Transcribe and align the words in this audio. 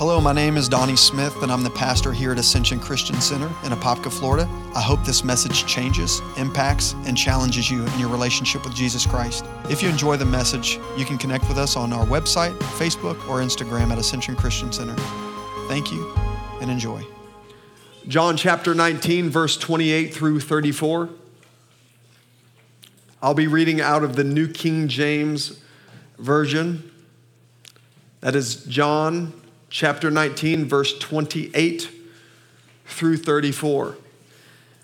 Hello, 0.00 0.18
my 0.18 0.32
name 0.32 0.56
is 0.56 0.66
Donnie 0.66 0.96
Smith, 0.96 1.42
and 1.42 1.52
I'm 1.52 1.62
the 1.62 1.68
pastor 1.68 2.10
here 2.10 2.32
at 2.32 2.38
Ascension 2.38 2.80
Christian 2.80 3.20
Center 3.20 3.48
in 3.64 3.72
Apopka, 3.72 4.10
Florida. 4.10 4.48
I 4.74 4.80
hope 4.80 5.04
this 5.04 5.22
message 5.24 5.66
changes, 5.66 6.22
impacts, 6.38 6.94
and 7.04 7.14
challenges 7.14 7.70
you 7.70 7.84
in 7.84 7.98
your 7.98 8.08
relationship 8.08 8.64
with 8.64 8.74
Jesus 8.74 9.04
Christ. 9.04 9.44
If 9.68 9.82
you 9.82 9.90
enjoy 9.90 10.16
the 10.16 10.24
message, 10.24 10.80
you 10.96 11.04
can 11.04 11.18
connect 11.18 11.46
with 11.48 11.58
us 11.58 11.76
on 11.76 11.92
our 11.92 12.06
website, 12.06 12.58
Facebook, 12.78 13.16
or 13.28 13.40
Instagram 13.40 13.90
at 13.90 13.98
Ascension 13.98 14.36
Christian 14.36 14.72
Center. 14.72 14.94
Thank 15.68 15.92
you 15.92 16.10
and 16.62 16.70
enjoy. 16.70 17.04
John 18.08 18.38
chapter 18.38 18.74
19, 18.74 19.28
verse 19.28 19.58
28 19.58 20.14
through 20.14 20.40
34. 20.40 21.10
I'll 23.22 23.34
be 23.34 23.48
reading 23.48 23.82
out 23.82 24.02
of 24.02 24.16
the 24.16 24.24
New 24.24 24.48
King 24.48 24.88
James 24.88 25.60
Version. 26.16 26.90
That 28.22 28.34
is 28.34 28.64
John 28.64 29.34
chapter 29.70 30.10
19, 30.10 30.66
verse 30.66 30.98
28 30.98 31.88
through 32.86 33.16
34. 33.16 33.96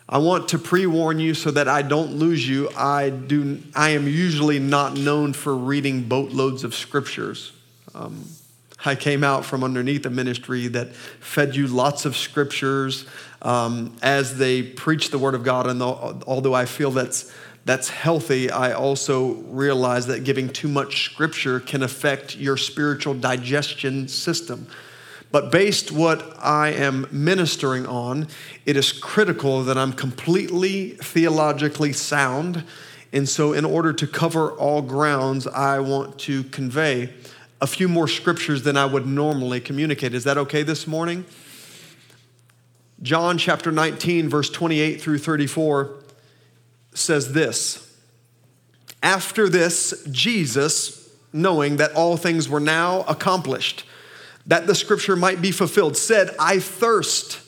I 0.09 0.18
want 0.18 0.48
to 0.50 0.59
pre-warn 0.59 1.18
you 1.18 1.34
so 1.34 1.50
that 1.50 1.66
I 1.66 1.82
don't 1.82 2.12
lose 2.12 2.48
you. 2.48 2.70
I 2.76 3.10
do. 3.10 3.60
I 3.74 3.90
am 3.90 4.06
usually 4.06 4.60
not 4.60 4.96
known 4.96 5.32
for 5.32 5.54
reading 5.56 6.04
boatloads 6.04 6.62
of 6.62 6.76
scriptures. 6.76 7.52
Um, 7.92 8.24
I 8.84 8.95
came 8.95 9.24
out 9.24 9.45
from 9.45 9.64
underneath 9.64 10.06
a 10.06 10.10
ministry 10.10 10.68
that 10.68 10.95
fed 10.95 11.56
you 11.56 11.66
lots 11.66 12.04
of 12.04 12.16
scriptures 12.16 13.04
um, 13.42 13.96
as 14.00 14.38
they 14.38 14.62
preach 14.62 15.10
the 15.10 15.18
word 15.18 15.34
of 15.34 15.42
God. 15.42 15.66
And 15.66 15.82
although 15.82 16.54
I 16.54 16.66
feel 16.66 16.92
that's 16.92 17.32
that's 17.66 17.88
healthy, 17.88 18.48
I 18.48 18.72
also 18.72 19.34
realize 19.48 20.06
that 20.06 20.22
giving 20.22 20.48
too 20.48 20.68
much 20.68 21.04
scripture 21.04 21.58
can 21.58 21.82
affect 21.82 22.36
your 22.36 22.56
spiritual 22.56 23.12
digestion 23.12 24.06
system. 24.06 24.68
But 25.32 25.50
based 25.50 25.90
what 25.90 26.36
I 26.38 26.68
am 26.68 27.08
ministering 27.10 27.84
on, 27.84 28.28
it 28.66 28.76
is 28.76 28.92
critical 28.92 29.64
that 29.64 29.76
I'm 29.76 29.92
completely 29.92 30.90
theologically 30.90 31.92
sound. 31.92 32.62
And 33.12 33.28
so, 33.28 33.52
in 33.52 33.64
order 33.64 33.92
to 33.95 34.06
cover 34.06 34.52
all 34.52 34.80
grounds, 34.80 35.48
I 35.48 35.80
want 35.80 36.20
to 36.20 36.45
convey 36.45 37.12
a 37.60 37.66
few 37.66 37.88
more 37.88 38.06
scriptures 38.06 38.62
than 38.62 38.76
I 38.76 38.86
would 38.86 39.06
normally 39.08 39.58
communicate. 39.58 40.14
Is 40.14 40.23
that 40.23 40.38
okay 40.38 40.62
this 40.62 40.86
morning? 40.86 41.24
John 43.02 43.38
chapter 43.38 43.73
19, 43.73 44.28
verse 44.28 44.51
28 44.51 45.01
through 45.01 45.18
34 45.18 45.95
says 46.96 47.32
this 47.32 47.96
After 49.02 49.48
this, 49.48 50.04
Jesus, 50.10 51.10
knowing 51.32 51.76
that 51.76 51.92
all 51.92 52.16
things 52.16 52.48
were 52.48 52.60
now 52.60 53.02
accomplished, 53.02 53.84
that 54.46 54.66
the 54.66 54.74
scripture 54.74 55.16
might 55.16 55.42
be 55.42 55.50
fulfilled, 55.50 55.96
said, 55.96 56.30
I 56.38 56.58
thirst. 56.58 57.40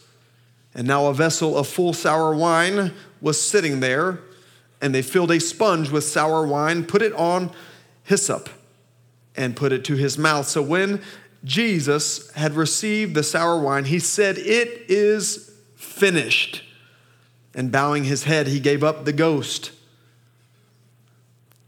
And 0.74 0.86
now 0.86 1.06
a 1.06 1.14
vessel 1.14 1.56
of 1.56 1.66
full 1.66 1.92
sour 1.92 2.34
wine 2.34 2.92
was 3.20 3.40
sitting 3.40 3.80
there, 3.80 4.20
and 4.80 4.94
they 4.94 5.02
filled 5.02 5.30
a 5.30 5.40
sponge 5.40 5.90
with 5.90 6.04
sour 6.04 6.46
wine, 6.46 6.84
put 6.84 7.02
it 7.02 7.12
on 7.14 7.50
hyssop, 8.04 8.48
and 9.34 9.56
put 9.56 9.72
it 9.72 9.84
to 9.86 9.96
his 9.96 10.18
mouth. 10.18 10.46
So 10.46 10.62
when 10.62 11.00
Jesus 11.44 12.30
had 12.32 12.54
received 12.54 13.14
the 13.14 13.22
sour 13.22 13.58
wine, 13.60 13.84
he 13.84 13.98
said, 13.98 14.38
It 14.38 14.84
is 14.88 15.52
finished. 15.76 16.62
And 17.54 17.72
bowing 17.72 18.04
his 18.04 18.24
head, 18.24 18.46
he 18.46 18.60
gave 18.60 18.84
up 18.84 19.04
the 19.04 19.12
ghost. 19.12 19.72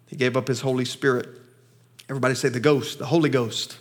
He 0.06 0.16
gave 0.16 0.36
up 0.36 0.48
his 0.48 0.60
Holy 0.60 0.84
Spirit. 0.84 1.28
Everybody 2.08 2.34
say 2.34 2.48
the 2.48 2.60
ghost, 2.60 2.98
the 2.98 3.06
Holy 3.06 3.30
Ghost. 3.30 3.78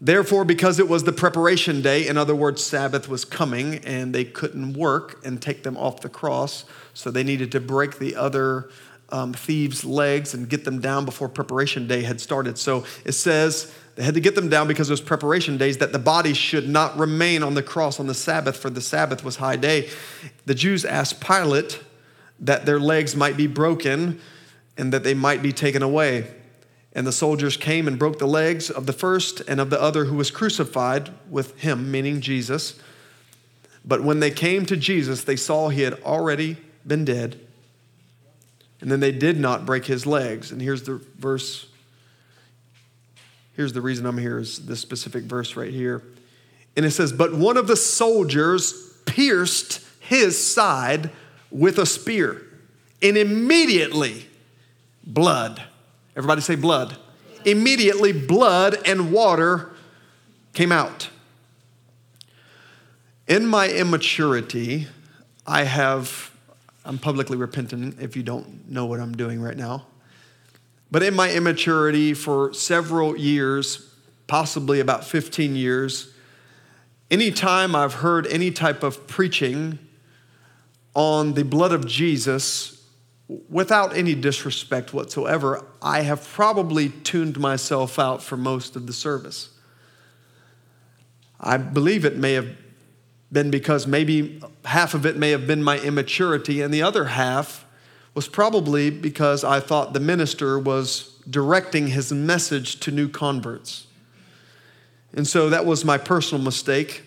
Therefore, 0.00 0.46
because 0.46 0.78
it 0.78 0.88
was 0.88 1.04
the 1.04 1.12
preparation 1.12 1.82
day, 1.82 2.08
in 2.08 2.16
other 2.16 2.34
words, 2.34 2.64
Sabbath 2.64 3.06
was 3.06 3.26
coming 3.26 3.84
and 3.84 4.14
they 4.14 4.24
couldn't 4.24 4.72
work 4.72 5.20
and 5.26 5.42
take 5.42 5.62
them 5.62 5.76
off 5.76 6.00
the 6.00 6.08
cross, 6.08 6.64
so 6.94 7.10
they 7.10 7.22
needed 7.22 7.52
to 7.52 7.60
break 7.60 7.98
the 7.98 8.16
other 8.16 8.70
um, 9.10 9.34
thieves' 9.34 9.84
legs 9.84 10.32
and 10.32 10.48
get 10.48 10.64
them 10.64 10.80
down 10.80 11.04
before 11.04 11.28
preparation 11.28 11.86
day 11.86 12.02
had 12.02 12.18
started. 12.20 12.56
So 12.56 12.84
it 13.04 13.12
says 13.12 13.74
they 13.96 14.02
had 14.02 14.14
to 14.14 14.20
get 14.20 14.34
them 14.34 14.48
down 14.48 14.68
because 14.68 14.88
it 14.88 14.92
was 14.92 15.00
preparation 15.00 15.58
days, 15.58 15.78
that 15.78 15.92
the 15.92 15.98
body 15.98 16.32
should 16.32 16.68
not 16.68 16.96
remain 16.98 17.42
on 17.42 17.54
the 17.54 17.62
cross 17.62 18.00
on 18.00 18.06
the 18.06 18.14
Sabbath, 18.14 18.56
for 18.56 18.70
the 18.70 18.80
Sabbath 18.80 19.24
was 19.24 19.36
high 19.36 19.56
day. 19.56 19.88
The 20.46 20.54
Jews 20.54 20.84
asked 20.84 21.20
Pilate 21.20 21.80
that 22.40 22.66
their 22.66 22.80
legs 22.80 23.14
might 23.14 23.36
be 23.36 23.46
broken 23.46 24.20
and 24.78 24.92
that 24.92 25.04
they 25.04 25.14
might 25.14 25.42
be 25.42 25.52
taken 25.52 25.82
away. 25.82 26.26
And 26.92 27.06
the 27.06 27.12
soldiers 27.12 27.56
came 27.56 27.86
and 27.86 27.98
broke 27.98 28.18
the 28.18 28.26
legs 28.26 28.70
of 28.70 28.86
the 28.86 28.92
first 28.92 29.40
and 29.46 29.60
of 29.60 29.70
the 29.70 29.80
other 29.80 30.06
who 30.06 30.16
was 30.16 30.30
crucified 30.30 31.10
with 31.28 31.58
him, 31.60 31.90
meaning 31.90 32.20
Jesus. 32.20 32.80
But 33.84 34.02
when 34.02 34.20
they 34.20 34.30
came 34.30 34.66
to 34.66 34.76
Jesus, 34.76 35.24
they 35.24 35.36
saw 35.36 35.68
he 35.68 35.82
had 35.82 35.94
already 36.02 36.56
been 36.86 37.04
dead. 37.04 37.38
And 38.80 38.90
then 38.90 39.00
they 39.00 39.12
did 39.12 39.38
not 39.38 39.66
break 39.66 39.84
his 39.84 40.06
legs. 40.06 40.50
And 40.50 40.60
here's 40.60 40.82
the 40.84 41.00
verse. 41.18 41.66
Here's 43.54 43.72
the 43.72 43.80
reason 43.80 44.06
I'm 44.06 44.18
here 44.18 44.38
is 44.38 44.66
this 44.66 44.80
specific 44.80 45.24
verse 45.24 45.56
right 45.56 45.72
here. 45.72 46.02
And 46.76 46.86
it 46.86 46.92
says, 46.92 47.12
But 47.12 47.34
one 47.34 47.56
of 47.56 47.66
the 47.66 47.76
soldiers 47.76 48.98
pierced 49.06 49.84
his 50.00 50.42
side 50.42 51.10
with 51.50 51.78
a 51.78 51.86
spear, 51.86 52.42
and 53.02 53.16
immediately 53.16 54.26
blood 55.04 55.62
Everybody 56.16 56.40
say 56.40 56.54
blood. 56.54 56.96
Immediately, 57.44 58.12
blood 58.12 58.76
and 58.86 59.12
water 59.12 59.70
came 60.52 60.72
out. 60.72 61.08
In 63.26 63.46
my 63.46 63.70
immaturity, 63.70 64.88
I 65.46 65.62
have, 65.62 66.30
I'm 66.84 66.98
publicly 66.98 67.36
repentant 67.36 68.00
if 68.00 68.16
you 68.16 68.22
don't 68.22 68.68
know 68.68 68.86
what 68.86 69.00
I'm 69.00 69.16
doing 69.16 69.40
right 69.40 69.56
now. 69.56 69.86
But 70.90 71.02
in 71.02 71.14
my 71.14 71.32
immaturity 71.32 72.14
for 72.14 72.52
several 72.52 73.16
years, 73.16 73.94
possibly 74.26 74.80
about 74.80 75.04
15 75.04 75.54
years, 75.54 76.12
anytime 77.10 77.74
I've 77.76 77.94
heard 77.94 78.26
any 78.26 78.50
type 78.50 78.82
of 78.82 79.06
preaching 79.06 79.78
on 80.94 81.34
the 81.34 81.44
blood 81.44 81.72
of 81.72 81.86
Jesus, 81.86 82.84
without 83.48 83.96
any 83.96 84.14
disrespect 84.14 84.92
whatsoever, 84.92 85.64
I 85.80 86.02
have 86.02 86.26
probably 86.28 86.88
tuned 86.88 87.38
myself 87.38 87.98
out 87.98 88.22
for 88.22 88.36
most 88.36 88.74
of 88.74 88.86
the 88.86 88.92
service. 88.92 89.50
I 91.38 91.56
believe 91.56 92.04
it 92.04 92.16
may 92.16 92.32
have 92.34 92.48
been 93.32 93.50
because 93.50 93.86
maybe 93.86 94.42
half 94.64 94.94
of 94.94 95.06
it 95.06 95.16
may 95.16 95.30
have 95.30 95.46
been 95.46 95.62
my 95.62 95.78
immaturity, 95.78 96.60
and 96.60 96.74
the 96.74 96.82
other 96.82 97.04
half 97.04 97.64
was 98.14 98.28
probably 98.28 98.90
because 98.90 99.44
I 99.44 99.60
thought 99.60 99.92
the 99.92 100.00
minister 100.00 100.58
was 100.58 101.16
directing 101.28 101.88
his 101.88 102.12
message 102.12 102.80
to 102.80 102.90
new 102.90 103.08
converts. 103.08 103.86
And 105.12 105.26
so 105.26 105.48
that 105.50 105.66
was 105.66 105.84
my 105.84 105.98
personal 105.98 106.42
mistake. 106.42 107.02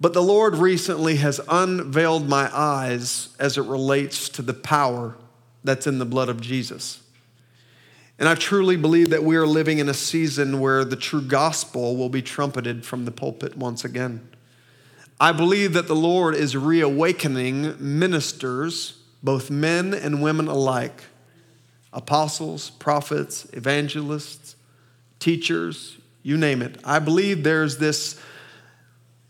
But 0.00 0.12
the 0.12 0.22
Lord 0.22 0.56
recently 0.56 1.16
has 1.16 1.40
unveiled 1.48 2.28
my 2.28 2.50
eyes 2.56 3.34
as 3.38 3.58
it 3.58 3.64
relates 3.64 4.28
to 4.30 4.42
the 4.42 4.54
power 4.54 5.16
that's 5.62 5.86
in 5.86 5.98
the 5.98 6.06
blood 6.06 6.28
of 6.28 6.40
Jesus. 6.40 7.02
And 8.18 8.28
I 8.28 8.34
truly 8.34 8.76
believe 8.76 9.10
that 9.10 9.24
we 9.24 9.36
are 9.36 9.46
living 9.46 9.78
in 9.78 9.88
a 9.88 9.94
season 9.94 10.60
where 10.60 10.84
the 10.84 10.96
true 10.96 11.22
gospel 11.22 11.96
will 11.96 12.08
be 12.08 12.22
trumpeted 12.22 12.84
from 12.84 13.04
the 13.04 13.10
pulpit 13.10 13.56
once 13.56 13.84
again. 13.84 14.28
I 15.18 15.32
believe 15.32 15.74
that 15.74 15.86
the 15.86 15.96
Lord 15.96 16.34
is 16.34 16.56
reawakening 16.56 17.76
ministers, 17.78 18.99
both 19.22 19.50
men 19.50 19.94
and 19.94 20.22
women 20.22 20.48
alike, 20.48 21.04
apostles, 21.92 22.70
prophets, 22.70 23.46
evangelists, 23.52 24.56
teachers, 25.18 25.98
you 26.22 26.36
name 26.36 26.62
it. 26.62 26.78
I 26.84 26.98
believe 26.98 27.44
there's 27.44 27.78
this 27.78 28.20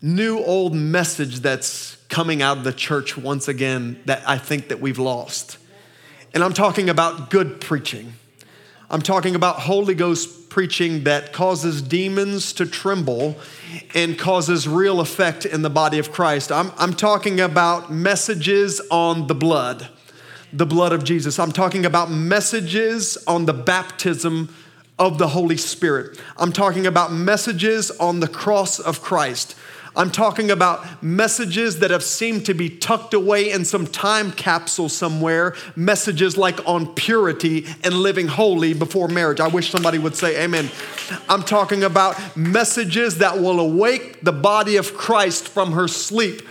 new 0.01 0.39
old 0.39 0.73
message 0.73 1.39
that's 1.41 1.95
coming 2.09 2.41
out 2.41 2.57
of 2.57 2.63
the 2.63 2.73
church 2.73 3.17
once 3.17 3.47
again 3.47 4.01
that 4.05 4.27
I 4.27 4.37
think 4.37 4.69
that 4.69 4.81
we've 4.81 4.99
lost. 4.99 5.57
And 6.33 6.43
I'm 6.43 6.53
talking 6.53 6.89
about 6.89 7.29
good 7.29 7.61
preaching. 7.61 8.13
I'm 8.89 9.01
talking 9.01 9.35
about 9.35 9.57
Holy 9.59 9.95
Ghost 9.95 10.29
preaching 10.51 11.05
that 11.05 11.31
causes 11.31 11.81
demons 11.81 12.51
to 12.51 12.65
tremble 12.65 13.37
and 13.95 14.19
causes 14.19 14.67
real 14.67 14.99
effect 14.99 15.45
in 15.45 15.61
the 15.61 15.69
body 15.69 15.97
of 15.97 16.11
Christ. 16.11 16.51
I'm, 16.51 16.73
I'm 16.77 16.93
talking 16.93 17.39
about 17.39 17.89
messages 17.89 18.81
on 18.91 19.27
the 19.27 19.33
blood, 19.33 19.87
the 20.51 20.65
blood 20.65 20.91
of 20.91 21.05
Jesus. 21.05 21.39
I'm 21.39 21.53
talking 21.53 21.85
about 21.85 22.11
messages 22.11 23.17
on 23.25 23.45
the 23.45 23.53
baptism 23.53 24.53
of 24.99 25.17
the 25.17 25.29
Holy 25.29 25.55
Spirit. 25.55 26.19
I'm 26.35 26.51
talking 26.51 26.85
about 26.85 27.13
messages 27.13 27.89
on 27.91 28.19
the 28.19 28.27
cross 28.27 28.77
of 28.77 29.01
Christ. 29.01 29.55
I'm 29.95 30.09
talking 30.09 30.51
about 30.51 31.03
messages 31.03 31.79
that 31.79 31.91
have 31.91 32.03
seemed 32.03 32.45
to 32.45 32.53
be 32.53 32.69
tucked 32.69 33.13
away 33.13 33.51
in 33.51 33.65
some 33.65 33.85
time 33.85 34.31
capsule 34.31 34.87
somewhere, 34.87 35.55
messages 35.75 36.37
like 36.37 36.65
on 36.65 36.93
purity 36.93 37.65
and 37.83 37.95
living 37.95 38.27
holy 38.27 38.73
before 38.73 39.09
marriage. 39.09 39.41
I 39.41 39.47
wish 39.47 39.69
somebody 39.69 39.97
would 39.97 40.15
say 40.15 40.43
amen. 40.43 40.69
I'm 41.27 41.43
talking 41.43 41.83
about 41.83 42.37
messages 42.37 43.17
that 43.17 43.39
will 43.39 43.59
awake 43.59 44.21
the 44.21 44.31
body 44.31 44.77
of 44.77 44.93
Christ 44.95 45.49
from 45.49 45.73
her 45.73 45.87
sleep 45.89 46.41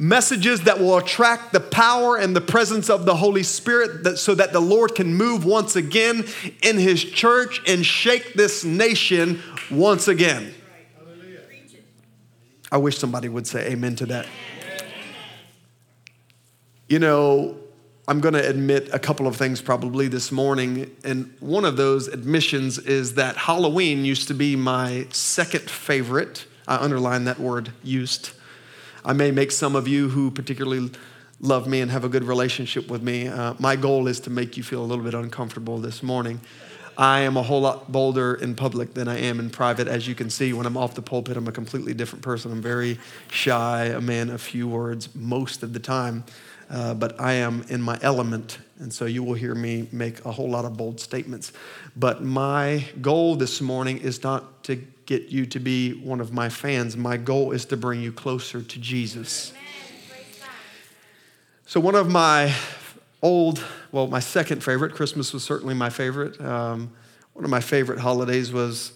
messages 0.00 0.60
that 0.60 0.78
will 0.78 0.96
attract 0.96 1.52
the 1.52 1.58
power 1.60 2.16
and 2.16 2.34
the 2.34 2.40
presence 2.40 2.88
of 2.88 3.04
the 3.04 3.16
Holy 3.16 3.42
Spirit 3.42 4.04
that, 4.04 4.16
so 4.16 4.32
that 4.32 4.52
the 4.52 4.60
Lord 4.60 4.94
can 4.94 5.12
move 5.12 5.44
once 5.44 5.74
again 5.74 6.24
in 6.62 6.78
His 6.78 7.02
church 7.02 7.60
and 7.66 7.84
shake 7.84 8.34
this 8.34 8.64
nation 8.64 9.42
once 9.70 10.06
again. 10.06 10.54
I 12.70 12.76
wish 12.76 12.98
somebody 12.98 13.28
would 13.28 13.46
say 13.46 13.70
amen 13.70 13.96
to 13.96 14.06
that. 14.06 14.26
You 16.88 16.98
know, 16.98 17.56
I'm 18.06 18.20
going 18.20 18.34
to 18.34 18.48
admit 18.48 18.88
a 18.92 18.98
couple 18.98 19.26
of 19.26 19.36
things 19.36 19.60
probably 19.60 20.08
this 20.08 20.32
morning. 20.32 20.94
And 21.04 21.34
one 21.40 21.66
of 21.66 21.76
those 21.76 22.08
admissions 22.08 22.78
is 22.78 23.14
that 23.14 23.36
Halloween 23.36 24.04
used 24.04 24.28
to 24.28 24.34
be 24.34 24.56
my 24.56 25.06
second 25.10 25.68
favorite. 25.68 26.46
I 26.66 26.76
underline 26.76 27.24
that 27.24 27.38
word 27.38 27.72
used. 27.82 28.30
I 29.04 29.12
may 29.12 29.30
make 29.30 29.52
some 29.52 29.76
of 29.76 29.86
you 29.86 30.08
who 30.08 30.30
particularly 30.30 30.90
love 31.40 31.66
me 31.66 31.80
and 31.80 31.90
have 31.90 32.04
a 32.04 32.08
good 32.08 32.24
relationship 32.24 32.88
with 32.90 33.02
me. 33.02 33.28
Uh, 33.28 33.54
my 33.58 33.76
goal 33.76 34.08
is 34.08 34.20
to 34.20 34.30
make 34.30 34.56
you 34.56 34.62
feel 34.62 34.82
a 34.82 34.86
little 34.86 35.04
bit 35.04 35.14
uncomfortable 35.14 35.78
this 35.78 36.02
morning. 36.02 36.40
I 36.98 37.20
am 37.20 37.36
a 37.36 37.42
whole 37.44 37.60
lot 37.60 37.92
bolder 37.92 38.34
in 38.34 38.56
public 38.56 38.94
than 38.94 39.06
I 39.06 39.20
am 39.20 39.38
in 39.38 39.50
private. 39.50 39.86
As 39.86 40.08
you 40.08 40.16
can 40.16 40.30
see, 40.30 40.52
when 40.52 40.66
I'm 40.66 40.76
off 40.76 40.96
the 40.96 41.02
pulpit, 41.02 41.36
I'm 41.36 41.46
a 41.46 41.52
completely 41.52 41.94
different 41.94 42.24
person. 42.24 42.50
I'm 42.50 42.60
very 42.60 42.98
shy, 43.30 43.84
a 43.84 44.00
man 44.00 44.30
of 44.30 44.42
few 44.42 44.66
words 44.66 45.14
most 45.14 45.62
of 45.62 45.72
the 45.72 45.78
time, 45.78 46.24
uh, 46.68 46.94
but 46.94 47.20
I 47.20 47.34
am 47.34 47.64
in 47.68 47.80
my 47.80 48.00
element. 48.02 48.58
And 48.80 48.92
so 48.92 49.04
you 49.04 49.22
will 49.22 49.34
hear 49.34 49.54
me 49.54 49.88
make 49.92 50.24
a 50.24 50.32
whole 50.32 50.50
lot 50.50 50.64
of 50.64 50.76
bold 50.76 50.98
statements. 50.98 51.52
But 51.96 52.24
my 52.24 52.84
goal 53.00 53.36
this 53.36 53.60
morning 53.60 53.98
is 53.98 54.24
not 54.24 54.64
to 54.64 54.74
get 55.06 55.28
you 55.28 55.46
to 55.46 55.60
be 55.60 55.92
one 55.92 56.20
of 56.20 56.32
my 56.32 56.48
fans. 56.48 56.96
My 56.96 57.16
goal 57.16 57.52
is 57.52 57.64
to 57.66 57.76
bring 57.76 58.00
you 58.00 58.10
closer 58.10 58.60
to 58.60 58.78
Jesus. 58.80 59.52
So, 61.64 61.78
one 61.78 61.94
of 61.94 62.10
my 62.10 62.52
old, 63.22 63.62
well, 63.92 64.06
my 64.06 64.20
second 64.20 64.62
favorite, 64.62 64.94
Christmas 64.94 65.32
was 65.32 65.42
certainly 65.42 65.74
my 65.74 65.90
favorite. 65.90 66.40
Um, 66.40 66.92
one 67.32 67.44
of 67.44 67.50
my 67.50 67.60
favorite 67.60 67.98
holidays 67.98 68.52
was 68.52 68.92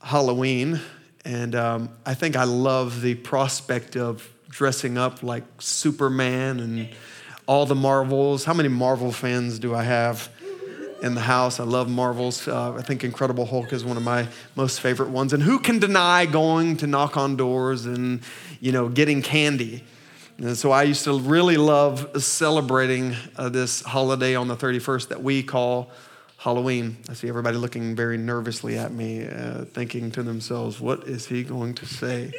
Halloween. 0.00 0.80
And 1.24 1.54
um, 1.54 1.88
I 2.04 2.14
think 2.14 2.36
I 2.36 2.44
love 2.44 3.00
the 3.00 3.14
prospect 3.14 3.96
of 3.96 4.28
dressing 4.48 4.98
up 4.98 5.22
like 5.22 5.44
Superman 5.58 6.60
and 6.60 6.88
all 7.46 7.66
the 7.66 7.74
Marvels. 7.74 8.44
How 8.44 8.54
many 8.54 8.68
Marvel 8.68 9.10
fans 9.10 9.58
do 9.58 9.74
I 9.74 9.82
have 9.82 10.28
in 11.02 11.14
the 11.14 11.22
house? 11.22 11.60
I 11.60 11.64
love 11.64 11.88
Marvels. 11.88 12.46
Uh, 12.46 12.74
I 12.74 12.82
think 12.82 13.04
Incredible 13.04 13.46
Hulk 13.46 13.72
is 13.72 13.84
one 13.84 13.96
of 13.96 14.02
my 14.02 14.28
most 14.54 14.80
favorite 14.80 15.08
ones. 15.08 15.32
And 15.32 15.42
who 15.42 15.58
can 15.58 15.78
deny 15.78 16.26
going 16.26 16.76
to 16.78 16.86
knock 16.86 17.16
on 17.16 17.36
doors 17.36 17.86
and, 17.86 18.20
you 18.60 18.72
know, 18.72 18.88
getting 18.88 19.22
candy? 19.22 19.84
And 20.38 20.56
so 20.56 20.72
I 20.72 20.82
used 20.82 21.04
to 21.04 21.18
really 21.18 21.56
love 21.56 22.22
celebrating 22.22 23.14
uh, 23.36 23.48
this 23.50 23.82
holiday 23.82 24.34
on 24.34 24.48
the 24.48 24.56
31st 24.56 25.08
that 25.08 25.22
we 25.22 25.44
call 25.44 25.90
Halloween. 26.38 26.96
I 27.08 27.14
see 27.14 27.28
everybody 27.28 27.56
looking 27.56 27.94
very 27.94 28.18
nervously 28.18 28.76
at 28.76 28.92
me, 28.92 29.26
uh, 29.26 29.64
thinking 29.66 30.10
to 30.10 30.24
themselves, 30.24 30.80
what 30.80 31.04
is 31.04 31.26
he 31.26 31.44
going 31.44 31.74
to 31.74 31.86
say? 31.86 32.32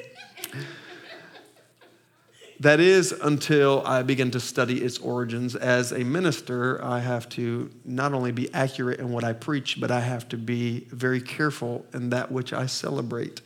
that 2.60 2.80
is 2.80 3.14
until 3.14 3.82
I 3.86 4.04
begin 4.04 4.30
to 4.32 4.40
study 4.40 4.84
its 4.84 4.98
origins. 4.98 5.56
As 5.56 5.92
a 5.92 6.04
minister, 6.04 6.84
I 6.84 7.00
have 7.00 7.30
to 7.30 7.72
not 7.86 8.14
only 8.14 8.32
be 8.32 8.54
accurate 8.54 9.00
in 9.00 9.10
what 9.10 9.24
I 9.24 9.32
preach, 9.32 9.80
but 9.80 9.90
I 9.90 10.02
have 10.02 10.28
to 10.30 10.38
be 10.38 10.88
very 10.92 11.22
careful 11.22 11.86
in 11.94 12.10
that 12.10 12.32
which 12.32 12.52
I 12.52 12.66
celebrate. 12.66 13.42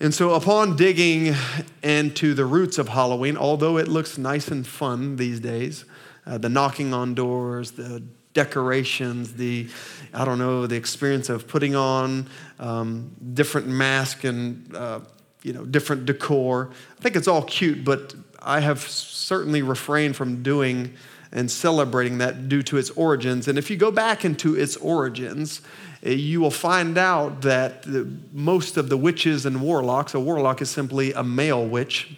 And 0.00 0.14
so, 0.14 0.34
upon 0.34 0.76
digging 0.76 1.34
into 1.82 2.32
the 2.32 2.44
roots 2.44 2.78
of 2.78 2.88
Halloween, 2.88 3.36
although 3.36 3.78
it 3.78 3.88
looks 3.88 4.16
nice 4.16 4.46
and 4.46 4.64
fun 4.64 5.16
these 5.16 5.40
days, 5.40 5.84
uh, 6.24 6.38
the 6.38 6.48
knocking 6.48 6.94
on 6.94 7.14
doors, 7.14 7.72
the 7.72 8.00
decorations, 8.32 9.32
the, 9.32 9.66
I 10.14 10.24
don't 10.24 10.38
know, 10.38 10.68
the 10.68 10.76
experience 10.76 11.28
of 11.28 11.48
putting 11.48 11.74
on 11.74 12.28
um, 12.60 13.10
different 13.34 13.66
masks 13.66 14.24
and, 14.24 14.72
uh, 14.76 15.00
you 15.42 15.52
know, 15.52 15.64
different 15.64 16.06
decor. 16.06 16.70
I 16.96 17.02
think 17.02 17.16
it's 17.16 17.26
all 17.26 17.42
cute, 17.42 17.84
but 17.84 18.14
I 18.40 18.60
have 18.60 18.80
certainly 18.80 19.62
refrained 19.62 20.14
from 20.14 20.44
doing 20.44 20.94
and 21.32 21.50
celebrating 21.50 22.18
that 22.18 22.48
due 22.48 22.62
to 22.62 22.76
its 22.76 22.90
origins. 22.90 23.48
And 23.48 23.58
if 23.58 23.68
you 23.68 23.76
go 23.76 23.90
back 23.90 24.24
into 24.24 24.54
its 24.54 24.76
origins, 24.76 25.60
you 26.02 26.40
will 26.40 26.50
find 26.50 26.96
out 26.96 27.42
that 27.42 27.86
most 28.32 28.76
of 28.76 28.88
the 28.88 28.96
witches 28.96 29.46
and 29.46 29.60
warlocks, 29.60 30.14
a 30.14 30.20
warlock 30.20 30.62
is 30.62 30.70
simply 30.70 31.12
a 31.12 31.24
male 31.24 31.66
witch, 31.66 32.16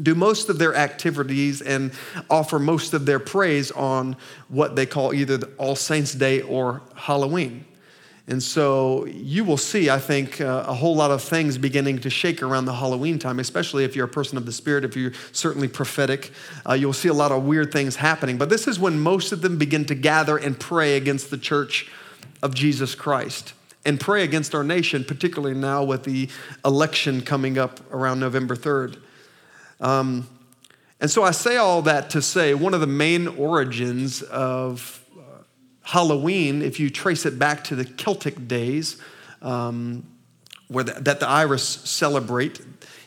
do 0.00 0.14
most 0.14 0.48
of 0.48 0.58
their 0.58 0.74
activities 0.74 1.62
and 1.62 1.92
offer 2.28 2.58
most 2.58 2.92
of 2.94 3.06
their 3.06 3.18
praise 3.18 3.70
on 3.70 4.16
what 4.48 4.76
they 4.76 4.86
call 4.86 5.14
either 5.14 5.38
All 5.58 5.74
Saints' 5.74 6.12
Day 6.12 6.42
or 6.42 6.82
Halloween. 6.94 7.64
And 8.28 8.42
so 8.42 9.06
you 9.06 9.44
will 9.44 9.56
see, 9.56 9.88
I 9.88 10.00
think, 10.00 10.40
uh, 10.40 10.64
a 10.66 10.74
whole 10.74 10.96
lot 10.96 11.12
of 11.12 11.22
things 11.22 11.58
beginning 11.58 12.00
to 12.00 12.10
shake 12.10 12.42
around 12.42 12.64
the 12.64 12.74
Halloween 12.74 13.20
time, 13.20 13.38
especially 13.38 13.84
if 13.84 13.94
you're 13.94 14.06
a 14.06 14.08
person 14.08 14.36
of 14.36 14.44
the 14.44 14.52
Spirit, 14.52 14.84
if 14.84 14.96
you're 14.96 15.12
certainly 15.30 15.68
prophetic. 15.68 16.32
Uh, 16.68 16.72
you'll 16.72 16.92
see 16.92 17.08
a 17.08 17.14
lot 17.14 17.30
of 17.30 17.44
weird 17.44 17.70
things 17.70 17.96
happening. 17.96 18.36
But 18.36 18.48
this 18.48 18.66
is 18.66 18.80
when 18.80 18.98
most 18.98 19.30
of 19.30 19.42
them 19.42 19.58
begin 19.58 19.84
to 19.86 19.94
gather 19.94 20.36
and 20.36 20.58
pray 20.58 20.96
against 20.96 21.30
the 21.30 21.38
church 21.38 21.88
of 22.42 22.54
Jesus 22.54 22.94
Christ 22.94 23.52
and 23.86 24.00
pray 24.00 24.24
against 24.24 24.54
our 24.54 24.64
nation, 24.64 25.04
particularly 25.04 25.54
now 25.54 25.84
with 25.84 26.04
the 26.04 26.28
election 26.64 27.22
coming 27.22 27.56
up 27.56 27.80
around 27.92 28.18
November 28.18 28.56
3rd. 28.56 28.98
Um, 29.80 30.28
and 31.00 31.10
so 31.10 31.22
I 31.22 31.30
say 31.30 31.56
all 31.56 31.82
that 31.82 32.10
to 32.10 32.22
say 32.22 32.52
one 32.54 32.74
of 32.74 32.80
the 32.80 32.86
main 32.86 33.28
origins 33.28 34.22
of 34.22 35.04
uh, 35.16 35.22
Halloween, 35.82 36.62
if 36.62 36.80
you 36.80 36.90
trace 36.90 37.24
it 37.26 37.38
back 37.38 37.62
to 37.64 37.76
the 37.76 37.84
Celtic 37.84 38.48
days, 38.48 39.00
um, 39.40 40.04
where 40.68 40.82
the, 40.82 40.92
that 40.94 41.20
the 41.20 41.28
Irish 41.28 41.62
celebrate, 41.62 42.60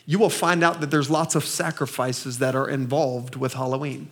you 0.06 0.18
will 0.18 0.30
find 0.30 0.62
out 0.62 0.80
that 0.80 0.90
there's 0.90 1.10
lots 1.10 1.34
of 1.34 1.44
sacrifices 1.44 2.38
that 2.38 2.54
are 2.54 2.68
involved 2.68 3.36
with 3.36 3.52
Halloween. 3.52 4.10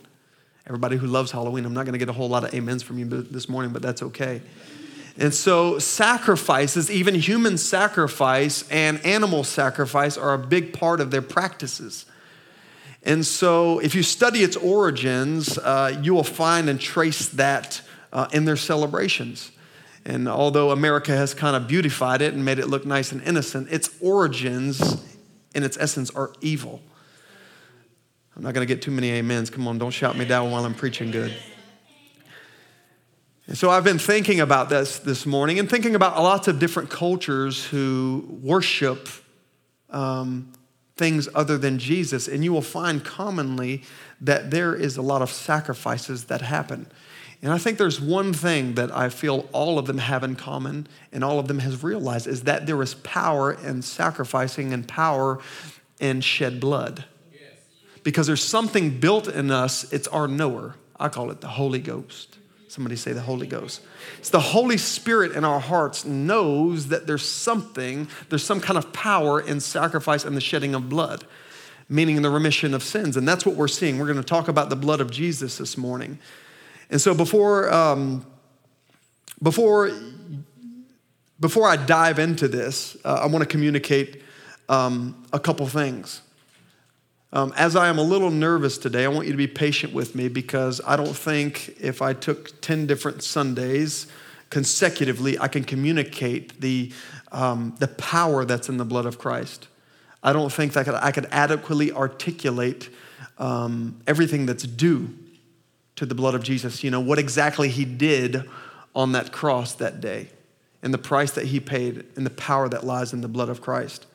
Everybody 0.67 0.97
who 0.97 1.07
loves 1.07 1.31
Halloween, 1.31 1.65
I'm 1.65 1.73
not 1.73 1.87
going 1.87 1.95
to 1.95 1.99
get 1.99 2.11
a 2.11 2.13
whole 2.13 2.29
lot 2.29 2.45
of 2.45 2.53
amens 2.53 2.83
from 2.83 2.99
you 2.99 3.07
this 3.07 3.49
morning, 3.49 3.73
but 3.73 3.81
that's 3.81 4.03
okay. 4.03 4.43
And 5.21 5.35
so, 5.35 5.81
sacrifices, 5.81 6.89
even 6.93 7.17
human 7.17 7.59
sacrifice 7.59 8.67
and 8.71 9.05
animal 9.05 9.43
sacrifice, 9.43 10.17
are 10.17 10.33
a 10.33 10.39
big 10.39 10.73
part 10.73 11.01
of 11.01 11.11
their 11.11 11.23
practices. 11.23 12.07
And 13.03 13.27
so, 13.27 13.81
if 13.81 13.97
you 13.97 14.05
study 14.05 14.45
its 14.45 14.57
origins, 14.57 15.59
uh, 15.59 16.01
you 16.03 16.15
will 16.15 16.23
find 16.23 16.69
and 16.69 16.81
trace 16.81 17.29
that 17.31 17.83
uh, 18.13 18.29
in 18.33 18.45
their 18.45 18.57
celebrations. 18.57 19.51
And 20.05 20.29
although 20.29 20.71
America 20.71 21.11
has 21.11 21.35
kind 21.35 21.57
of 21.57 21.67
beautified 21.67 22.23
it 22.23 22.33
and 22.33 22.45
made 22.45 22.61
it 22.61 22.69
look 22.69 22.87
nice 22.87 23.11
and 23.11 23.21
innocent, 23.25 23.73
its 23.73 23.91
origins, 24.01 25.05
in 25.53 25.65
its 25.65 25.77
essence, 25.77 26.11
are 26.11 26.33
evil. 26.41 26.81
I'm 28.37 28.45
not 28.45 28.55
going 28.55 28.67
to 28.67 28.73
get 28.73 28.83
too 28.83 28.93
many 28.93 29.19
amens. 29.19 29.51
Come 29.51 29.67
on, 29.67 29.79
don't 29.79 29.91
shout 29.91 30.17
me 30.17 30.25
down 30.25 30.53
while 30.53 30.65
I'm 30.65 30.75
preaching 30.75 31.11
good. 31.11 31.35
And 33.49 33.57
so 33.57 33.71
I've 33.71 33.83
been 33.83 33.99
thinking 33.99 34.41
about 34.41 34.69
this 34.69 34.99
this 34.99 35.25
morning 35.25 35.59
and 35.59 35.71
thinking 35.71 35.95
about 35.95 36.23
lots 36.23 36.49
of 36.49 36.59
different 36.59 36.91
cultures 36.91 37.65
who 37.65 38.27
worship 38.43 39.09
um, 39.89 40.53
things 40.97 41.31
other 41.35 41.57
than 41.57 41.79
Jesus. 41.79 42.29
And 42.29 42.45
you 42.45 42.53
will 42.53 42.61
find 42.61 43.03
commonly 43.03 43.85
that 44.21 44.51
there 44.51 44.75
is 44.75 44.99
a 44.99 45.03
lot 45.03 45.23
of 45.23 45.31
sacrifices 45.31 46.25
that 46.25 46.43
happen. 46.43 46.89
And 47.41 47.51
I 47.51 47.57
think 47.57 47.79
there's 47.79 48.03
one 48.03 48.35
thing 48.35 48.75
that 48.75 48.95
I 48.95 49.09
feel 49.09 49.49
all 49.53 49.79
of 49.79 49.87
them 49.87 49.97
have 49.97 50.23
in 50.23 50.37
common 50.37 50.87
and 51.11 51.25
all 51.25 51.39
of 51.39 51.49
them 51.49 51.61
has 51.61 51.83
realized 51.83 52.27
is 52.27 52.43
that 52.43 52.67
there 52.67 52.83
is 52.83 52.97
power 52.97 53.53
in 53.53 53.81
sacrificing 53.81 54.75
and 54.75 54.87
power 54.87 55.39
in 55.99 56.21
shed 56.21 56.61
blood. 56.61 57.07
Because 58.03 58.27
there's 58.27 58.45
something 58.45 59.01
built 59.01 59.27
in 59.27 59.51
us, 59.51 59.91
it's 59.91 60.09
our 60.09 60.29
knower. 60.29 60.75
I 61.01 61.09
call 61.09 61.31
it 61.31 61.41
the 61.41 61.49
Holy 61.49 61.79
Ghost. 61.79 62.38
Somebody 62.69 62.97
say 62.97 63.13
the 63.15 63.23
Holy 63.23 63.47
Ghost. 63.47 63.81
It's 64.19 64.29
the 64.29 64.41
Holy 64.41 64.77
Spirit 64.77 65.33
in 65.33 65.43
our 65.43 65.59
hearts 65.59 66.05
knows 66.05 66.89
that 66.89 67.07
there's 67.07 67.27
something, 67.27 68.09
there's 68.29 68.45
some 68.45 68.61
kind 68.61 68.77
of 68.77 68.93
power 68.93 69.41
in 69.41 69.61
sacrifice 69.61 70.27
and 70.27 70.37
the 70.37 70.41
shedding 70.43 70.75
of 70.75 70.91
blood, 70.91 71.25
meaning 71.89 72.21
the 72.21 72.29
remission 72.29 72.75
of 72.75 72.83
sins. 72.83 73.17
And 73.17 73.27
that's 73.27 73.47
what 73.47 73.57
we're 73.57 73.69
seeing. 73.69 73.99
We're 73.99 74.07
going 74.07 74.19
to 74.19 74.23
talk 74.23 74.49
about 74.49 74.69
the 74.69 74.77
blood 74.77 75.01
of 75.01 75.11
Jesus 75.11 75.57
this 75.57 75.79
morning. 75.79 76.19
And 76.91 77.01
so 77.01 77.15
before, 77.15 77.73
um, 77.73 78.27
before, 79.43 79.91
before 81.41 81.67
I 81.69 81.77
dive 81.77 82.19
into 82.19 82.49
this, 82.49 82.99
uh, 83.03 83.21
I 83.23 83.27
want 83.29 83.43
to 83.43 83.49
communicate 83.49 84.23
um, 84.69 85.25
a 85.33 85.41
couple 85.41 85.67
things. 85.69 86.21
Um, 87.31 87.53
as 87.57 87.77
I 87.77 87.89
am 87.89 87.99
a 87.99 88.03
little 88.03 88.31
nervous 88.31 88.79
today, 88.79 89.05
I 89.05 89.09
want 89.09 89.27
you 89.27 89.33
to 89.33 89.39
be 89.39 89.47
patient 89.47 89.93
with 89.93 90.15
me 90.15 90.29
because 90.29 90.81
I 90.87 90.97
don't 90.97 91.15
think 91.15 91.77
if 91.79 92.01
I 92.01 92.15
took 92.15 92.59
10 92.63 92.87
different 92.87 93.23
Sundays 93.23 94.07
consecutively, 94.49 95.39
I 95.39 95.49
can 95.49 95.63
communicate 95.63 96.63
the, 96.63 96.91
um, 97.31 97.75
the 97.81 97.89
power 97.89 98.47
that's 98.47 98.71
in 98.71 98.79
the 98.79 98.85
blood 98.87 99.05
of 99.05 99.19
Christ. 99.19 99.69
I 100.23 100.33
don't 100.33 100.51
think 100.51 100.73
that 100.73 100.81
I 100.81 100.85
could, 100.85 100.95
I 100.95 101.13
could 101.13 101.29
adequately 101.31 101.93
articulate 101.93 102.89
um, 103.37 104.01
everything 104.07 104.47
that's 104.47 104.65
due 104.65 105.15
to 105.97 106.07
the 106.07 106.15
blood 106.15 106.35
of 106.35 106.43
Jesus. 106.43 106.83
You 106.83 106.91
know, 106.91 107.01
what 107.01 107.19
exactly 107.19 107.69
he 107.69 107.85
did 107.85 108.49
on 108.95 109.13
that 109.13 109.33
cross 109.33 109.75
that 109.75 110.01
day, 110.01 110.29
and 110.83 110.95
the 110.95 110.99
price 110.99 111.33
that 111.33 111.47
he 111.47 111.61
paid, 111.61 112.05
and 112.17 112.25
the 112.25 112.31
power 112.31 112.69
that 112.71 112.85
lies 112.85 113.13
in 113.13 113.21
the 113.21 113.29
blood 113.29 113.51
of 113.51 113.61
Christ. 113.61 114.07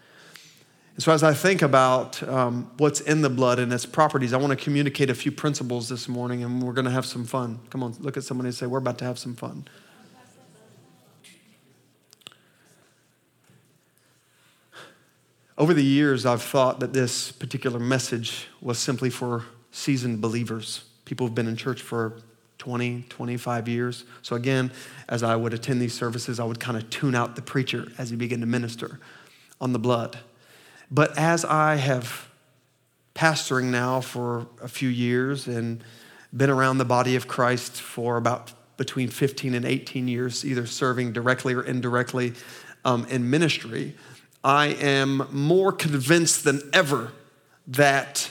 And 0.95 1.01
so, 1.01 1.11
as 1.11 1.23
I 1.23 1.33
think 1.33 1.63
about 1.63 2.21
um, 2.23 2.69
what's 2.77 2.99
in 2.99 3.21
the 3.21 3.29
blood 3.29 3.57
and 3.57 3.73
its 3.73 3.85
properties, 3.85 4.31
I 4.31 4.37
want 4.37 4.51
to 4.51 4.63
communicate 4.63 5.09
a 5.09 5.15
few 5.15 5.31
principles 5.31 5.89
this 5.89 6.07
morning, 6.07 6.43
and 6.43 6.61
we're 6.61 6.73
going 6.73 6.85
to 6.85 6.91
have 6.91 7.05
some 7.05 7.25
fun. 7.25 7.59
Come 7.71 7.81
on, 7.81 7.95
look 7.99 8.15
at 8.15 8.23
somebody 8.23 8.49
and 8.49 8.55
say, 8.55 8.67
We're 8.67 8.77
about 8.77 8.99
to 8.99 9.05
have 9.05 9.17
some 9.17 9.35
fun. 9.35 9.67
Over 15.57 15.73
the 15.73 15.83
years, 15.83 16.25
I've 16.25 16.41
thought 16.41 16.79
that 16.79 16.93
this 16.93 17.31
particular 17.31 17.79
message 17.79 18.47
was 18.59 18.79
simply 18.79 19.09
for 19.09 19.45
seasoned 19.71 20.19
believers, 20.19 20.83
people 21.05 21.27
who've 21.27 21.35
been 21.35 21.47
in 21.47 21.55
church 21.55 21.81
for 21.81 22.21
20, 22.57 23.05
25 23.09 23.67
years. 23.67 24.03
So, 24.21 24.35
again, 24.35 24.71
as 25.09 25.23
I 25.23 25.35
would 25.35 25.55
attend 25.55 25.81
these 25.81 25.93
services, 25.93 26.39
I 26.39 26.43
would 26.43 26.59
kind 26.59 26.77
of 26.77 26.87
tune 26.91 27.15
out 27.15 27.35
the 27.35 27.41
preacher 27.41 27.87
as 27.97 28.11
he 28.11 28.15
began 28.15 28.41
to 28.41 28.45
minister 28.45 28.99
on 29.59 29.73
the 29.73 29.79
blood. 29.79 30.19
But 30.93 31.17
as 31.17 31.43
I 31.43 31.77
have 31.77 32.29
pastoring 33.15 33.71
now 33.71 33.99
for 33.99 34.45
a 34.61 34.67
few 34.67 34.89
years 34.89 35.47
and 35.47 35.83
been 36.35 36.51
around 36.51 36.77
the 36.77 36.85
body 36.85 37.15
of 37.15 37.27
Christ 37.27 37.81
for 37.81 38.15
about 38.15 38.53
between 38.77 39.07
15 39.07 39.55
and 39.55 39.65
18 39.65 40.07
years, 40.07 40.45
either 40.45 40.67
serving 40.67 41.11
directly 41.11 41.55
or 41.55 41.63
indirectly 41.63 42.33
um, 42.85 43.05
in 43.05 43.27
ministry, 43.27 43.95
I 44.43 44.67
am 44.67 45.27
more 45.31 45.71
convinced 45.71 46.43
than 46.43 46.61
ever 46.73 47.11
that 47.65 48.29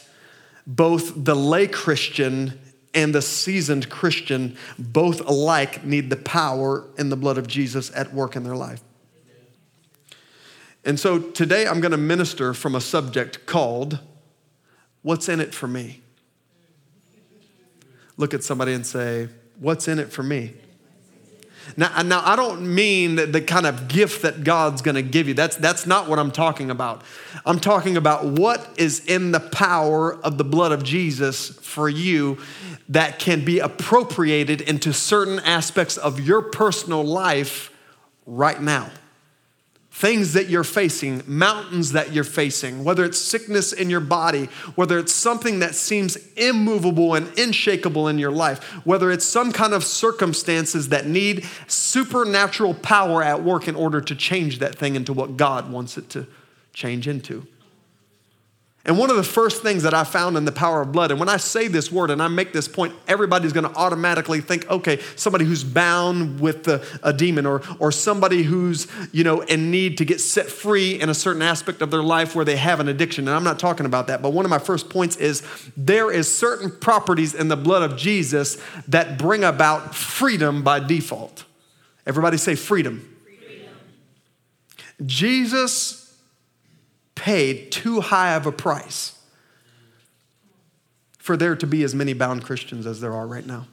both 0.64 1.12
the 1.16 1.34
lay 1.34 1.66
Christian 1.66 2.60
and 2.94 3.12
the 3.12 3.22
seasoned 3.22 3.90
Christian 3.90 4.56
both 4.78 5.20
alike 5.26 5.84
need 5.84 6.10
the 6.10 6.16
power 6.16 6.84
in 6.96 7.08
the 7.08 7.16
blood 7.16 7.38
of 7.38 7.48
Jesus 7.48 7.90
at 7.96 8.14
work 8.14 8.36
in 8.36 8.44
their 8.44 8.54
life. 8.54 8.82
And 10.84 10.98
so 10.98 11.18
today 11.18 11.66
I'm 11.66 11.80
going 11.80 11.92
to 11.92 11.98
minister 11.98 12.54
from 12.54 12.74
a 12.74 12.80
subject 12.80 13.46
called 13.46 14.00
What's 15.02 15.28
in 15.28 15.40
it 15.40 15.52
for 15.52 15.66
me? 15.66 16.00
Look 18.16 18.34
at 18.34 18.44
somebody 18.44 18.72
and 18.72 18.86
say, 18.86 19.28
What's 19.58 19.88
in 19.88 19.98
it 19.98 20.12
for 20.12 20.22
me? 20.22 20.54
Now, 21.76 21.92
uh, 21.94 22.02
now 22.02 22.22
I 22.24 22.34
don't 22.34 22.74
mean 22.74 23.14
the, 23.14 23.26
the 23.26 23.40
kind 23.40 23.66
of 23.66 23.86
gift 23.86 24.22
that 24.22 24.42
God's 24.42 24.82
going 24.82 24.96
to 24.96 25.02
give 25.02 25.28
you. 25.28 25.34
That's, 25.34 25.56
that's 25.56 25.86
not 25.86 26.08
what 26.08 26.18
I'm 26.18 26.32
talking 26.32 26.70
about. 26.70 27.02
I'm 27.46 27.60
talking 27.60 27.96
about 27.96 28.24
what 28.24 28.68
is 28.76 29.06
in 29.06 29.30
the 29.30 29.40
power 29.40 30.14
of 30.24 30.38
the 30.38 30.44
blood 30.44 30.72
of 30.72 30.82
Jesus 30.82 31.50
for 31.60 31.88
you 31.88 32.38
that 32.88 33.20
can 33.20 33.44
be 33.44 33.60
appropriated 33.60 34.60
into 34.60 34.92
certain 34.92 35.38
aspects 35.40 35.96
of 35.96 36.20
your 36.20 36.42
personal 36.42 37.04
life 37.04 37.70
right 38.26 38.60
now 38.60 38.90
things 39.92 40.32
that 40.32 40.48
you're 40.48 40.64
facing, 40.64 41.22
mountains 41.26 41.92
that 41.92 42.12
you're 42.12 42.24
facing, 42.24 42.82
whether 42.82 43.04
it's 43.04 43.18
sickness 43.18 43.74
in 43.74 43.90
your 43.90 44.00
body, 44.00 44.46
whether 44.74 44.98
it's 44.98 45.12
something 45.12 45.58
that 45.58 45.74
seems 45.74 46.16
immovable 46.34 47.14
and 47.14 47.28
unshakable 47.38 48.08
in 48.08 48.18
your 48.18 48.30
life, 48.30 48.64
whether 48.86 49.10
it's 49.10 49.24
some 49.24 49.52
kind 49.52 49.74
of 49.74 49.84
circumstances 49.84 50.88
that 50.88 51.06
need 51.06 51.46
supernatural 51.66 52.72
power 52.72 53.22
at 53.22 53.44
work 53.44 53.68
in 53.68 53.76
order 53.76 54.00
to 54.00 54.16
change 54.16 54.60
that 54.60 54.74
thing 54.74 54.96
into 54.96 55.12
what 55.12 55.36
God 55.36 55.70
wants 55.70 55.98
it 55.98 56.08
to 56.10 56.26
change 56.72 57.06
into. 57.06 57.46
And 58.84 58.98
one 58.98 59.10
of 59.10 59.16
the 59.16 59.22
first 59.22 59.62
things 59.62 59.84
that 59.84 59.94
I 59.94 60.02
found 60.02 60.36
in 60.36 60.44
the 60.44 60.50
power 60.50 60.82
of 60.82 60.90
blood, 60.90 61.12
and 61.12 61.20
when 61.20 61.28
I 61.28 61.36
say 61.36 61.68
this 61.68 61.92
word 61.92 62.10
and 62.10 62.20
I 62.20 62.26
make 62.26 62.52
this 62.52 62.66
point, 62.66 62.92
everybody's 63.06 63.52
gonna 63.52 63.72
automatically 63.76 64.40
think, 64.40 64.68
okay, 64.68 64.98
somebody 65.14 65.44
who's 65.44 65.62
bound 65.62 66.40
with 66.40 66.64
the, 66.64 66.84
a 67.04 67.12
demon 67.12 67.46
or, 67.46 67.62
or 67.78 67.92
somebody 67.92 68.42
who's, 68.42 68.88
you 69.12 69.22
know, 69.22 69.40
in 69.42 69.70
need 69.70 69.98
to 69.98 70.04
get 70.04 70.20
set 70.20 70.46
free 70.46 71.00
in 71.00 71.08
a 71.08 71.14
certain 71.14 71.42
aspect 71.42 71.80
of 71.80 71.92
their 71.92 72.02
life 72.02 72.34
where 72.34 72.44
they 72.44 72.56
have 72.56 72.80
an 72.80 72.88
addiction. 72.88 73.28
And 73.28 73.36
I'm 73.36 73.44
not 73.44 73.60
talking 73.60 73.86
about 73.86 74.08
that, 74.08 74.20
but 74.20 74.32
one 74.32 74.44
of 74.44 74.50
my 74.50 74.58
first 74.58 74.90
points 74.90 75.14
is 75.14 75.44
there 75.76 76.10
is 76.10 76.32
certain 76.36 76.68
properties 76.68 77.34
in 77.34 77.46
the 77.46 77.56
blood 77.56 77.88
of 77.88 77.96
Jesus 77.96 78.60
that 78.88 79.16
bring 79.16 79.44
about 79.44 79.94
freedom 79.94 80.64
by 80.64 80.80
default. 80.80 81.44
Everybody 82.04 82.36
say 82.36 82.56
freedom. 82.56 83.16
freedom. 83.24 83.76
Jesus 85.06 86.01
paid 87.14 87.70
too 87.70 88.00
high 88.00 88.34
of 88.34 88.46
a 88.46 88.52
price 88.52 89.18
for 91.18 91.36
there 91.36 91.54
to 91.54 91.66
be 91.66 91.84
as 91.84 91.94
many 91.94 92.12
bound 92.14 92.44
Christians 92.44 92.86
as 92.86 93.00
there 93.00 93.12
are 93.12 93.26
right 93.26 93.46
now. 93.46 93.66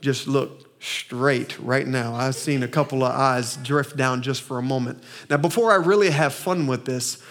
Just 0.00 0.26
look 0.26 0.82
straight 0.82 1.56
right 1.60 1.86
now. 1.86 2.14
I've 2.14 2.34
seen 2.34 2.64
a 2.64 2.68
couple 2.68 3.04
of 3.04 3.12
eyes 3.12 3.56
drift 3.58 3.96
down 3.96 4.22
just 4.22 4.42
for 4.42 4.58
a 4.58 4.62
moment. 4.62 5.02
Now, 5.30 5.36
before 5.36 5.70
I 5.70 5.76
really 5.76 6.10
have 6.10 6.34
fun 6.34 6.66
with 6.66 6.86
this, 6.86 7.22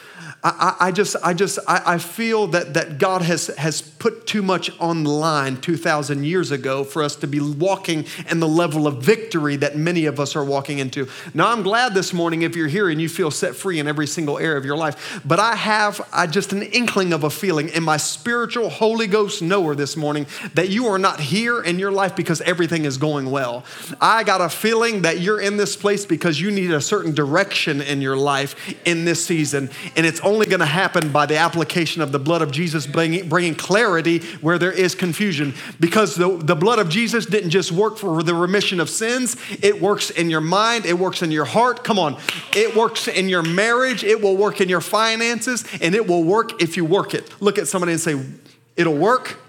I, 0.44 0.75
I, 0.80 0.92
just, 0.92 1.16
I 1.24 1.34
just, 1.34 1.60
I, 1.68 1.82
I, 1.86 1.98
feel 2.00 2.48
that, 2.48 2.74
that 2.74 2.98
God 2.98 3.22
has, 3.22 3.48
has 3.58 3.82
put 3.82 4.25
too 4.25 4.42
much 4.42 4.72
on 4.80 5.04
the 5.04 5.12
line 5.12 5.62
2,000 5.62 6.24
years 6.24 6.50
ago 6.50 6.84
for 6.84 7.04
us 7.04 7.16
to 7.18 7.28
be 7.28 7.40
walking 7.40 8.06
in 8.30 8.40
the 8.40 8.48
level 8.48 8.88
of 8.88 9.04
victory 9.04 9.56
that 9.58 9.78
many 9.78 10.06
of 10.06 10.20
us 10.20 10.36
are 10.36 10.44
walking 10.44 10.80
into. 10.80 11.08
Now, 11.36 11.51
I'm 11.51 11.62
glad 11.62 11.94
this 11.94 12.12
morning 12.12 12.42
if 12.42 12.56
you're 12.56 12.68
here 12.68 12.90
and 12.90 13.00
you 13.00 13.08
feel 13.08 13.30
set 13.30 13.56
free 13.56 13.80
in 13.80 13.88
every 13.88 14.08
single 14.08 14.40
area 14.40 14.58
of 14.58 14.66
your 14.66 14.78
life, 14.78 15.22
but 15.25 15.40
I 15.40 15.56
have 15.56 16.01
I 16.12 16.25
just 16.25 16.54
an 16.54 16.63
inkling 16.63 17.13
of 17.13 17.24
a 17.24 17.30
feeling 17.30 17.70
in 17.70 17.84
my 17.84 17.98
spiritual 17.98 18.70
Holy 18.70 19.08
Ghost 19.08 19.42
knower 19.42 19.75
this 19.75 19.96
morning 19.96 20.25
that 20.56 20.70
you 20.70 20.88
are 20.88 20.98
not 20.98 21.20
here 21.20 21.62
in 21.62 21.78
your 21.78 21.92
life 21.92 22.16
because 22.16 22.42
everything 22.42 22.86
is 22.86 22.98
going 22.98 23.30
well. 23.30 23.63
I 24.00 24.24
got 24.24 24.42
a 24.42 24.50
feeling 24.50 25.04
that 25.04 25.20
you're 25.20 25.40
in 25.40 25.58
this 25.58 25.75
place 25.75 26.06
because 26.06 26.42
you 26.42 26.50
need 26.50 26.72
a 26.72 26.82
certain 26.82 27.13
direction 27.13 27.82
in 27.82 28.01
your 28.01 28.18
life 28.18 28.56
in 28.86 29.06
this 29.06 29.24
season, 29.24 29.70
and 29.96 30.06
it's 30.12 30.20
only 30.20 30.46
going 30.46 30.60
to 30.60 30.65
happen 30.65 31.10
by 31.10 31.25
the 31.25 31.38
application 31.38 32.01
of 32.01 32.12
the 32.12 32.20
blood 32.20 32.41
of 32.41 32.51
Jesus 32.51 32.86
bringing, 32.86 33.30
bringing 33.30 33.56
clarity 33.56 34.20
where 34.41 34.60
there 34.60 34.74
is 34.74 34.94
confusion. 34.94 35.53
Because 35.80 36.15
the, 36.15 36.36
the 36.36 36.53
blood 36.53 36.80
of 36.80 36.89
Jesus 36.89 37.25
didn't 37.25 37.51
just 37.51 37.72
work 37.72 37.98
for 37.98 38.22
the 38.22 38.36
remission 38.36 38.82
of 38.82 38.89
sins, 38.89 39.38
it 39.62 39.82
works 39.82 40.10
in 40.10 40.30
your 40.30 40.41
mind, 40.41 40.86
it 40.86 41.00
works 41.00 41.22
in 41.22 41.32
your 41.32 41.46
heart. 41.46 41.86
Come 41.86 41.98
on, 41.98 42.18
it 42.53 42.75
works 42.75 43.08
in 43.08 43.30
your 43.30 43.41
marriage, 43.41 44.03
it 44.03 44.22
will 44.22 44.36
work 44.36 44.60
in 44.60 44.68
your 44.68 44.82
finances, 44.82 45.63
and 45.80 45.96
it 45.96 46.06
will 46.06 46.25
work 46.25 46.62
if 46.62 46.75
you 46.75 46.84
work 46.84 47.13
it. 47.13 47.41
Look 47.41 47.58
at 47.58 47.70
somebody 47.70 47.94
and 47.94 48.01
say, 48.01 48.22
It'll 48.75 48.98
work 48.98 49.39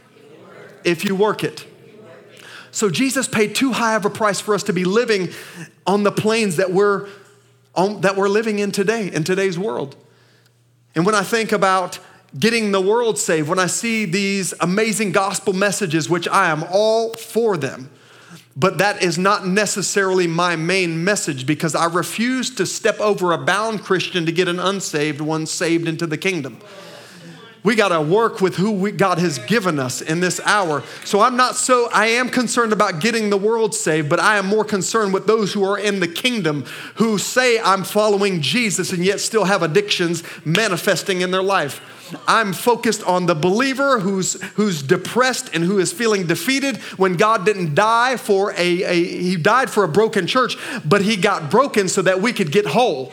if 0.84 1.04
you 1.04 1.16
work 1.16 1.42
it. 1.42 1.66
So 2.70 2.88
Jesus 2.88 3.26
paid 3.26 3.56
too 3.56 3.72
high 3.72 3.96
of 3.96 4.04
a 4.04 4.10
price 4.10 4.40
for 4.40 4.54
us 4.54 4.62
to 4.64 4.72
be 4.72 4.84
living 4.84 5.30
on 5.88 6.04
the 6.04 6.12
planes 6.12 6.54
that 6.56 6.70
we're 6.70 7.08
on, 7.74 8.02
that 8.02 8.16
we're 8.16 8.28
living 8.28 8.60
in 8.60 8.70
today 8.70 9.10
in 9.12 9.24
today's 9.24 9.58
world. 9.58 9.96
And 10.94 11.06
when 11.06 11.14
I 11.14 11.22
think 11.22 11.52
about 11.52 11.98
getting 12.38 12.72
the 12.72 12.80
world 12.80 13.18
saved, 13.18 13.48
when 13.48 13.58
I 13.58 13.66
see 13.66 14.04
these 14.04 14.54
amazing 14.60 15.12
gospel 15.12 15.52
messages, 15.52 16.08
which 16.08 16.28
I 16.28 16.50
am 16.50 16.64
all 16.70 17.14
for 17.14 17.56
them, 17.56 17.90
but 18.54 18.78
that 18.78 19.02
is 19.02 19.18
not 19.18 19.46
necessarily 19.46 20.26
my 20.26 20.56
main 20.56 21.02
message 21.02 21.46
because 21.46 21.74
I 21.74 21.86
refuse 21.86 22.54
to 22.56 22.66
step 22.66 23.00
over 23.00 23.32
a 23.32 23.38
bound 23.38 23.82
Christian 23.82 24.26
to 24.26 24.32
get 24.32 24.48
an 24.48 24.60
unsaved 24.60 25.20
one 25.20 25.46
saved 25.46 25.88
into 25.88 26.06
the 26.06 26.18
kingdom. 26.18 26.58
We 27.64 27.76
got 27.76 27.88
to 27.88 28.00
work 28.00 28.40
with 28.40 28.56
who 28.56 28.72
we, 28.72 28.90
God 28.90 29.18
has 29.18 29.38
given 29.38 29.78
us 29.78 30.00
in 30.00 30.18
this 30.18 30.40
hour. 30.40 30.82
So 31.04 31.20
I'm 31.20 31.36
not 31.36 31.54
so, 31.54 31.88
I 31.92 32.06
am 32.06 32.28
concerned 32.28 32.72
about 32.72 33.00
getting 33.00 33.30
the 33.30 33.36
world 33.36 33.72
saved, 33.72 34.08
but 34.08 34.18
I 34.18 34.36
am 34.36 34.46
more 34.46 34.64
concerned 34.64 35.14
with 35.14 35.26
those 35.26 35.52
who 35.52 35.62
are 35.64 35.78
in 35.78 36.00
the 36.00 36.08
kingdom 36.08 36.64
who 36.96 37.18
say, 37.18 37.60
I'm 37.60 37.84
following 37.84 38.40
Jesus 38.40 38.92
and 38.92 39.04
yet 39.04 39.20
still 39.20 39.44
have 39.44 39.62
addictions 39.62 40.24
manifesting 40.44 41.20
in 41.20 41.30
their 41.30 41.42
life. 41.42 41.80
I'm 42.26 42.52
focused 42.52 43.02
on 43.04 43.26
the 43.26 43.34
believer 43.34 44.00
who's, 44.00 44.40
who's 44.54 44.82
depressed 44.82 45.50
and 45.54 45.64
who 45.64 45.78
is 45.78 45.92
feeling 45.92 46.26
defeated 46.26 46.76
when 46.98 47.14
God 47.14 47.46
didn't 47.46 47.74
die 47.74 48.16
for 48.16 48.52
a, 48.52 48.82
a, 48.82 49.04
he 49.04 49.36
died 49.36 49.70
for 49.70 49.84
a 49.84 49.88
broken 49.88 50.26
church, 50.26 50.56
but 50.84 51.02
he 51.02 51.16
got 51.16 51.50
broken 51.50 51.88
so 51.88 52.02
that 52.02 52.20
we 52.20 52.32
could 52.32 52.52
get 52.52 52.66
whole. 52.66 53.12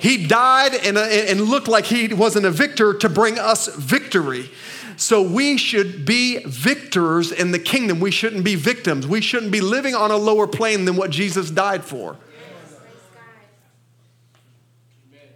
He 0.00 0.26
died 0.26 0.74
and, 0.74 0.96
and 0.96 1.40
looked 1.42 1.68
like 1.68 1.86
he 1.86 2.12
wasn't 2.12 2.46
a 2.46 2.50
victor 2.50 2.94
to 2.94 3.08
bring 3.08 3.38
us 3.38 3.74
victory. 3.74 4.50
So 4.96 5.22
we 5.22 5.56
should 5.56 6.04
be 6.04 6.38
victors 6.44 7.30
in 7.30 7.52
the 7.52 7.58
kingdom. 7.58 8.00
We 8.00 8.10
shouldn't 8.10 8.44
be 8.44 8.56
victims. 8.56 9.06
We 9.06 9.20
shouldn't 9.20 9.52
be 9.52 9.60
living 9.60 9.94
on 9.94 10.10
a 10.10 10.16
lower 10.16 10.46
plane 10.46 10.84
than 10.86 10.96
what 10.96 11.10
Jesus 11.10 11.50
died 11.50 11.84
for. 11.84 12.16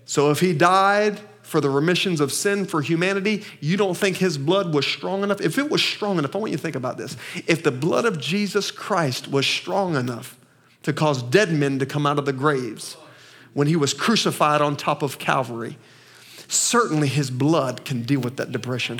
So 0.04 0.30
if 0.30 0.40
he 0.40 0.52
died 0.52 1.20
for 1.42 1.60
the 1.60 1.70
remissions 1.70 2.20
of 2.20 2.32
sin 2.32 2.64
for 2.64 2.82
humanity, 2.82 3.44
you 3.60 3.76
don't 3.76 3.96
think 3.96 4.16
his 4.16 4.36
blood 4.36 4.74
was 4.74 4.86
strong 4.86 5.22
enough? 5.22 5.40
If 5.40 5.58
it 5.58 5.70
was 5.70 5.82
strong 5.82 6.18
enough, 6.18 6.34
I 6.34 6.38
want 6.38 6.50
you 6.50 6.56
to 6.56 6.62
think 6.62 6.76
about 6.76 6.96
this. 6.96 7.16
If 7.46 7.62
the 7.62 7.70
blood 7.70 8.04
of 8.04 8.18
Jesus 8.18 8.70
Christ 8.70 9.28
was 9.28 9.46
strong 9.46 9.94
enough 9.94 10.38
to 10.82 10.92
cause 10.92 11.22
dead 11.22 11.52
men 11.52 11.78
to 11.78 11.86
come 11.86 12.06
out 12.06 12.18
of 12.18 12.26
the 12.26 12.32
graves 12.32 12.96
when 13.54 13.66
he 13.66 13.76
was 13.76 13.94
crucified 13.94 14.60
on 14.60 14.76
top 14.76 15.02
of 15.02 15.18
Calvary, 15.18 15.78
certainly 16.48 17.08
his 17.08 17.30
blood 17.30 17.84
can 17.84 18.02
deal 18.02 18.20
with 18.20 18.36
that 18.36 18.52
depression 18.52 18.98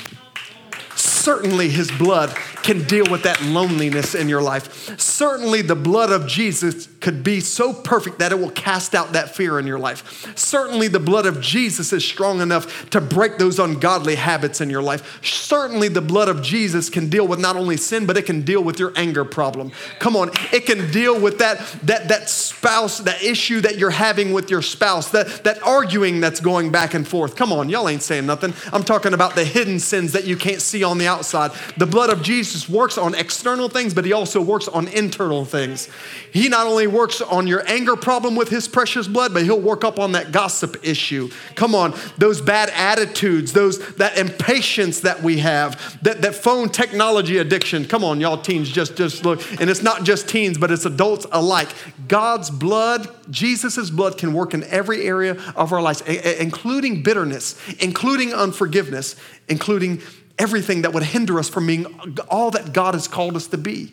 certainly 1.23 1.69
his 1.69 1.91
blood 1.91 2.35
can 2.63 2.83
deal 2.85 3.05
with 3.11 3.23
that 3.23 3.41
loneliness 3.43 4.15
in 4.15 4.29
your 4.29 4.43
life. 4.43 4.99
Certainly 5.01 5.63
the 5.63 5.77
blood 5.77 6.11
of 6.11 6.27
Jesus 6.27 6.89
could 7.03 7.23
be 7.23 7.41
so 7.41 7.73
perfect 7.73 8.21
that 8.21 8.33
it 8.33 8.39
will 8.39 8.51
cast 8.51 8.95
out 8.95 9.13
that 9.13 9.35
fear 9.35 9.59
in 9.59 9.67
your 9.67 9.79
life. 9.79 10.33
Certainly 10.37 10.89
the 10.89 11.01
blood 11.01 11.27
of 11.27 11.41
Jesus 11.41 11.93
is 11.93 12.05
strong 12.05 12.41
enough 12.41 12.89
to 12.91 13.01
break 13.01 13.39
those 13.39 13.59
ungodly 13.59 14.15
habits 14.15 14.61
in 14.61 14.71
your 14.71 14.83
life. 14.83 15.23
Certainly 15.25 15.89
the 15.89 16.01
blood 16.01 16.29
of 16.29 16.43
Jesus 16.43 16.89
can 16.89 17.09
deal 17.09 17.27
with 17.27 17.41
not 17.41 17.57
only 17.57 17.77
sin, 17.77 18.07
but 18.07 18.17
it 18.17 18.25
can 18.25 18.43
deal 18.43 18.63
with 18.63 18.79
your 18.79 18.93
anger 18.97 19.25
problem. 19.25 19.73
Come 19.99 20.17
on, 20.17 20.31
it 20.53 20.67
can 20.67 20.91
deal 20.91 21.21
with 21.21 21.39
that, 21.39 21.59
that, 21.83 22.09
that 22.09 22.31
spouse, 22.31 22.99
that 22.99 23.23
issue 23.23 23.61
that 23.61 23.79
you're 23.79 23.91
having 23.91 24.33
with 24.33 24.51
your 24.51 24.63
spouse, 24.63 25.11
that, 25.11 25.45
that 25.45 25.63
arguing 25.63 26.21
that's 26.21 26.41
going 26.41 26.71
back 26.71 26.95
and 26.95 27.07
forth. 27.07 27.37
Come 27.37 27.53
on, 27.53 27.69
y'all 27.69 27.89
ain't 27.89 28.03
saying 28.03 28.27
nothing. 28.27 28.55
I'm 28.73 28.85
talking 28.85 29.13
about 29.13 29.35
the 29.35 29.45
hidden 29.45 29.79
sins 29.81 30.13
that 30.13 30.25
you 30.25 30.37
can't 30.37 30.63
see 30.63 30.85
on 30.85 30.99
the 30.99 31.09
outside. 31.09 31.51
The 31.77 31.87
blood 31.87 32.11
of 32.11 32.23
Jesus 32.23 32.69
works 32.69 32.97
on 32.97 33.15
external 33.15 33.69
things, 33.69 33.93
but 33.93 34.05
he 34.05 34.13
also 34.13 34.41
works 34.41 34.69
on 34.69 34.89
internal 34.89 35.45
things. 35.45 35.89
He 36.33 36.49
not 36.49 36.67
only 36.67 36.87
works 36.93 37.21
on 37.21 37.47
your 37.47 37.67
anger 37.69 37.97
problem 37.97 38.37
with 38.37 38.49
his 38.49 38.69
precious 38.69 39.09
blood, 39.09 39.33
but 39.35 39.43
he'll 39.43 39.61
work 39.61 39.85
up 39.85 39.99
on 39.99 40.13
that 40.13 40.33
gossip 40.33 40.77
issue. 40.85 41.31
Come 41.55 41.75
on, 41.75 41.95
those 42.19 42.41
bad 42.41 42.71
attitudes, 42.71 43.53
those 43.53 43.95
that 43.97 44.19
impatience 44.19 45.01
that 45.01 45.23
we 45.23 45.39
have, 45.39 45.99
that, 46.03 46.23
that 46.23 46.35
phone 46.35 46.69
technology 46.69 47.39
addiction. 47.39 47.87
Come 47.87 48.05
on, 48.05 48.21
y'all 48.21 48.41
teens, 48.41 48.71
just, 48.71 48.97
just 48.97 49.25
look. 49.25 49.41
And 49.61 49.69
it's 49.71 49.83
not 49.83 50.05
just 50.05 50.29
teens, 50.29 50.59
but 50.59 50.71
it's 50.71 50.85
adults 50.85 51.27
alike. 51.33 51.69
God's 52.09 52.51
blood, 52.51 53.09
Jesus' 53.31 53.91
blood 53.91 54.19
can 54.19 54.33
work 54.33 54.55
in 54.55 54.65
every 54.65 55.05
area 55.05 55.37
of 55.57 55.73
our 55.73 55.83
lives, 55.83 56.01
including 56.03 57.03
bitterness, 57.03 57.59
including 57.81 58.33
unforgiveness, 58.33 59.17
including 59.49 60.03
everything 60.39 60.83
that 60.83 60.93
would 60.93 61.03
hinder 61.03 61.39
us 61.39 61.49
from 61.49 61.67
being 61.67 61.87
all 62.29 62.51
that 62.51 62.73
God 62.73 62.95
has 62.95 63.09
called 63.09 63.37
us 63.37 63.47
to 63.49 63.59
be. 63.59 63.93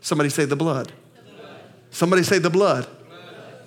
Somebody 0.00 0.30
say 0.30 0.44
the 0.44 0.56
blood. 0.56 0.92
Somebody 1.94 2.24
say 2.24 2.40
the 2.40 2.50
blood. 2.50 2.88
blood. 3.06 3.62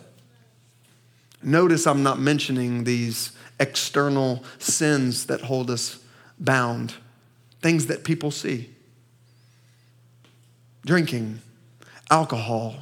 Notice 1.41 1.87
I'm 1.87 2.03
not 2.03 2.19
mentioning 2.19 2.83
these 2.83 3.31
external 3.57 4.43
sins 4.59 5.27
that 5.27 5.39
hold 5.39 5.71
us 5.71 5.99
bound, 6.37 6.93
things 7.61 7.87
that 7.87 8.03
people 8.03 8.29
see 8.29 8.69
drinking, 10.85 11.39
alcohol, 12.11 12.75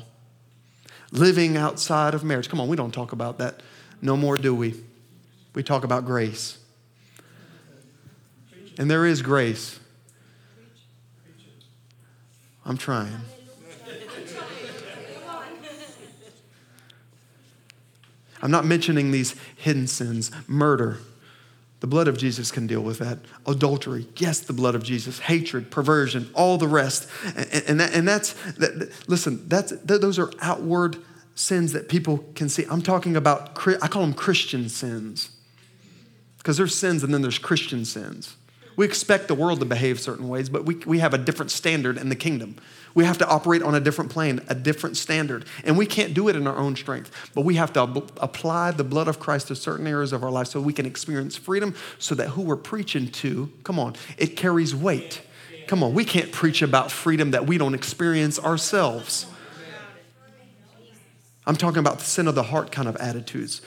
living 1.11 1.57
outside 1.57 2.15
of 2.15 2.23
marriage. 2.23 2.49
Come 2.49 2.59
on, 2.59 2.67
we 2.67 2.75
don't 2.75 2.93
talk 2.93 3.11
about 3.11 3.37
that 3.37 3.61
no 4.01 4.17
more, 4.17 4.37
do 4.37 4.55
we? 4.55 4.73
We 5.53 5.61
talk 5.61 5.83
about 5.83 6.05
grace. 6.05 6.57
And 8.79 8.89
there 8.89 9.05
is 9.05 9.21
grace. 9.21 9.79
I'm 12.65 12.77
trying. 12.77 13.21
I'm 18.45 18.51
not 18.51 18.63
mentioning 18.63 19.09
these 19.09 19.35
hidden 19.55 19.87
sins, 19.87 20.29
murder. 20.45 20.99
The 21.79 21.87
blood 21.87 22.07
of 22.07 22.15
Jesus 22.15 22.51
can 22.51 22.67
deal 22.67 22.81
with 22.81 22.99
that. 22.99 23.17
Adultery, 23.47 24.05
yes, 24.17 24.39
the 24.39 24.53
blood 24.53 24.75
of 24.75 24.83
Jesus. 24.83 25.17
Hatred, 25.17 25.71
perversion, 25.71 26.29
all 26.35 26.59
the 26.59 26.67
rest. 26.67 27.09
And, 27.35 27.63
and, 27.67 27.79
that, 27.79 27.95
and 27.95 28.07
that's, 28.07 28.33
that, 28.57 28.91
listen, 29.09 29.49
that's, 29.49 29.71
those 29.83 30.19
are 30.19 30.31
outward 30.41 30.97
sins 31.33 31.73
that 31.73 31.89
people 31.89 32.23
can 32.35 32.47
see. 32.47 32.65
I'm 32.69 32.83
talking 32.83 33.15
about, 33.15 33.57
I 33.81 33.87
call 33.87 34.03
them 34.03 34.13
Christian 34.13 34.69
sins. 34.69 35.31
Because 36.37 36.57
there's 36.57 36.75
sins 36.75 37.03
and 37.03 37.11
then 37.11 37.23
there's 37.23 37.39
Christian 37.39 37.83
sins. 37.83 38.35
We 38.75 38.85
expect 38.85 39.27
the 39.27 39.35
world 39.35 39.59
to 39.59 39.65
behave 39.65 39.99
certain 39.99 40.27
ways, 40.27 40.49
but 40.49 40.65
we, 40.65 40.75
we 40.85 40.99
have 40.99 41.13
a 41.13 41.17
different 41.17 41.51
standard 41.51 41.97
in 41.97 42.09
the 42.09 42.15
kingdom. 42.15 42.57
We 42.93 43.05
have 43.05 43.17
to 43.19 43.27
operate 43.27 43.61
on 43.61 43.75
a 43.75 43.79
different 43.79 44.11
plane, 44.11 44.41
a 44.47 44.55
different 44.55 44.97
standard. 44.97 45.45
And 45.63 45.77
we 45.77 45.85
can't 45.85 46.13
do 46.13 46.27
it 46.29 46.35
in 46.35 46.47
our 46.47 46.57
own 46.57 46.75
strength, 46.75 47.11
but 47.33 47.41
we 47.41 47.55
have 47.55 47.73
to 47.73 47.81
ab- 47.81 48.11
apply 48.17 48.71
the 48.71 48.83
blood 48.83 49.07
of 49.07 49.19
Christ 49.19 49.49
to 49.49 49.55
certain 49.55 49.85
areas 49.85 50.13
of 50.13 50.23
our 50.23 50.31
life 50.31 50.47
so 50.47 50.61
we 50.61 50.73
can 50.73 50.85
experience 50.85 51.35
freedom 51.35 51.75
so 51.99 52.15
that 52.15 52.29
who 52.29 52.41
we're 52.41 52.55
preaching 52.55 53.09
to, 53.09 53.51
come 53.63 53.79
on, 53.79 53.95
it 54.17 54.37
carries 54.37 54.73
weight. 54.73 55.21
Come 55.67 55.83
on, 55.83 55.93
we 55.93 56.05
can't 56.05 56.31
preach 56.31 56.61
about 56.61 56.91
freedom 56.91 57.31
that 57.31 57.45
we 57.45 57.57
don't 57.57 57.73
experience 57.73 58.39
ourselves. 58.39 59.25
I'm 61.47 61.55
talking 61.55 61.79
about 61.79 61.99
the 61.99 62.05
sin 62.05 62.27
of 62.27 62.35
the 62.35 62.43
heart 62.43 62.71
kind 62.71 62.87
of 62.87 62.95
attitudes. 62.97 63.61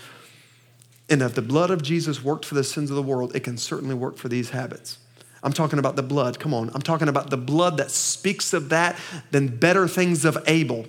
And 1.11 1.23
if 1.23 1.35
the 1.35 1.42
blood 1.42 1.71
of 1.71 1.83
Jesus 1.83 2.23
worked 2.23 2.44
for 2.44 2.55
the 2.55 2.64
sins 2.64 2.90
of 2.90 2.97
the 2.97 3.03
world, 3.03 3.35
it 3.35 3.40
can 3.40 3.57
certainly 3.57 3.94
work 3.94 4.16
for 4.16 4.29
these 4.29 4.51
habits. 4.51 4.99
I'm 5.42 5.53
talking 5.53 5.79
about 5.79 5.97
the 5.97 6.03
blood. 6.03 6.38
Come 6.38 6.53
on. 6.53 6.71
I'm 6.75 6.83
talking 6.83 7.09
about 7.09 7.31
the 7.31 7.37
blood 7.37 7.77
that 7.79 7.90
speaks 7.90 8.53
of 8.53 8.71
that 8.71 8.99
than 9.31 9.57
better 9.57 9.87
things 9.87 10.25
of 10.25 10.37
Abel. 10.47 10.87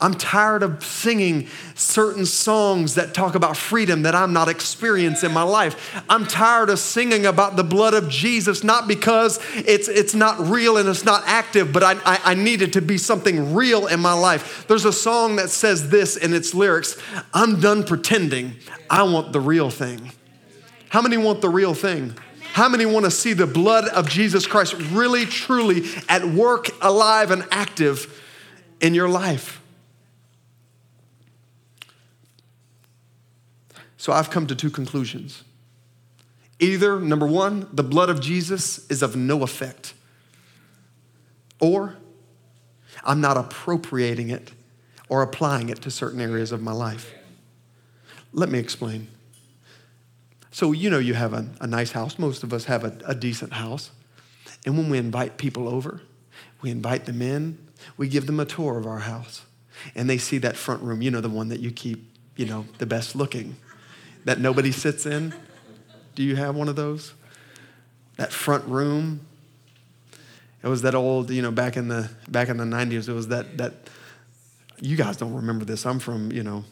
I'm 0.00 0.14
tired 0.14 0.62
of 0.62 0.84
singing 0.84 1.48
certain 1.74 2.26
songs 2.26 2.96
that 2.96 3.14
talk 3.14 3.36
about 3.36 3.56
freedom 3.56 4.02
that 4.02 4.14
I'm 4.14 4.32
not 4.32 4.48
experiencing 4.48 5.30
in 5.30 5.34
my 5.34 5.44
life. 5.44 6.02
I'm 6.10 6.26
tired 6.26 6.68
of 6.68 6.78
singing 6.80 7.26
about 7.26 7.56
the 7.56 7.64
blood 7.64 7.94
of 7.94 8.08
Jesus, 8.08 8.64
not 8.64 8.88
because 8.88 9.38
it's, 9.54 9.88
it's 9.88 10.14
not 10.14 10.38
real 10.40 10.76
and 10.76 10.88
it's 10.88 11.04
not 11.04 11.22
active, 11.26 11.72
but 11.72 11.82
I, 11.82 11.92
I, 12.04 12.20
I 12.24 12.34
need 12.34 12.60
it 12.60 12.72
to 12.74 12.82
be 12.82 12.98
something 12.98 13.54
real 13.54 13.86
in 13.86 14.00
my 14.00 14.12
life. 14.12 14.66
There's 14.66 14.84
a 14.84 14.92
song 14.92 15.36
that 15.36 15.48
says 15.48 15.88
this 15.90 16.16
in 16.16 16.34
its 16.34 16.54
lyrics 16.54 17.00
I'm 17.32 17.60
done 17.60 17.84
pretending. 17.84 18.56
I 18.90 19.04
want 19.04 19.32
the 19.32 19.40
real 19.40 19.70
thing. 19.70 20.10
How 20.88 21.02
many 21.02 21.16
want 21.16 21.40
the 21.40 21.48
real 21.48 21.72
thing? 21.72 22.14
How 22.52 22.68
many 22.68 22.84
want 22.84 23.04
to 23.04 23.10
see 23.10 23.32
the 23.32 23.46
blood 23.46 23.88
of 23.88 24.08
Jesus 24.08 24.46
Christ 24.46 24.74
really, 24.92 25.24
truly 25.24 25.84
at 26.08 26.24
work, 26.24 26.68
alive, 26.82 27.30
and 27.30 27.44
active 27.50 28.22
in 28.80 28.94
your 28.94 29.08
life? 29.08 29.60
So 34.04 34.12
I've 34.12 34.28
come 34.28 34.46
to 34.48 34.54
two 34.54 34.68
conclusions. 34.68 35.44
Either, 36.60 37.00
number 37.00 37.26
one, 37.26 37.66
the 37.72 37.82
blood 37.82 38.10
of 38.10 38.20
Jesus 38.20 38.86
is 38.90 39.02
of 39.02 39.16
no 39.16 39.42
effect, 39.42 39.94
or 41.58 41.96
I'm 43.02 43.22
not 43.22 43.38
appropriating 43.38 44.28
it 44.28 44.52
or 45.08 45.22
applying 45.22 45.70
it 45.70 45.80
to 45.80 45.90
certain 45.90 46.20
areas 46.20 46.52
of 46.52 46.60
my 46.60 46.72
life. 46.72 47.14
Let 48.34 48.50
me 48.50 48.58
explain. 48.58 49.08
So, 50.50 50.72
you 50.72 50.90
know, 50.90 50.98
you 50.98 51.14
have 51.14 51.32
a, 51.32 51.46
a 51.62 51.66
nice 51.66 51.92
house. 51.92 52.18
Most 52.18 52.42
of 52.42 52.52
us 52.52 52.66
have 52.66 52.84
a, 52.84 52.98
a 53.06 53.14
decent 53.14 53.54
house. 53.54 53.90
And 54.66 54.76
when 54.76 54.90
we 54.90 54.98
invite 54.98 55.38
people 55.38 55.66
over, 55.66 56.02
we 56.60 56.70
invite 56.70 57.06
them 57.06 57.22
in, 57.22 57.56
we 57.96 58.08
give 58.08 58.26
them 58.26 58.38
a 58.38 58.44
tour 58.44 58.76
of 58.76 58.86
our 58.86 58.98
house. 58.98 59.46
And 59.94 60.10
they 60.10 60.18
see 60.18 60.36
that 60.36 60.58
front 60.58 60.82
room, 60.82 61.00
you 61.00 61.10
know, 61.10 61.22
the 61.22 61.30
one 61.30 61.48
that 61.48 61.60
you 61.60 61.70
keep, 61.70 62.04
you 62.36 62.44
know, 62.44 62.66
the 62.76 62.84
best 62.84 63.16
looking 63.16 63.56
that 64.24 64.40
nobody 64.40 64.72
sits 64.72 65.06
in? 65.06 65.34
Do 66.14 66.22
you 66.22 66.36
have 66.36 66.54
one 66.56 66.68
of 66.68 66.76
those? 66.76 67.14
That 68.16 68.32
front 68.32 68.64
room. 68.66 69.20
It 70.62 70.68
was 70.68 70.82
that 70.82 70.94
old, 70.94 71.30
you 71.30 71.42
know, 71.42 71.50
back 71.50 71.76
in 71.76 71.88
the 71.88 72.10
back 72.28 72.48
in 72.48 72.56
the 72.56 72.64
90s, 72.64 73.08
it 73.08 73.12
was 73.12 73.28
that 73.28 73.58
that 73.58 73.74
you 74.80 74.96
guys 74.96 75.16
don't 75.16 75.34
remember 75.34 75.64
this. 75.64 75.84
I'm 75.84 75.98
from, 75.98 76.32
you 76.32 76.42
know, 76.42 76.64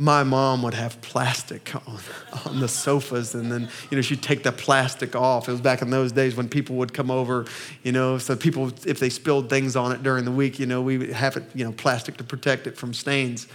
my 0.00 0.22
mom 0.22 0.62
would 0.62 0.72
have 0.72 0.98
plastic 1.02 1.74
on, 1.86 1.98
on 2.46 2.58
the 2.58 2.66
sofas 2.66 3.34
and 3.34 3.52
then 3.52 3.68
you 3.90 3.96
know 3.96 4.02
she'd 4.02 4.22
take 4.22 4.42
the 4.42 4.50
plastic 4.50 5.14
off 5.14 5.46
it 5.46 5.52
was 5.52 5.60
back 5.60 5.82
in 5.82 5.90
those 5.90 6.10
days 6.10 6.34
when 6.34 6.48
people 6.48 6.76
would 6.76 6.94
come 6.94 7.10
over 7.10 7.44
you 7.82 7.92
know 7.92 8.16
so 8.16 8.34
people 8.34 8.72
if 8.86 8.98
they 8.98 9.10
spilled 9.10 9.50
things 9.50 9.76
on 9.76 9.92
it 9.92 10.02
during 10.02 10.24
the 10.24 10.30
week 10.30 10.58
you 10.58 10.64
know 10.64 10.80
we 10.80 10.96
would 10.96 11.10
have 11.10 11.36
it 11.36 11.44
you 11.54 11.64
know 11.64 11.72
plastic 11.72 12.16
to 12.16 12.24
protect 12.24 12.66
it 12.66 12.78
from 12.78 12.94
stains 12.94 13.46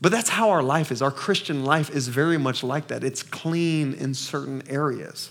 but 0.00 0.12
that's 0.12 0.28
how 0.28 0.50
our 0.50 0.62
life 0.62 0.92
is. 0.92 1.00
Our 1.02 1.10
Christian 1.10 1.64
life 1.64 1.90
is 1.90 2.08
very 2.08 2.38
much 2.38 2.62
like 2.62 2.88
that. 2.88 3.02
It's 3.02 3.22
clean 3.22 3.94
in 3.94 4.14
certain 4.14 4.62
areas. 4.68 5.30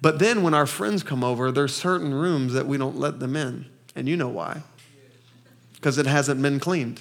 But 0.00 0.18
then 0.18 0.42
when 0.42 0.52
our 0.52 0.66
friends 0.66 1.02
come 1.02 1.22
over, 1.22 1.52
there's 1.52 1.74
certain 1.74 2.12
rooms 2.12 2.52
that 2.54 2.66
we 2.66 2.76
don't 2.76 2.98
let 2.98 3.20
them 3.20 3.36
in. 3.36 3.66
And 3.94 4.08
you 4.08 4.16
know 4.16 4.28
why? 4.28 4.62
Because 5.74 5.96
it 5.96 6.06
hasn't 6.06 6.42
been 6.42 6.58
cleaned. 6.58 7.00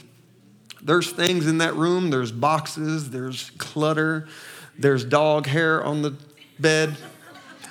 There's 0.81 1.11
things 1.11 1.47
in 1.47 1.59
that 1.59 1.75
room, 1.75 2.09
there's 2.09 2.31
boxes, 2.31 3.11
there's 3.11 3.51
clutter, 3.57 4.27
there's 4.77 5.03
dog 5.03 5.45
hair 5.45 5.83
on 5.83 6.01
the 6.01 6.15
bed. 6.59 6.97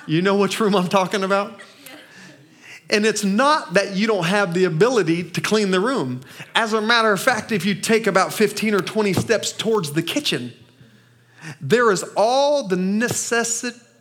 You 0.07 0.21
know 0.21 0.37
which 0.37 0.59
room 0.59 0.75
I'm 0.75 0.87
talking 0.87 1.23
about? 1.23 1.59
And 2.91 3.05
it's 3.05 3.23
not 3.23 3.75
that 3.75 3.95
you 3.95 4.05
don't 4.05 4.25
have 4.25 4.53
the 4.53 4.65
ability 4.65 5.23
to 5.31 5.41
clean 5.41 5.71
the 5.71 5.79
room. 5.79 6.21
As 6.53 6.73
a 6.73 6.81
matter 6.81 7.13
of 7.13 7.21
fact, 7.21 7.53
if 7.53 7.65
you 7.65 7.73
take 7.73 8.05
about 8.05 8.33
15 8.33 8.73
or 8.73 8.81
20 8.81 9.13
steps 9.13 9.53
towards 9.53 9.93
the 9.93 10.03
kitchen, 10.03 10.53
there 11.61 11.89
is 11.89 12.03
all 12.17 12.67
the, 12.67 12.75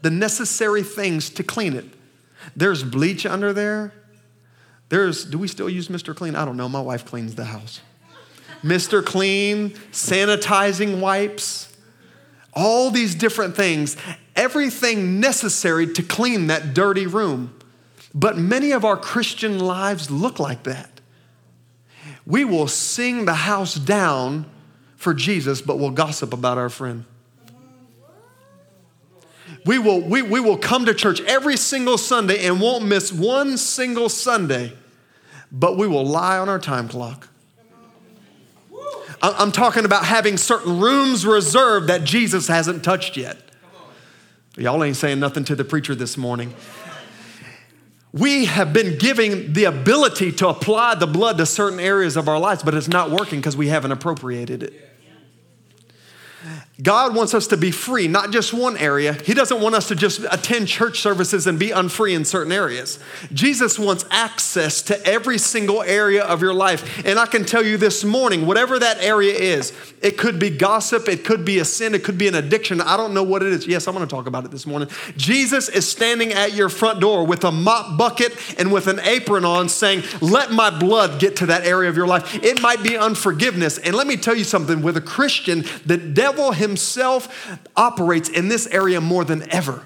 the 0.02 0.10
necessary 0.10 0.82
things 0.82 1.30
to 1.30 1.44
clean 1.44 1.74
it. 1.74 1.84
There's 2.56 2.82
bleach 2.82 3.24
under 3.24 3.52
there. 3.52 3.92
There's, 4.88 5.24
do 5.24 5.38
we 5.38 5.46
still 5.46 5.70
use 5.70 5.86
Mr. 5.88 6.14
Clean? 6.14 6.34
I 6.34 6.44
don't 6.44 6.56
know. 6.56 6.68
My 6.68 6.80
wife 6.80 7.04
cleans 7.06 7.36
the 7.36 7.44
house. 7.44 7.80
Mr. 8.64 9.04
Clean, 9.04 9.70
sanitizing 9.92 11.00
wipes, 11.00 11.74
all 12.52 12.90
these 12.90 13.14
different 13.14 13.54
things, 13.54 13.96
everything 14.34 15.20
necessary 15.20 15.92
to 15.92 16.02
clean 16.02 16.48
that 16.48 16.74
dirty 16.74 17.06
room. 17.06 17.54
But 18.14 18.36
many 18.36 18.72
of 18.72 18.84
our 18.84 18.96
Christian 18.96 19.58
lives 19.58 20.10
look 20.10 20.38
like 20.38 20.64
that. 20.64 21.00
We 22.26 22.44
will 22.44 22.68
sing 22.68 23.24
the 23.24 23.34
house 23.34 23.74
down 23.74 24.46
for 24.96 25.14
Jesus, 25.14 25.62
but 25.62 25.78
we'll 25.78 25.90
gossip 25.90 26.32
about 26.32 26.58
our 26.58 26.68
friend. 26.68 27.04
We 29.66 29.78
will, 29.78 30.00
we, 30.00 30.22
we 30.22 30.40
will 30.40 30.56
come 30.56 30.86
to 30.86 30.94
church 30.94 31.20
every 31.22 31.56
single 31.56 31.98
Sunday 31.98 32.46
and 32.46 32.60
won't 32.60 32.84
miss 32.84 33.12
one 33.12 33.58
single 33.58 34.08
Sunday, 34.08 34.72
but 35.52 35.76
we 35.76 35.86
will 35.86 36.06
lie 36.06 36.38
on 36.38 36.48
our 36.48 36.58
time 36.58 36.88
clock. 36.88 37.28
I'm 39.22 39.52
talking 39.52 39.84
about 39.84 40.06
having 40.06 40.38
certain 40.38 40.80
rooms 40.80 41.26
reserved 41.26 41.88
that 41.88 42.04
Jesus 42.04 42.48
hasn't 42.48 42.82
touched 42.82 43.18
yet. 43.18 43.36
Y'all 44.56 44.82
ain't 44.82 44.96
saying 44.96 45.20
nothing 45.20 45.44
to 45.44 45.54
the 45.54 45.64
preacher 45.64 45.94
this 45.94 46.16
morning. 46.16 46.54
We 48.12 48.46
have 48.46 48.72
been 48.72 48.98
giving 48.98 49.52
the 49.52 49.64
ability 49.64 50.32
to 50.32 50.48
apply 50.48 50.96
the 50.96 51.06
blood 51.06 51.38
to 51.38 51.46
certain 51.46 51.78
areas 51.78 52.16
of 52.16 52.28
our 52.28 52.40
lives, 52.40 52.62
but 52.62 52.74
it's 52.74 52.88
not 52.88 53.10
working 53.10 53.38
because 53.38 53.56
we 53.56 53.68
haven't 53.68 53.92
appropriated 53.92 54.64
it. 54.64 54.89
God 56.82 57.14
wants 57.14 57.34
us 57.34 57.48
to 57.48 57.56
be 57.56 57.70
free, 57.70 58.08
not 58.08 58.30
just 58.30 58.54
one 58.54 58.76
area. 58.76 59.12
He 59.12 59.34
doesn't 59.34 59.60
want 59.60 59.74
us 59.74 59.88
to 59.88 59.96
just 59.96 60.20
attend 60.30 60.68
church 60.68 61.00
services 61.00 61.46
and 61.46 61.58
be 61.58 61.72
unfree 61.72 62.14
in 62.14 62.24
certain 62.24 62.52
areas. 62.52 62.98
Jesus 63.32 63.78
wants 63.78 64.04
access 64.10 64.80
to 64.82 65.06
every 65.06 65.36
single 65.36 65.82
area 65.82 66.22
of 66.22 66.40
your 66.40 66.54
life. 66.54 67.04
And 67.04 67.18
I 67.18 67.26
can 67.26 67.44
tell 67.44 67.64
you 67.64 67.76
this 67.76 68.04
morning, 68.04 68.46
whatever 68.46 68.78
that 68.78 68.98
area 68.98 69.34
is, 69.34 69.72
it 70.00 70.16
could 70.16 70.38
be 70.38 70.48
gossip, 70.48 71.08
it 71.08 71.24
could 71.24 71.44
be 71.44 71.58
a 71.58 71.64
sin, 71.64 71.94
it 71.94 72.04
could 72.04 72.16
be 72.16 72.28
an 72.28 72.34
addiction. 72.34 72.80
I 72.80 72.96
don't 72.96 73.12
know 73.12 73.22
what 73.22 73.42
it 73.42 73.52
is. 73.52 73.66
Yes, 73.66 73.86
I'm 73.86 73.94
going 73.94 74.06
to 74.06 74.14
talk 74.14 74.26
about 74.26 74.44
it 74.44 74.50
this 74.50 74.66
morning. 74.66 74.88
Jesus 75.16 75.68
is 75.68 75.86
standing 75.86 76.32
at 76.32 76.54
your 76.54 76.68
front 76.68 77.00
door 77.00 77.26
with 77.26 77.44
a 77.44 77.52
mop 77.52 77.98
bucket 77.98 78.32
and 78.58 78.72
with 78.72 78.86
an 78.86 79.00
apron 79.00 79.44
on 79.44 79.68
saying, 79.68 80.02
Let 80.20 80.52
my 80.52 80.70
blood 80.70 81.20
get 81.20 81.36
to 81.36 81.46
that 81.46 81.64
area 81.64 81.90
of 81.90 81.96
your 81.96 82.06
life. 82.06 82.42
It 82.42 82.62
might 82.62 82.82
be 82.82 82.96
unforgiveness. 82.96 83.76
And 83.78 83.94
let 83.94 84.06
me 84.06 84.16
tell 84.16 84.34
you 84.34 84.44
something 84.44 84.80
with 84.80 84.96
a 84.96 85.02
Christian, 85.02 85.64
the 85.84 85.98
devil 85.98 86.52
himself 86.52 86.69
himself 86.70 87.58
operates 87.76 88.28
in 88.28 88.48
this 88.48 88.66
area 88.68 89.00
more 89.00 89.24
than 89.24 89.50
ever 89.52 89.82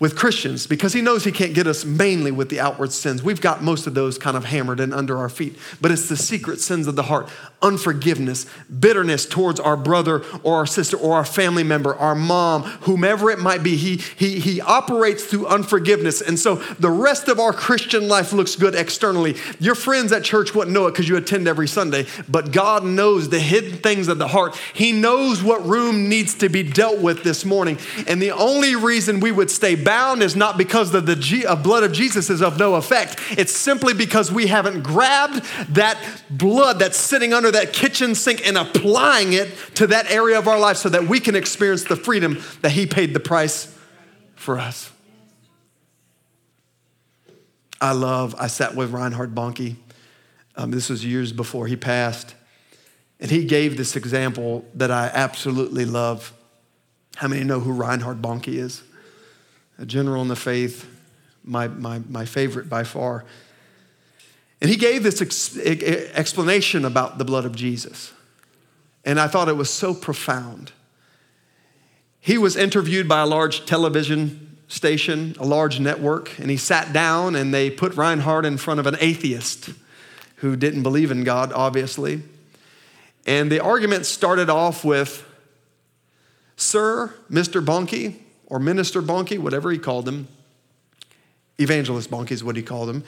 with 0.00 0.16
Christians 0.16 0.66
because 0.66 0.92
he 0.92 1.00
knows 1.00 1.24
he 1.24 1.32
can't 1.32 1.54
get 1.54 1.66
us 1.66 1.84
mainly 1.84 2.30
with 2.30 2.48
the 2.48 2.60
outward 2.60 2.92
sins. 2.92 3.22
We've 3.22 3.40
got 3.40 3.62
most 3.62 3.86
of 3.86 3.94
those 3.94 4.18
kind 4.18 4.36
of 4.36 4.44
hammered 4.44 4.80
and 4.80 4.92
under 4.92 5.16
our 5.18 5.28
feet, 5.28 5.56
but 5.80 5.90
it's 5.90 6.08
the 6.08 6.16
secret 6.16 6.60
sins 6.60 6.86
of 6.86 6.96
the 6.96 7.04
heart 7.04 7.28
unforgiveness, 7.64 8.46
bitterness 8.78 9.26
towards 9.26 9.58
our 9.58 9.76
brother 9.76 10.22
or 10.42 10.56
our 10.56 10.66
sister 10.66 10.96
or 10.96 11.14
our 11.14 11.24
family 11.24 11.64
member, 11.64 11.94
our 11.96 12.14
mom, 12.14 12.62
whomever 12.82 13.30
it 13.30 13.38
might 13.38 13.62
be. 13.62 13.76
He, 13.76 13.96
he, 13.96 14.38
he 14.38 14.60
operates 14.60 15.24
through 15.24 15.46
unforgiveness. 15.46 16.20
And 16.20 16.38
so 16.38 16.56
the 16.78 16.90
rest 16.90 17.28
of 17.28 17.40
our 17.40 17.52
Christian 17.52 18.06
life 18.06 18.32
looks 18.32 18.54
good 18.54 18.74
externally. 18.74 19.36
Your 19.58 19.74
friends 19.74 20.12
at 20.12 20.22
church 20.22 20.54
wouldn't 20.54 20.74
know 20.74 20.86
it 20.86 20.92
because 20.92 21.08
you 21.08 21.16
attend 21.16 21.48
every 21.48 21.66
Sunday, 21.66 22.06
but 22.28 22.52
God 22.52 22.84
knows 22.84 23.30
the 23.30 23.40
hidden 23.40 23.78
things 23.78 24.08
of 24.08 24.18
the 24.18 24.28
heart. 24.28 24.54
He 24.74 24.92
knows 24.92 25.42
what 25.42 25.64
room 25.64 26.08
needs 26.08 26.34
to 26.36 26.48
be 26.48 26.62
dealt 26.62 27.00
with 27.00 27.22
this 27.24 27.44
morning. 27.44 27.78
And 28.06 28.20
the 28.20 28.32
only 28.32 28.76
reason 28.76 29.20
we 29.20 29.32
would 29.32 29.50
stay 29.50 29.74
bound 29.74 30.22
is 30.22 30.36
not 30.36 30.58
because 30.58 30.94
of 30.94 31.06
the 31.06 31.16
G, 31.16 31.46
uh, 31.46 31.56
blood 31.56 31.82
of 31.82 31.92
Jesus 31.92 32.28
is 32.28 32.42
of 32.42 32.58
no 32.58 32.74
effect. 32.74 33.18
It's 33.30 33.52
simply 33.52 33.94
because 33.94 34.30
we 34.30 34.48
haven't 34.48 34.82
grabbed 34.82 35.44
that 35.74 35.98
blood 36.28 36.78
that's 36.78 36.98
sitting 36.98 37.32
under 37.32 37.50
that 37.54 37.72
kitchen 37.72 38.14
sink 38.14 38.46
and 38.46 38.56
applying 38.56 39.32
it 39.32 39.50
to 39.74 39.88
that 39.88 40.10
area 40.10 40.38
of 40.38 40.46
our 40.46 40.58
life 40.58 40.76
so 40.76 40.88
that 40.90 41.08
we 41.08 41.18
can 41.18 41.34
experience 41.34 41.84
the 41.84 41.96
freedom 41.96 42.40
that 42.62 42.70
He 42.70 42.86
paid 42.86 43.14
the 43.14 43.20
price 43.20 43.76
for 44.36 44.58
us. 44.58 44.92
I 47.80 47.92
love, 47.92 48.34
I 48.38 48.46
sat 48.46 48.74
with 48.74 48.92
Reinhard 48.92 49.34
Bonnke. 49.34 49.76
Um, 50.56 50.70
this 50.70 50.88
was 50.88 51.04
years 51.04 51.32
before 51.32 51.66
he 51.66 51.76
passed. 51.76 52.34
And 53.20 53.30
he 53.30 53.44
gave 53.44 53.76
this 53.76 53.96
example 53.96 54.64
that 54.74 54.90
I 54.90 55.10
absolutely 55.12 55.84
love. 55.84 56.32
How 57.16 57.28
many 57.28 57.44
know 57.44 57.60
who 57.60 57.72
Reinhard 57.72 58.22
Bonnke 58.22 58.48
is? 58.48 58.82
A 59.78 59.84
general 59.84 60.22
in 60.22 60.28
the 60.28 60.36
faith, 60.36 60.88
my, 61.42 61.68
my, 61.68 62.00
my 62.08 62.24
favorite 62.24 62.68
by 62.68 62.84
far. 62.84 63.24
And 64.64 64.70
he 64.70 64.78
gave 64.78 65.02
this 65.02 65.20
ex- 65.20 65.58
explanation 65.58 66.86
about 66.86 67.18
the 67.18 67.24
blood 67.26 67.44
of 67.44 67.54
Jesus. 67.54 68.14
And 69.04 69.20
I 69.20 69.26
thought 69.26 69.50
it 69.50 69.58
was 69.58 69.68
so 69.68 69.92
profound. 69.92 70.72
He 72.18 72.38
was 72.38 72.56
interviewed 72.56 73.06
by 73.06 73.20
a 73.20 73.26
large 73.26 73.66
television 73.66 74.56
station, 74.68 75.36
a 75.38 75.44
large 75.44 75.80
network, 75.80 76.38
and 76.38 76.48
he 76.48 76.56
sat 76.56 76.94
down 76.94 77.36
and 77.36 77.52
they 77.52 77.68
put 77.68 77.94
Reinhard 77.94 78.46
in 78.46 78.56
front 78.56 78.80
of 78.80 78.86
an 78.86 78.96
atheist 79.00 79.68
who 80.36 80.56
didn't 80.56 80.82
believe 80.82 81.10
in 81.10 81.24
God, 81.24 81.52
obviously. 81.52 82.22
And 83.26 83.52
the 83.52 83.60
argument 83.60 84.06
started 84.06 84.48
off 84.48 84.82
with 84.82 85.26
Sir, 86.56 87.12
Mr. 87.30 87.62
Bonnke, 87.62 88.16
or 88.46 88.58
Minister 88.58 89.02
Bonnke, 89.02 89.38
whatever 89.38 89.70
he 89.70 89.76
called 89.76 90.08
him, 90.08 90.26
Evangelist 91.58 92.10
Bonnke 92.10 92.30
is 92.30 92.42
what 92.42 92.56
he 92.56 92.62
called 92.62 92.88
him 92.88 93.04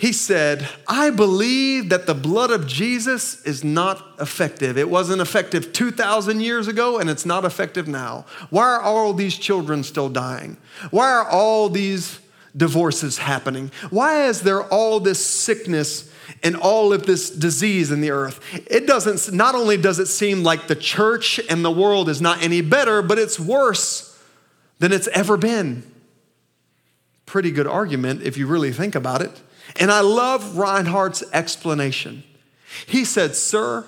he 0.00 0.14
said, 0.14 0.66
I 0.88 1.10
believe 1.10 1.90
that 1.90 2.06
the 2.06 2.14
blood 2.14 2.50
of 2.50 2.66
Jesus 2.66 3.44
is 3.44 3.62
not 3.62 4.02
effective. 4.18 4.78
It 4.78 4.88
wasn't 4.88 5.20
effective 5.20 5.74
2,000 5.74 6.40
years 6.40 6.68
ago, 6.68 6.98
and 6.98 7.10
it's 7.10 7.26
not 7.26 7.44
effective 7.44 7.86
now. 7.86 8.24
Why 8.48 8.62
are 8.62 8.80
all 8.80 9.12
these 9.12 9.36
children 9.36 9.82
still 9.82 10.08
dying? 10.08 10.56
Why 10.90 11.10
are 11.10 11.28
all 11.28 11.68
these 11.68 12.18
divorces 12.56 13.18
happening? 13.18 13.70
Why 13.90 14.24
is 14.24 14.40
there 14.40 14.62
all 14.62 15.00
this 15.00 15.24
sickness 15.24 16.10
and 16.42 16.56
all 16.56 16.94
of 16.94 17.04
this 17.04 17.28
disease 17.28 17.90
in 17.90 18.00
the 18.00 18.10
earth? 18.10 18.40
It 18.70 18.86
doesn't, 18.86 19.34
not 19.36 19.54
only 19.54 19.76
does 19.76 19.98
it 19.98 20.06
seem 20.06 20.42
like 20.42 20.66
the 20.66 20.76
church 20.76 21.38
and 21.50 21.62
the 21.62 21.70
world 21.70 22.08
is 22.08 22.22
not 22.22 22.42
any 22.42 22.62
better, 22.62 23.02
but 23.02 23.18
it's 23.18 23.38
worse 23.38 24.18
than 24.78 24.92
it's 24.92 25.08
ever 25.08 25.36
been. 25.36 25.82
Pretty 27.26 27.50
good 27.50 27.66
argument 27.66 28.22
if 28.22 28.38
you 28.38 28.46
really 28.46 28.72
think 28.72 28.94
about 28.94 29.20
it. 29.20 29.42
And 29.76 29.90
I 29.90 30.00
love 30.00 30.56
Reinhard's 30.56 31.22
explanation. 31.32 32.24
He 32.86 33.04
said, 33.04 33.34
Sir, 33.34 33.86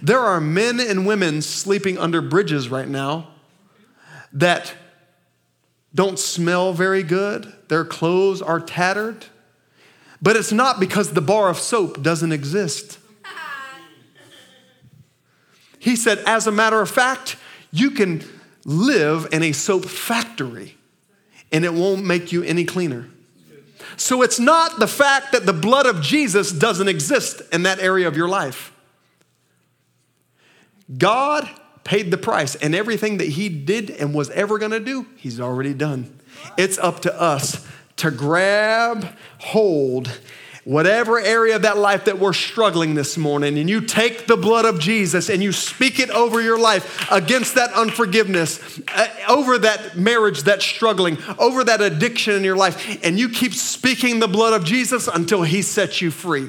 there 0.00 0.20
are 0.20 0.40
men 0.40 0.80
and 0.80 1.06
women 1.06 1.42
sleeping 1.42 1.98
under 1.98 2.20
bridges 2.20 2.68
right 2.68 2.88
now 2.88 3.28
that 4.32 4.74
don't 5.94 6.18
smell 6.18 6.72
very 6.72 7.02
good, 7.02 7.52
their 7.68 7.84
clothes 7.84 8.40
are 8.40 8.60
tattered, 8.60 9.26
but 10.22 10.36
it's 10.36 10.52
not 10.52 10.80
because 10.80 11.12
the 11.12 11.20
bar 11.20 11.48
of 11.48 11.58
soap 11.58 12.02
doesn't 12.02 12.32
exist. 12.32 12.98
He 15.78 15.96
said, 15.96 16.18
as 16.26 16.46
a 16.46 16.52
matter 16.52 16.80
of 16.80 16.88
fact, 16.88 17.34
you 17.72 17.90
can 17.90 18.22
live 18.64 19.26
in 19.32 19.42
a 19.42 19.50
soap 19.50 19.86
factory 19.86 20.76
and 21.50 21.64
it 21.64 21.74
won't 21.74 22.04
make 22.04 22.30
you 22.30 22.44
any 22.44 22.64
cleaner. 22.64 23.08
So 23.96 24.22
it's 24.22 24.38
not 24.38 24.78
the 24.78 24.86
fact 24.86 25.32
that 25.32 25.46
the 25.46 25.52
blood 25.52 25.86
of 25.86 26.00
Jesus 26.00 26.52
doesn't 26.52 26.88
exist 26.88 27.42
in 27.52 27.62
that 27.64 27.78
area 27.80 28.08
of 28.08 28.16
your 28.16 28.28
life. 28.28 28.72
God 30.96 31.48
paid 31.84 32.10
the 32.10 32.18
price, 32.18 32.54
and 32.54 32.74
everything 32.74 33.18
that 33.18 33.28
He 33.28 33.48
did 33.48 33.90
and 33.90 34.14
was 34.14 34.30
ever 34.30 34.58
gonna 34.58 34.80
do, 34.80 35.06
He's 35.16 35.40
already 35.40 35.74
done. 35.74 36.18
It's 36.56 36.78
up 36.78 37.00
to 37.00 37.20
us 37.20 37.66
to 37.96 38.10
grab 38.10 39.06
hold 39.38 40.20
whatever 40.64 41.18
area 41.18 41.56
of 41.56 41.62
that 41.62 41.76
life 41.76 42.04
that 42.04 42.18
we're 42.18 42.32
struggling 42.32 42.94
this 42.94 43.18
morning, 43.18 43.58
and 43.58 43.68
you 43.68 43.80
take 43.80 44.26
the 44.26 44.36
blood 44.36 44.64
of 44.64 44.78
Jesus 44.78 45.28
and 45.28 45.42
you 45.42 45.50
speak 45.50 45.98
it 45.98 46.10
over 46.10 46.40
your 46.40 46.58
life 46.58 47.10
against 47.10 47.56
that 47.56 47.72
unforgiveness, 47.72 48.80
uh, 48.94 49.08
over 49.28 49.58
that 49.58 49.96
marriage 49.96 50.42
that's 50.42 50.64
struggling, 50.64 51.18
over 51.38 51.64
that 51.64 51.80
addiction 51.80 52.34
in 52.34 52.44
your 52.44 52.56
life, 52.56 52.98
and 53.02 53.18
you 53.18 53.28
keep 53.28 53.54
speaking 53.54 54.20
the 54.20 54.28
blood 54.28 54.52
of 54.52 54.64
Jesus 54.64 55.08
until 55.08 55.42
He 55.42 55.62
sets 55.62 56.00
you 56.00 56.10
free. 56.10 56.48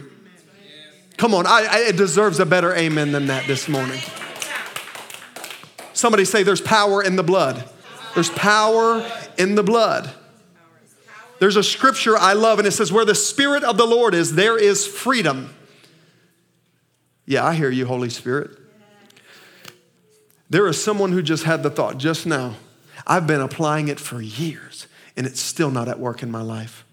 Come 1.17 1.33
on, 1.33 1.45
I, 1.47 1.67
I, 1.69 1.79
it 1.89 1.97
deserves 1.97 2.39
a 2.39 2.45
better 2.45 2.75
amen 2.75 3.11
than 3.11 3.27
that 3.27 3.47
this 3.47 3.67
morning. 3.67 3.99
Somebody 5.93 6.25
say, 6.25 6.43
There's 6.43 6.61
power 6.61 7.01
in 7.03 7.15
the 7.15 7.23
blood. 7.23 7.67
There's 8.13 8.29
power 8.29 9.09
in 9.37 9.55
the 9.55 9.63
blood. 9.63 10.13
There's 11.43 11.57
a 11.57 11.61
scripture 11.61 12.17
I 12.17 12.31
love, 12.31 12.59
and 12.59 12.65
it 12.65 12.71
says, 12.71 12.89
Where 12.89 13.03
the 13.03 13.13
Spirit 13.13 13.65
of 13.65 13.75
the 13.75 13.85
Lord 13.85 14.15
is, 14.15 14.35
there 14.35 14.57
is 14.57 14.87
freedom. 14.87 15.53
Yeah, 17.25 17.45
I 17.45 17.53
hear 17.53 17.69
you, 17.69 17.85
Holy 17.85 18.09
Spirit. 18.09 18.57
There 20.49 20.65
is 20.67 20.81
someone 20.81 21.11
who 21.11 21.21
just 21.21 21.43
had 21.43 21.61
the 21.61 21.69
thought 21.69 21.97
just 21.97 22.25
now. 22.25 22.55
I've 23.05 23.27
been 23.27 23.41
applying 23.41 23.89
it 23.89 23.99
for 23.99 24.21
years, 24.21 24.87
and 25.17 25.27
it's 25.27 25.41
still 25.41 25.69
not 25.69 25.89
at 25.89 25.99
work 25.99 26.23
in 26.23 26.31
my 26.31 26.41
life. 26.41 26.85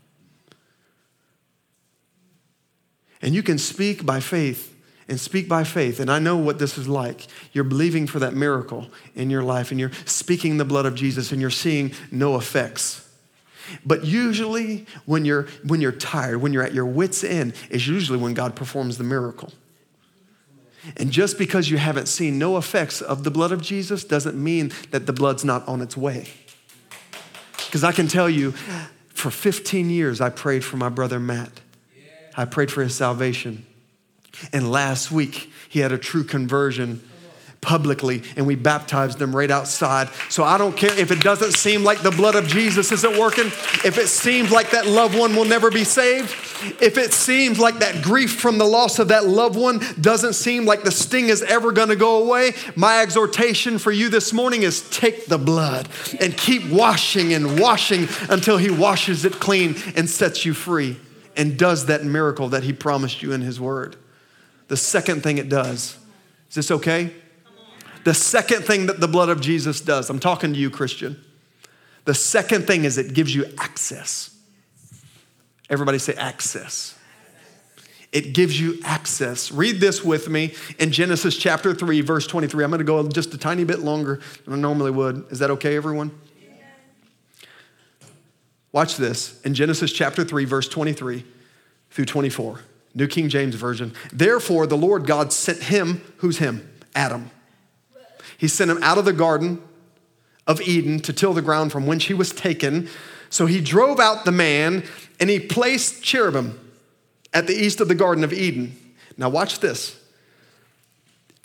And 3.23 3.37
you 3.37 3.45
can 3.45 3.57
speak 3.57 4.05
by 4.05 4.19
faith 4.19 4.77
and 5.07 5.21
speak 5.21 5.49
by 5.49 5.63
faith. 5.63 6.01
And 6.01 6.11
I 6.11 6.19
know 6.19 6.37
what 6.37 6.59
this 6.59 6.77
is 6.77 6.89
like. 6.89 7.29
You're 7.53 7.63
believing 7.63 8.09
for 8.09 8.19
that 8.19 8.35
miracle 8.35 8.89
in 9.15 9.31
your 9.31 9.45
life, 9.45 9.71
and 9.71 9.79
you're 9.79 9.93
speaking 10.07 10.57
the 10.57 10.65
blood 10.65 10.87
of 10.87 10.97
Jesus, 10.97 11.31
and 11.31 11.41
you're 11.41 11.51
seeing 11.51 11.93
no 12.11 12.37
effects. 12.37 13.07
But 13.85 14.05
usually, 14.05 14.87
when 15.07 15.25
you're, 15.25 15.45
when 15.65 15.81
you're 15.81 15.93
tired, 15.93 16.39
when 16.39 16.53
you're 16.53 16.63
at 16.63 16.75
your 16.75 16.87
wits' 16.87 17.25
end, 17.25 17.55
is 17.71 17.87
usually 17.87 18.19
when 18.19 18.35
God 18.35 18.57
performs 18.57 18.99
the 18.99 19.05
miracle. 19.05 19.53
And 20.97 21.11
just 21.11 21.39
because 21.39 21.71
you 21.71 21.77
haven't 21.77 22.07
seen 22.07 22.39
no 22.39 22.57
effects 22.57 23.01
of 23.03 23.25
the 23.25 23.31
blood 23.31 23.53
of 23.53 23.61
Jesus 23.61 24.05
doesn't 24.05 24.43
mean 24.43 24.73
that 24.91 25.07
the 25.07 25.13
blood's 25.13 25.45
not 25.45 25.67
on 25.69 25.81
its 25.81 25.97
way. 25.97 26.29
Because 27.67 27.85
I 27.85 27.93
can 27.93 28.09
tell 28.09 28.29
you, 28.29 28.53
for 29.09 29.31
15 29.31 29.91
years, 29.91 30.21
I 30.21 30.31
prayed 30.31 30.65
for 30.65 30.77
my 30.77 30.89
brother 30.89 31.21
Matt. 31.21 31.61
I 32.37 32.47
prayed 32.47 32.71
for 32.71 32.83
his 32.83 32.95
salvation. 32.95 33.67
And 34.53 34.71
last 34.71 35.11
week, 35.11 35.51
he 35.69 35.81
had 35.81 35.93
a 35.93 35.99
true 35.99 36.25
conversion 36.25 37.03
publicly 37.61 38.23
and 38.37 38.47
we 38.47 38.55
baptized 38.55 39.19
them 39.19 39.35
right 39.37 39.51
outside. 39.51 40.09
So 40.29 40.45
I 40.45 40.57
don't 40.57 40.77
care 40.77 40.99
if 40.99 41.11
it 41.11 41.21
doesn't 41.21 41.53
seem 41.53 41.85
like 41.85 42.03
the 42.03 42.11
blood 42.11 42.35
of 42.35 42.47
Jesus 42.47 42.91
isn't 42.91 43.19
working, 43.19 43.47
if 43.85 43.99
it 43.99 44.09
seems 44.09 44.51
like 44.51 44.71
that 44.71 44.87
loved 44.87 45.19
one 45.19 45.37
will 45.37 45.45
never 45.45 45.71
be 45.71 45.85
saved, 45.85 46.35
if 46.81 46.99
it 46.99 47.13
seems 47.13 47.59
like 47.59 47.79
that 47.81 48.03
grief 48.03 48.41
from 48.41 48.59
the 48.59 48.65
loss 48.65 48.99
of 48.99 49.09
that 49.09 49.27
loved 49.27 49.57
one 49.57 49.81
doesn't 50.01 50.35
seem 50.35 50.65
like 50.65 50.83
the 50.83 50.91
sting 50.91 51.29
is 51.29 51.43
ever 51.43 51.73
going 51.73 51.89
to 51.89 51.97
go 51.97 52.23
away, 52.23 52.53
my 52.77 53.01
exhortation 53.03 53.79
for 53.79 53.93
you 53.93 54.09
this 54.09 54.33
morning 54.33 54.63
is 54.63 54.89
take 54.91 55.27
the 55.27 55.39
blood 55.39 55.89
and 56.19 56.37
keep 56.37 56.67
washing 56.71 57.33
and 57.33 57.61
washing 57.61 58.09
until 58.29 58.57
he 58.57 58.71
washes 58.71 59.25
it 59.25 59.35
clean 59.35 59.75
and 59.97 60.09
sets 60.09 60.45
you 60.45 60.55
free 60.55 60.97
and 61.37 61.59
does 61.59 61.87
that 61.87 62.05
miracle 62.05 62.49
that 62.49 62.65
he 62.65 62.73
promised 62.73 63.23
you 63.23 63.33
in 63.33 63.41
his 63.41 63.61
word. 63.61 63.97
The 64.69 64.77
second 64.77 65.23
thing 65.23 65.39
it 65.39 65.49
does, 65.49 65.99
is 66.49 66.55
this 66.55 66.71
okay? 66.71 67.13
The 68.05 68.15
second 68.15 68.63
thing 68.63 68.87
that 68.87 69.01
the 69.01 69.09
blood 69.09 69.29
of 69.29 69.41
Jesus 69.41 69.81
does, 69.81 70.11
I'm 70.11 70.21
talking 70.21 70.53
to 70.53 70.59
you, 70.59 70.71
Christian. 70.71 71.23
The 72.05 72.15
second 72.15 72.67
thing 72.67 72.85
is 72.85 72.99
it 72.99 73.13
gives 73.13 73.35
you 73.35 73.47
access. 73.59 74.35
Everybody 75.69 75.99
say 75.99 76.15
access. 76.15 76.99
It 78.13 78.33
gives 78.35 78.61
you 78.61 78.81
access. 78.85 79.53
Read 79.53 79.81
this 79.81 80.05
with 80.05 80.29
me 80.29 80.55
in 80.79 80.91
Genesis 80.91 81.37
chapter 81.37 81.75
3, 81.75 82.01
verse 82.01 82.27
23. 82.27 82.65
I'm 82.65 82.71
going 82.71 82.79
to 82.79 82.85
go 82.85 83.07
just 83.09 83.33
a 83.35 83.39
tiny 83.39 83.63
bit 83.63 83.81
longer 83.81 84.21
than 84.45 84.55
I 84.55 84.57
normally 84.57 84.91
would. 84.91 85.27
Is 85.31 85.39
that 85.39 85.51
okay, 85.53 85.77
everyone? 85.77 86.11
Watch 88.73 88.97
this 88.97 89.41
in 89.43 89.55
Genesis 89.55 89.93
chapter 89.93 90.25
3, 90.25 90.45
verse 90.45 90.69
23 90.69 91.25
through 91.91 92.05
24. 92.05 92.61
New 92.95 93.07
King 93.07 93.29
James 93.29 93.55
Version. 93.55 93.93
Therefore, 94.13 94.67
the 94.67 94.77
Lord 94.77 95.07
God 95.07 95.33
sent 95.33 95.65
him, 95.65 96.03
who's 96.19 96.39
him? 96.39 96.69
Adam. 96.95 97.31
He 98.41 98.49
sent 98.49 98.71
him 98.71 98.83
out 98.83 98.97
of 98.97 99.05
the 99.05 99.13
garden 99.13 99.61
of 100.47 100.63
Eden 100.63 100.99
to 101.01 101.13
till 101.13 101.35
the 101.35 101.43
ground 101.43 101.73
from 101.73 101.87
whence 101.87 102.07
he 102.07 102.15
was 102.15 102.33
taken. 102.33 102.89
So 103.29 103.45
he 103.45 103.61
drove 103.61 104.01
out 104.01 104.25
the 104.25 104.33
man 104.33 104.83
and 105.21 105.29
he 105.29 105.39
placed 105.39 106.03
cherubim 106.03 106.59
at 107.35 107.47
the 107.47 107.53
east 107.53 107.83
of 107.83 107.89
the 107.89 107.95
Garden 107.95 108.25
of 108.25 108.33
Eden. 108.33 108.75
Now, 109.19 109.29
watch 109.29 109.61
this. 109.61 110.03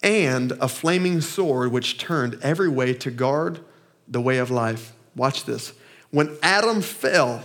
And 0.01 0.53
a 0.53 0.69
flaming 0.69 1.19
sword 1.19 1.73
which 1.73 1.97
turned 1.97 2.39
every 2.41 2.69
way 2.69 2.93
to 2.93 3.11
guard 3.11 3.59
the 4.07 4.21
way 4.21 4.37
of 4.37 4.49
life. 4.49 4.93
Watch 5.17 5.43
this. 5.43 5.73
When 6.11 6.37
Adam 6.41 6.81
fell, 6.81 7.43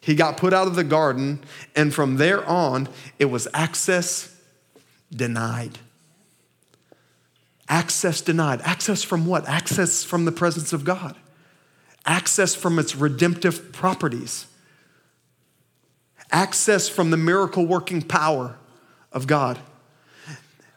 he 0.00 0.14
got 0.14 0.38
put 0.38 0.54
out 0.54 0.66
of 0.66 0.76
the 0.76 0.84
garden, 0.84 1.40
and 1.76 1.92
from 1.92 2.16
there 2.16 2.42
on, 2.48 2.88
it 3.18 3.26
was 3.26 3.46
access 3.52 4.34
denied. 5.14 5.78
Access 7.70 8.20
denied. 8.20 8.60
Access 8.62 9.04
from 9.04 9.26
what? 9.26 9.48
Access 9.48 10.02
from 10.02 10.24
the 10.24 10.32
presence 10.32 10.72
of 10.72 10.84
God, 10.84 11.16
access 12.04 12.52
from 12.52 12.80
its 12.80 12.96
redemptive 12.96 13.72
properties, 13.72 14.46
access 16.32 16.88
from 16.88 17.10
the 17.10 17.16
miracle 17.16 17.64
working 17.64 18.02
power 18.02 18.56
of 19.12 19.28
God. 19.28 19.60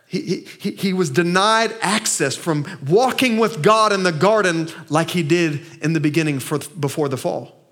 He, 0.06 0.46
he, 0.60 0.72
he 0.74 0.94
was 0.94 1.10
denied 1.10 1.74
access 1.82 2.36
from 2.36 2.68
walking 2.88 3.38
with 3.38 3.64
God 3.64 3.92
in 3.92 4.04
the 4.04 4.12
garden 4.12 4.70
like 4.88 5.10
he 5.10 5.24
did 5.24 5.62
in 5.82 5.94
the 5.94 6.00
beginning 6.00 6.38
for, 6.38 6.60
before 6.80 7.10
the 7.10 7.18
fall. 7.18 7.63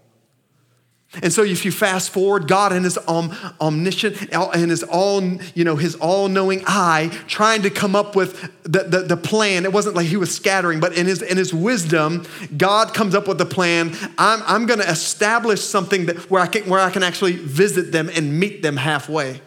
And 1.15 1.34
so 1.34 1.43
if 1.43 1.65
you 1.65 1.74
fast 1.74 2.12
forward, 2.12 2.47
God 2.47 2.71
in 2.71 2.86
his 2.86 2.97
om, 3.00 3.36
omniscient 3.60 4.30
and 4.32 4.71
his 4.71 4.82
all, 4.82 5.21
you 5.54 5.65
know, 5.65 5.76
his 5.76 5.95
all-knowing 5.95 6.63
eye 6.65 7.12
trying 7.28 7.63
to 7.63 7.69
come 7.69 7.97
up 7.97 8.15
with 8.15 8.41
the, 8.63 8.84
the, 8.84 9.00
the, 9.02 9.17
plan. 9.17 9.65
It 9.65 9.74
wasn't 9.74 9.97
like 9.97 10.06
he 10.06 10.15
was 10.15 10.34
scattering, 10.34 10.80
but 10.80 10.97
in 10.97 11.08
his, 11.08 11.21
in 11.21 11.36
his 11.36 11.54
wisdom, 11.54 12.26
God 12.56 12.93
comes 12.93 13.13
up 13.13 13.28
with 13.28 13.39
the 13.39 13.45
plan. 13.45 13.93
I'm, 14.17 14.41
I'm 14.45 14.65
gonna 14.65 14.86
establish 14.86 15.62
something 15.62 16.06
that 16.06 16.30
where 16.32 16.41
I, 16.41 16.47
can, 16.47 16.69
where 16.69 16.80
I 16.80 16.89
can 16.89 17.04
actually 17.04 17.34
visit 17.34 17.91
them 17.91 18.10
and 18.10 18.39
meet 18.39 18.62
them 18.62 18.78
halfway. 18.78 19.41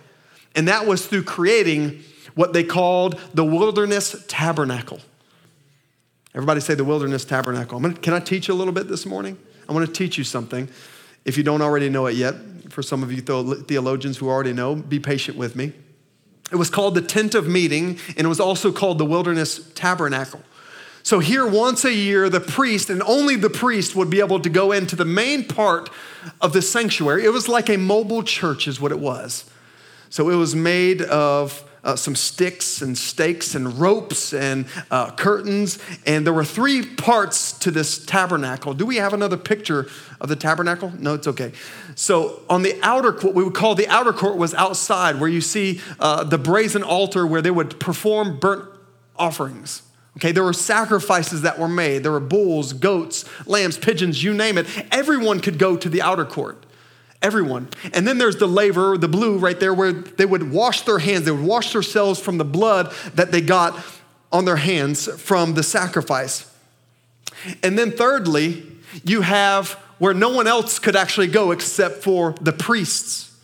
And 0.54 0.68
that 0.68 0.86
was 0.86 1.06
through 1.06 1.24
creating 1.24 2.02
what 2.34 2.52
they 2.52 2.62
called 2.62 3.18
the 3.32 3.44
wilderness 3.44 4.22
tabernacle. 4.28 5.00
Everybody 6.34 6.60
say 6.60 6.74
the 6.74 6.84
wilderness 6.84 7.24
tabernacle. 7.24 7.80
Gonna, 7.80 7.94
can 7.94 8.12
I 8.12 8.20
teach 8.20 8.48
you 8.48 8.54
a 8.54 8.56
little 8.56 8.74
bit 8.74 8.86
this 8.88 9.06
morning? 9.06 9.38
I 9.66 9.72
wanna 9.72 9.86
teach 9.86 10.18
you 10.18 10.24
something. 10.24 10.68
If 11.24 11.36
you 11.36 11.42
don't 11.42 11.62
already 11.62 11.88
know 11.88 12.06
it 12.06 12.16
yet, 12.16 12.34
for 12.70 12.82
some 12.82 13.02
of 13.02 13.12
you 13.12 13.20
theologians 13.20 14.18
who 14.18 14.28
already 14.28 14.52
know, 14.52 14.74
be 14.74 14.98
patient 14.98 15.38
with 15.38 15.56
me. 15.56 15.72
It 16.52 16.56
was 16.56 16.70
called 16.70 16.94
the 16.94 17.02
tent 17.02 17.34
of 17.34 17.48
meeting, 17.48 17.98
and 18.16 18.20
it 18.20 18.28
was 18.28 18.40
also 18.40 18.70
called 18.70 18.98
the 18.98 19.04
wilderness 19.04 19.70
tabernacle. 19.74 20.42
So, 21.02 21.18
here 21.18 21.46
once 21.46 21.84
a 21.84 21.92
year, 21.92 22.28
the 22.30 22.40
priest, 22.40 22.88
and 22.88 23.02
only 23.02 23.36
the 23.36 23.50
priest, 23.50 23.94
would 23.94 24.08
be 24.08 24.20
able 24.20 24.40
to 24.40 24.48
go 24.48 24.72
into 24.72 24.96
the 24.96 25.04
main 25.04 25.44
part 25.44 25.90
of 26.40 26.52
the 26.52 26.62
sanctuary. 26.62 27.24
It 27.24 27.32
was 27.32 27.46
like 27.48 27.68
a 27.68 27.76
mobile 27.76 28.22
church, 28.22 28.66
is 28.66 28.80
what 28.80 28.90
it 28.90 28.98
was. 28.98 29.50
So, 30.08 30.30
it 30.30 30.36
was 30.36 30.54
made 30.54 31.02
of 31.02 31.62
uh, 31.84 31.94
some 31.94 32.16
sticks 32.16 32.82
and 32.82 32.96
stakes 32.96 33.54
and 33.54 33.78
ropes 33.78 34.32
and 34.32 34.66
uh, 34.90 35.10
curtains. 35.12 35.78
And 36.06 36.26
there 36.26 36.32
were 36.32 36.44
three 36.44 36.84
parts 36.84 37.52
to 37.60 37.70
this 37.70 38.04
tabernacle. 38.04 38.74
Do 38.74 38.86
we 38.86 38.96
have 38.96 39.12
another 39.12 39.36
picture 39.36 39.86
of 40.20 40.28
the 40.28 40.36
tabernacle? 40.36 40.92
No, 40.98 41.14
it's 41.14 41.28
okay. 41.28 41.52
So 41.94 42.42
on 42.50 42.62
the 42.62 42.78
outer 42.82 43.12
court, 43.12 43.34
we 43.34 43.44
would 43.44 43.54
call 43.54 43.74
the 43.74 43.88
outer 43.88 44.12
court 44.12 44.36
was 44.36 44.54
outside, 44.54 45.20
where 45.20 45.28
you 45.28 45.40
see 45.40 45.80
uh, 46.00 46.24
the 46.24 46.38
brazen 46.38 46.82
altar 46.82 47.26
where 47.26 47.42
they 47.42 47.50
would 47.50 47.78
perform 47.78 48.40
burnt 48.40 48.68
offerings. 49.16 49.82
Okay, 50.16 50.30
there 50.30 50.44
were 50.44 50.52
sacrifices 50.52 51.42
that 51.42 51.58
were 51.58 51.68
made. 51.68 52.04
There 52.04 52.12
were 52.12 52.20
bulls, 52.20 52.72
goats, 52.72 53.24
lambs, 53.46 53.76
pigeons, 53.76 54.22
you 54.22 54.32
name 54.32 54.58
it. 54.58 54.66
Everyone 54.92 55.40
could 55.40 55.58
go 55.58 55.76
to 55.76 55.88
the 55.88 56.02
outer 56.02 56.24
court 56.24 56.64
everyone. 57.24 57.68
And 57.92 58.06
then 58.06 58.18
there's 58.18 58.36
the 58.36 58.46
laver, 58.46 58.96
the 58.96 59.08
blue 59.08 59.38
right 59.38 59.58
there, 59.58 59.74
where 59.74 59.92
they 59.92 60.26
would 60.26 60.52
wash 60.52 60.82
their 60.82 60.98
hands, 60.98 61.24
they 61.24 61.30
would 61.32 61.44
wash 61.44 61.72
themselves 61.72 62.20
from 62.20 62.38
the 62.38 62.44
blood 62.44 62.92
that 63.14 63.32
they 63.32 63.40
got 63.40 63.82
on 64.30 64.44
their 64.44 64.56
hands 64.56 65.08
from 65.20 65.54
the 65.54 65.62
sacrifice. 65.62 66.50
And 67.62 67.78
then, 67.78 67.90
thirdly, 67.90 68.64
you 69.04 69.22
have 69.22 69.72
where 69.98 70.14
no 70.14 70.28
one 70.28 70.46
else 70.46 70.78
could 70.78 70.96
actually 70.96 71.28
go 71.28 71.50
except 71.50 72.02
for 72.02 72.34
the 72.40 72.52
priests 72.52 73.34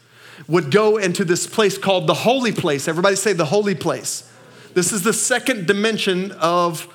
would 0.48 0.70
go 0.70 0.96
into 0.96 1.24
this 1.24 1.46
place 1.46 1.78
called 1.78 2.06
the 2.06 2.14
holy 2.14 2.52
place. 2.52 2.88
Everybody 2.88 3.16
say 3.16 3.32
the 3.32 3.44
holy 3.44 3.74
place. 3.74 4.30
This 4.74 4.92
is 4.92 5.02
the 5.02 5.12
second 5.12 5.66
dimension 5.66 6.32
of 6.32 6.92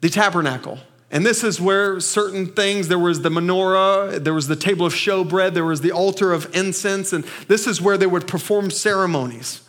the 0.00 0.08
tabernacle. 0.08 0.78
And 1.10 1.24
this 1.24 1.42
is 1.42 1.58
where 1.60 2.00
certain 2.00 2.46
things, 2.46 2.88
there 2.88 2.98
was 2.98 3.22
the 3.22 3.30
menorah, 3.30 4.22
there 4.22 4.34
was 4.34 4.46
the 4.46 4.56
table 4.56 4.84
of 4.84 4.92
showbread, 4.92 5.54
there 5.54 5.64
was 5.64 5.80
the 5.80 5.92
altar 5.92 6.32
of 6.32 6.54
incense, 6.54 7.14
and 7.14 7.24
this 7.46 7.66
is 7.66 7.80
where 7.80 7.96
they 7.96 8.06
would 8.06 8.26
perform 8.26 8.70
ceremonies. 8.70 9.62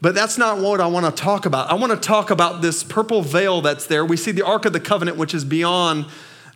But 0.00 0.14
that's 0.14 0.36
not 0.36 0.58
what 0.58 0.80
I 0.80 0.86
want 0.88 1.06
to 1.06 1.22
talk 1.22 1.46
about. 1.46 1.70
I 1.70 1.74
want 1.74 1.92
to 1.92 2.08
talk 2.08 2.30
about 2.30 2.60
this 2.60 2.82
purple 2.82 3.22
veil 3.22 3.60
that's 3.60 3.86
there. 3.86 4.04
We 4.04 4.16
see 4.16 4.32
the 4.32 4.44
Ark 4.44 4.64
of 4.64 4.72
the 4.72 4.80
Covenant, 4.80 5.16
which 5.16 5.32
is 5.32 5.44
beyond 5.44 6.06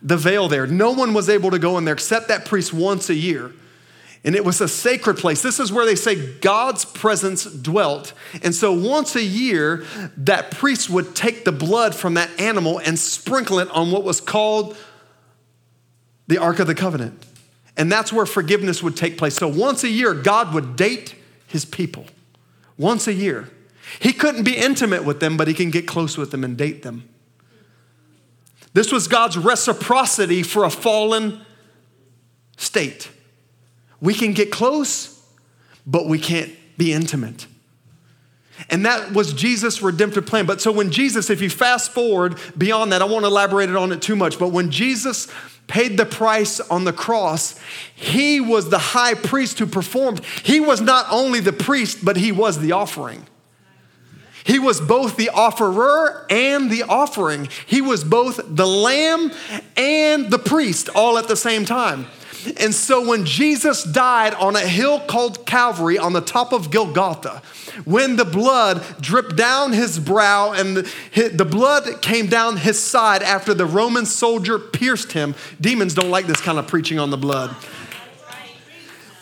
the 0.01 0.17
veil 0.17 0.49
there. 0.49 0.67
No 0.67 0.91
one 0.91 1.13
was 1.13 1.29
able 1.29 1.51
to 1.51 1.59
go 1.59 1.77
in 1.77 1.85
there 1.85 1.93
except 1.93 2.27
that 2.27 2.45
priest 2.45 2.73
once 2.73 3.09
a 3.09 3.15
year. 3.15 3.53
And 4.23 4.35
it 4.35 4.43
was 4.43 4.59
a 4.59 4.67
sacred 4.67 5.17
place. 5.17 5.41
This 5.41 5.59
is 5.59 5.71
where 5.71 5.85
they 5.85 5.95
say 5.95 6.37
God's 6.39 6.83
presence 6.83 7.45
dwelt. 7.45 8.13
And 8.43 8.53
so 8.53 8.73
once 8.73 9.15
a 9.15 9.23
year, 9.23 9.85
that 10.17 10.51
priest 10.51 10.89
would 10.89 11.15
take 11.15 11.45
the 11.45 11.53
blood 11.53 11.95
from 11.95 12.15
that 12.15 12.29
animal 12.39 12.79
and 12.79 12.99
sprinkle 12.99 13.59
it 13.59 13.69
on 13.69 13.91
what 13.91 14.03
was 14.03 14.19
called 14.19 14.75
the 16.27 16.37
Ark 16.37 16.59
of 16.59 16.67
the 16.67 16.75
Covenant. 16.75 17.25
And 17.77 17.89
that's 17.89 18.11
where 18.11 18.25
forgiveness 18.25 18.83
would 18.83 18.97
take 18.97 19.17
place. 19.17 19.35
So 19.35 19.47
once 19.47 19.85
a 19.85 19.89
year, 19.89 20.13
God 20.13 20.53
would 20.53 20.75
date 20.75 21.15
his 21.47 21.63
people. 21.63 22.05
Once 22.77 23.07
a 23.07 23.13
year. 23.13 23.49
He 23.99 24.11
couldn't 24.11 24.43
be 24.43 24.55
intimate 24.55 25.05
with 25.05 25.21
them, 25.21 25.37
but 25.37 25.47
he 25.47 25.53
can 25.53 25.71
get 25.71 25.87
close 25.87 26.17
with 26.17 26.31
them 26.31 26.43
and 26.43 26.57
date 26.57 26.83
them. 26.83 27.07
This 28.73 28.91
was 28.91 29.07
God's 29.07 29.37
reciprocity 29.37 30.43
for 30.43 30.65
a 30.65 30.69
fallen 30.69 31.41
state. 32.57 33.09
We 34.01 34.13
can 34.13 34.33
get 34.33 34.51
close, 34.51 35.21
but 35.85 36.07
we 36.07 36.19
can't 36.19 36.51
be 36.77 36.93
intimate. 36.93 37.47
And 38.69 38.85
that 38.85 39.13
was 39.13 39.33
Jesus' 39.33 39.81
redemptive 39.81 40.25
plan. 40.25 40.45
But 40.45 40.61
so 40.61 40.71
when 40.71 40.91
Jesus, 40.91 41.29
if 41.29 41.41
you 41.41 41.49
fast 41.49 41.91
forward 41.91 42.37
beyond 42.57 42.91
that, 42.91 43.01
I 43.01 43.05
won't 43.05 43.25
elaborate 43.25 43.69
on 43.69 43.91
it 43.91 44.01
too 44.01 44.15
much, 44.15 44.37
but 44.37 44.49
when 44.49 44.69
Jesus 44.71 45.27
paid 45.67 45.97
the 45.97 46.05
price 46.05 46.59
on 46.59 46.83
the 46.83 46.91
cross, 46.91 47.59
he 47.95 48.41
was 48.41 48.69
the 48.69 48.79
high 48.79 49.13
priest 49.13 49.59
who 49.59 49.65
performed. 49.65 50.25
He 50.43 50.59
was 50.59 50.81
not 50.81 51.05
only 51.09 51.39
the 51.39 51.53
priest, 51.53 52.03
but 52.03 52.17
he 52.17 52.31
was 52.31 52.59
the 52.59 52.71
offering. 52.71 53.25
He 54.43 54.57
was 54.57 54.81
both 54.81 55.15
the 55.15 55.29
offerer 55.29 56.25
and 56.29 56.71
the 56.71 56.83
offering. 56.83 57.49
He 57.67 57.81
was 57.81 58.03
both 58.03 58.39
the 58.43 58.65
lamb 58.65 59.31
and 59.77 60.31
the 60.31 60.39
priest 60.39 60.89
all 60.95 61.17
at 61.17 61.27
the 61.27 61.35
same 61.35 61.65
time. 61.65 62.07
And 62.57 62.73
so 62.73 63.05
when 63.07 63.25
Jesus 63.25 63.83
died 63.83 64.33
on 64.33 64.55
a 64.55 64.61
hill 64.61 64.99
called 64.99 65.45
Calvary 65.45 65.97
on 65.97 66.13
the 66.13 66.21
top 66.21 66.53
of 66.53 66.71
Golgotha, 66.71 67.41
when 67.85 68.15
the 68.15 68.25
blood 68.25 68.83
dripped 69.01 69.35
down 69.35 69.73
his 69.73 69.99
brow 69.99 70.51
and 70.51 70.77
the, 70.77 71.31
the 71.33 71.45
blood 71.45 72.01
came 72.01 72.27
down 72.27 72.57
his 72.57 72.79
side 72.79 73.23
after 73.23 73.53
the 73.53 73.65
Roman 73.65 74.05
soldier 74.05 74.57
pierced 74.57 75.11
him, 75.11 75.35
demons 75.59 75.93
don't 75.93 76.09
like 76.09 76.27
this 76.27 76.41
kind 76.41 76.57
of 76.57 76.67
preaching 76.67 76.99
on 76.99 77.09
the 77.09 77.17
blood. 77.17 77.55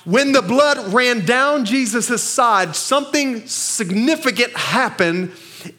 When 0.06 0.32
the 0.32 0.42
blood 0.42 0.94
ran 0.94 1.26
down 1.26 1.66
Jesus' 1.66 2.24
side, 2.24 2.76
something 2.78 3.46
significant 3.46 4.56
happened 4.56 5.34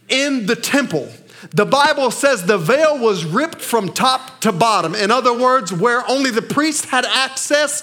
in 0.09 0.45
the 0.45 0.57
temple. 0.57 1.09
The 1.51 1.67
Bible 1.67 2.11
says 2.11 2.45
the 2.45 2.59
veil 2.59 2.99
was 2.99 3.25
ripped 3.25 3.61
from 3.61 3.93
top 3.93 4.41
to 4.41 4.53
bottom. 4.53 4.95
In 4.95 5.11
other 5.11 5.33
words, 5.33 5.73
where 5.73 6.09
only 6.09 6.31
the 6.31 6.43
priest 6.43 6.87
had 6.87 7.05
access, 7.05 7.83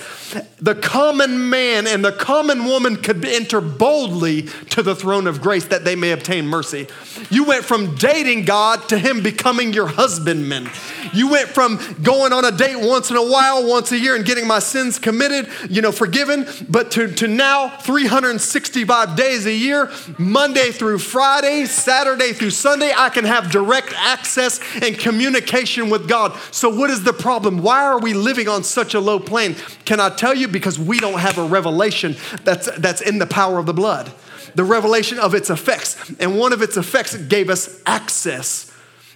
the 0.60 0.76
common 0.76 1.50
man 1.50 1.88
and 1.88 2.04
the 2.04 2.12
common 2.12 2.66
woman 2.66 2.98
could 2.98 3.24
enter 3.24 3.62
boldly 3.62 4.44
to 4.72 4.84
the 4.84 4.96
throne 4.96 5.28
of 5.28 5.42
grace 5.42 5.66
that 5.66 5.86
they 5.86 5.96
may 5.96 6.12
obtain 6.12 6.48
mercy. 6.48 6.88
You 7.30 7.46
went 7.46 7.64
from 7.64 7.96
dating 7.96 8.46
God 8.46 8.90
to 8.90 8.98
Him 8.98 9.24
becoming 9.24 9.74
your 9.74 9.88
husbandman. 9.88 10.70
You 11.14 11.30
went 11.30 11.50
from 11.50 11.80
going 12.04 12.34
on 12.34 12.44
a 12.44 12.52
date 12.52 12.78
once 12.78 13.10
in 13.10 13.16
a 13.16 13.24
while, 13.24 13.68
once 13.68 13.92
a 13.92 13.98
year, 13.98 14.16
and 14.16 14.26
getting 14.26 14.48
my 14.48 14.60
sins 14.60 15.00
committed, 15.00 15.50
you 15.70 15.82
know, 15.82 15.92
forgiven, 15.92 16.46
but 16.68 16.92
to, 16.92 17.08
to 17.16 17.28
now 17.28 17.70
365 17.70 19.16
days 19.16 19.46
a 19.46 19.54
year, 19.54 19.92
Monday 20.18 20.72
through 20.72 21.00
Friday, 21.00 21.66
Saturday 21.66 22.34
through 22.34 22.50
Sunday, 22.50 22.92
I 22.96 23.10
can 23.10 23.24
have 23.26 23.52
direct 23.56 23.94
access 23.96 24.60
and 24.82 25.00
communication 25.00 25.90
with 25.90 26.10
God. 26.10 26.38
So, 26.52 26.68
what 26.68 26.90
is 26.90 27.06
the 27.06 27.14
problem? 27.14 27.62
Why 27.62 27.86
are 27.86 28.02
we 28.02 28.14
living 28.14 28.50
on 28.50 28.66
such 28.66 28.94
a 28.94 29.00
low 29.00 29.18
plane? 29.18 29.56
Can 29.86 30.02
I 30.02 30.10
tell 30.10 30.36
you? 30.36 30.50
Because 30.50 30.78
we 30.78 31.00
don't 31.00 31.20
have 31.20 31.38
a 31.38 31.46
revelation 31.46 32.18
that's, 32.44 32.70
that's 32.78 33.00
in 33.00 33.18
the 33.18 33.26
power 33.26 33.58
of 33.58 33.66
the 33.66 33.74
blood, 33.74 34.12
the 34.56 34.66
revelation 34.66 35.20
of 35.20 35.34
its 35.34 35.50
effects. 35.50 36.12
And 36.20 36.38
one 36.38 36.52
of 36.52 36.62
its 36.62 36.76
effects 36.76 37.16
gave 37.16 37.50
us 37.50 37.82
access. 37.86 38.75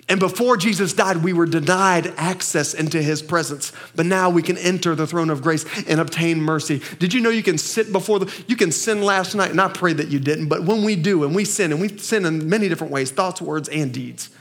And 0.09 0.19
before 0.19 0.57
Jesus 0.57 0.91
died, 0.91 1.17
we 1.17 1.33
were 1.33 1.45
denied 1.45 2.07
access 2.17 2.73
into 2.73 2.99
his 2.99 3.21
presence. 3.21 3.71
But 3.95 4.07
now 4.07 4.31
we 4.31 4.41
can 4.41 4.57
enter 4.57 4.95
the 4.95 5.05
throne 5.05 5.29
of 5.29 5.43
grace 5.43 5.65
and 5.87 5.99
obtain 5.99 6.41
mercy. 6.41 6.81
Did 6.97 7.13
you 7.13 7.21
know 7.21 7.29
you 7.29 7.43
can 7.43 7.59
sit 7.59 7.91
before 7.91 8.17
the, 8.17 8.43
you 8.47 8.55
can 8.55 8.71
sin 8.71 9.03
last 9.03 9.35
night? 9.35 9.51
And 9.51 9.61
I 9.61 9.67
pray 9.67 9.93
that 9.93 10.07
you 10.07 10.19
didn't, 10.19 10.49
but 10.49 10.63
when 10.63 10.83
we 10.83 10.95
do, 10.95 11.23
and 11.23 11.35
we 11.35 11.45
sin, 11.45 11.71
and 11.71 11.79
we 11.79 11.95
sin 11.99 12.25
in 12.25 12.49
many 12.49 12.67
different 12.67 12.91
ways 12.91 13.11
thoughts, 13.11 13.39
words, 13.39 13.69
and 13.69 13.93
deeds. 13.93 14.31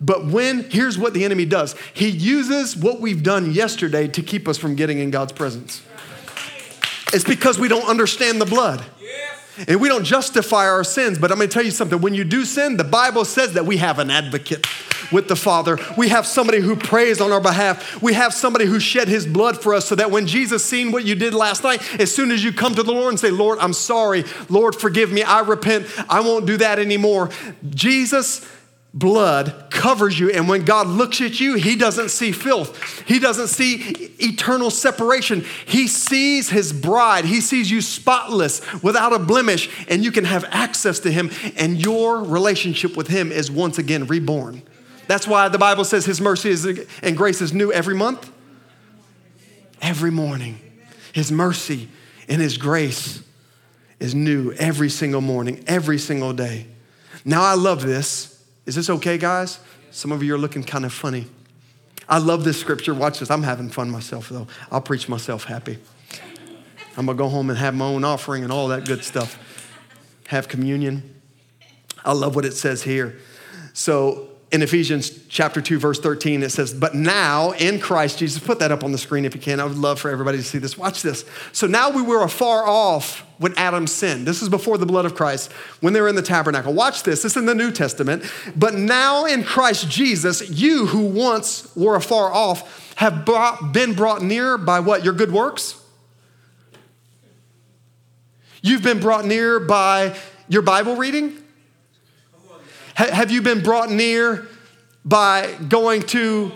But 0.00 0.26
when, 0.26 0.70
here's 0.70 0.98
what 0.98 1.14
the 1.14 1.24
enemy 1.24 1.46
does 1.46 1.74
he 1.94 2.08
uses 2.08 2.76
what 2.76 3.00
we've 3.00 3.22
done 3.22 3.52
yesterday 3.52 4.08
to 4.08 4.22
keep 4.22 4.46
us 4.46 4.58
from 4.58 4.74
getting 4.76 4.98
in 4.98 5.10
God's 5.10 5.32
presence. 5.32 5.82
It's 7.14 7.24
because 7.24 7.58
we 7.58 7.68
don't 7.68 7.88
understand 7.88 8.40
the 8.40 8.46
blood. 8.46 8.84
And 9.66 9.80
we 9.80 9.88
don't 9.88 10.04
justify 10.04 10.66
our 10.66 10.84
sins, 10.84 11.18
but 11.18 11.32
I'm 11.32 11.38
gonna 11.38 11.48
tell 11.48 11.64
you 11.64 11.70
something. 11.70 12.00
When 12.00 12.14
you 12.14 12.24
do 12.24 12.44
sin, 12.44 12.76
the 12.76 12.84
Bible 12.84 13.24
says 13.24 13.54
that 13.54 13.66
we 13.66 13.78
have 13.78 13.98
an 13.98 14.10
advocate 14.10 14.66
with 15.10 15.28
the 15.28 15.36
Father. 15.36 15.78
We 15.96 16.08
have 16.08 16.26
somebody 16.26 16.60
who 16.60 16.76
prays 16.76 17.20
on 17.20 17.32
our 17.32 17.40
behalf. 17.40 18.00
We 18.02 18.14
have 18.14 18.34
somebody 18.34 18.66
who 18.66 18.78
shed 18.78 19.08
his 19.08 19.26
blood 19.26 19.60
for 19.60 19.74
us 19.74 19.86
so 19.86 19.94
that 19.94 20.10
when 20.10 20.26
Jesus 20.26 20.64
seen 20.64 20.92
what 20.92 21.04
you 21.04 21.14
did 21.14 21.34
last 21.34 21.64
night, 21.64 21.82
as 22.00 22.14
soon 22.14 22.30
as 22.30 22.44
you 22.44 22.52
come 22.52 22.74
to 22.74 22.82
the 22.82 22.92
Lord 22.92 23.10
and 23.10 23.20
say, 23.20 23.30
Lord, 23.30 23.58
I'm 23.58 23.72
sorry. 23.72 24.24
Lord, 24.48 24.74
forgive 24.74 25.10
me. 25.10 25.22
I 25.22 25.40
repent. 25.40 25.86
I 26.08 26.20
won't 26.20 26.46
do 26.46 26.56
that 26.58 26.78
anymore. 26.78 27.30
Jesus 27.70 28.46
blood 28.98 29.66
covers 29.70 30.18
you. 30.18 30.30
And 30.30 30.48
when 30.48 30.64
God 30.64 30.86
looks 30.86 31.20
at 31.20 31.40
you, 31.40 31.54
He 31.54 31.76
doesn't 31.76 32.10
see 32.10 32.32
filth, 32.32 33.02
He 33.06 33.18
doesn't 33.18 33.48
see 33.48 34.10
eternal 34.18 34.70
separation. 34.70 35.44
He 35.66 35.86
sees 35.86 36.50
His 36.50 36.72
bride, 36.72 37.24
He 37.24 37.40
sees 37.40 37.70
you 37.70 37.80
spotless, 37.80 38.60
without 38.82 39.12
a 39.12 39.18
blemish, 39.18 39.70
and 39.88 40.04
you 40.04 40.12
can 40.12 40.24
have 40.24 40.44
access 40.50 40.98
to 41.00 41.10
Him, 41.10 41.30
and 41.56 41.82
your 41.84 42.22
relationship 42.22 42.96
with 42.96 43.08
Him 43.08 43.32
is 43.32 43.50
once 43.50 43.78
again 43.78 44.06
reborn. 44.06 44.62
That's 45.06 45.26
why 45.26 45.48
the 45.48 45.58
Bible 45.58 45.84
says 45.84 46.04
His 46.04 46.20
mercy 46.20 46.50
is, 46.50 46.66
and 47.02 47.16
grace 47.16 47.40
is 47.40 47.52
new 47.52 47.72
every 47.72 47.94
month, 47.94 48.30
every 49.80 50.10
morning. 50.10 50.60
His 51.12 51.32
mercy 51.32 51.88
and 52.28 52.42
His 52.42 52.58
grace 52.58 53.22
is 54.00 54.14
new 54.14 54.52
every 54.52 54.90
single 54.90 55.20
morning, 55.20 55.64
every 55.66 55.98
single 55.98 56.32
day. 56.32 56.66
Now, 57.24 57.42
I 57.42 57.54
love 57.54 57.82
this 57.82 58.37
is 58.68 58.74
this 58.74 58.90
okay, 58.90 59.16
guys? 59.16 59.60
Some 59.90 60.12
of 60.12 60.22
you 60.22 60.34
are 60.34 60.38
looking 60.38 60.62
kind 60.62 60.84
of 60.84 60.92
funny. 60.92 61.26
I 62.06 62.18
love 62.18 62.44
this 62.44 62.60
scripture. 62.60 62.92
Watch 62.92 63.18
this. 63.18 63.30
I'm 63.30 63.42
having 63.42 63.70
fun 63.70 63.88
myself, 63.88 64.28
though. 64.28 64.46
I'll 64.70 64.82
preach 64.82 65.08
myself 65.08 65.44
happy. 65.44 65.78
I'm 66.94 67.06
going 67.06 67.16
to 67.16 67.22
go 67.22 67.30
home 67.30 67.48
and 67.48 67.58
have 67.58 67.74
my 67.74 67.86
own 67.86 68.04
offering 68.04 68.44
and 68.44 68.52
all 68.52 68.68
that 68.68 68.84
good 68.84 69.02
stuff. 69.02 69.38
Have 70.26 70.48
communion. 70.48 71.14
I 72.04 72.12
love 72.12 72.36
what 72.36 72.44
it 72.44 72.52
says 72.52 72.82
here. 72.82 73.16
So, 73.72 74.28
in 74.50 74.62
Ephesians 74.62 75.26
chapter 75.28 75.60
2, 75.60 75.78
verse 75.78 76.00
13, 76.00 76.42
it 76.42 76.50
says, 76.50 76.72
But 76.72 76.94
now 76.94 77.50
in 77.52 77.78
Christ 77.78 78.18
Jesus, 78.18 78.42
put 78.42 78.58
that 78.60 78.72
up 78.72 78.82
on 78.82 78.92
the 78.92 78.98
screen 78.98 79.26
if 79.26 79.34
you 79.34 79.40
can. 79.40 79.60
I 79.60 79.64
would 79.64 79.76
love 79.76 80.00
for 80.00 80.10
everybody 80.10 80.38
to 80.38 80.44
see 80.44 80.56
this. 80.56 80.78
Watch 80.78 81.02
this. 81.02 81.26
So 81.52 81.66
now 81.66 81.90
we 81.90 82.00
were 82.00 82.22
afar 82.22 82.66
off 82.66 83.26
when 83.36 83.52
Adam 83.58 83.86
sinned. 83.86 84.26
This 84.26 84.40
is 84.40 84.48
before 84.48 84.78
the 84.78 84.86
blood 84.86 85.04
of 85.04 85.14
Christ, 85.14 85.52
when 85.80 85.92
they 85.92 86.00
were 86.00 86.08
in 86.08 86.14
the 86.14 86.22
tabernacle. 86.22 86.72
Watch 86.72 87.02
this. 87.02 87.22
This 87.22 87.32
is 87.32 87.36
in 87.36 87.44
the 87.44 87.54
New 87.54 87.70
Testament. 87.70 88.24
But 88.56 88.74
now 88.74 89.26
in 89.26 89.44
Christ 89.44 89.90
Jesus, 89.90 90.48
you 90.48 90.86
who 90.86 91.02
once 91.02 91.74
were 91.76 91.94
afar 91.94 92.32
off 92.32 92.94
have 92.96 93.26
brought, 93.26 93.72
been 93.74 93.92
brought 93.92 94.22
near 94.22 94.56
by 94.56 94.80
what? 94.80 95.04
Your 95.04 95.12
good 95.12 95.30
works? 95.30 95.78
You've 98.62 98.82
been 98.82 98.98
brought 98.98 99.26
near 99.26 99.60
by 99.60 100.16
your 100.48 100.62
Bible 100.62 100.96
reading? 100.96 101.36
Have 103.06 103.30
you 103.30 103.42
been 103.42 103.62
brought 103.62 103.90
near 103.90 104.48
by 105.04 105.54
going 105.68 106.02
to 106.02 106.50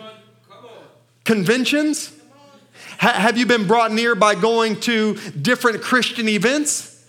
conventions? 1.24 2.12
have 2.98 3.36
you 3.36 3.46
been 3.46 3.66
brought 3.66 3.92
near 3.92 4.14
by 4.14 4.34
going 4.34 4.78
to 4.78 5.14
different 5.30 5.82
Christian 5.82 6.28
events? 6.28 7.04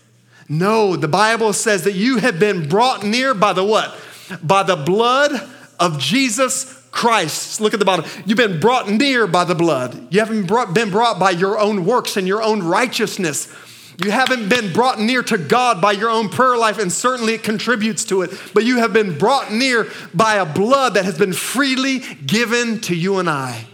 No, 0.50 0.96
the 0.96 1.08
Bible 1.08 1.54
says 1.54 1.84
that 1.84 1.93
you 1.93 2.17
have 2.17 2.39
been 2.39 2.67
brought 2.67 3.04
near 3.04 3.34
by 3.34 3.54
the 3.54 3.63
what? 3.63 4.00
By 4.41 4.63
the 4.63 4.76
blood 4.76 5.32
of 5.80 6.00
Jesus 6.00 6.82
Christ. 6.91 7.60
Look 7.60 7.74
at 7.74 7.80
the 7.80 7.86
bottom. 7.86 8.06
You've 8.26 8.38
been 8.38 8.60
brought 8.60 8.89
near 8.89 9.26
by 9.26 9.46
the 9.46 9.56
blood. 9.56 10.13
You 10.13 10.19
haven't 10.19 10.48
been 10.74 10.89
brought 10.89 11.19
by 11.19 11.32
your 11.32 11.60
own 11.60 11.86
works 11.86 12.17
and 12.17 12.28
your 12.28 12.41
own 12.43 12.62
righteousness. 12.62 13.54
You 14.03 14.12
haven't 14.12 14.49
been 14.49 14.73
brought 14.73 14.99
near 14.99 15.21
to 15.23 15.38
God 15.38 15.82
by 15.82 15.91
your 15.91 16.10
own 16.10 16.29
prayer 16.29 16.58
life, 16.58 16.79
and 16.79 16.91
certainly 16.91 17.34
it 17.34 17.43
contributes 17.43 18.06
to 18.06 18.23
it, 18.23 18.32
but 18.53 18.63
you 18.63 18.77
have 18.77 18.93
been 18.93 19.17
brought 19.17 19.51
near 19.51 19.88
by 20.13 20.36
a 20.36 20.45
blood 20.45 20.95
that 20.95 21.06
has 21.06 21.17
been 21.17 21.34
freely 21.34 21.99
given 21.99 22.79
to 22.82 22.95
you 22.95 23.19
and 23.19 23.29
I. 23.29 23.67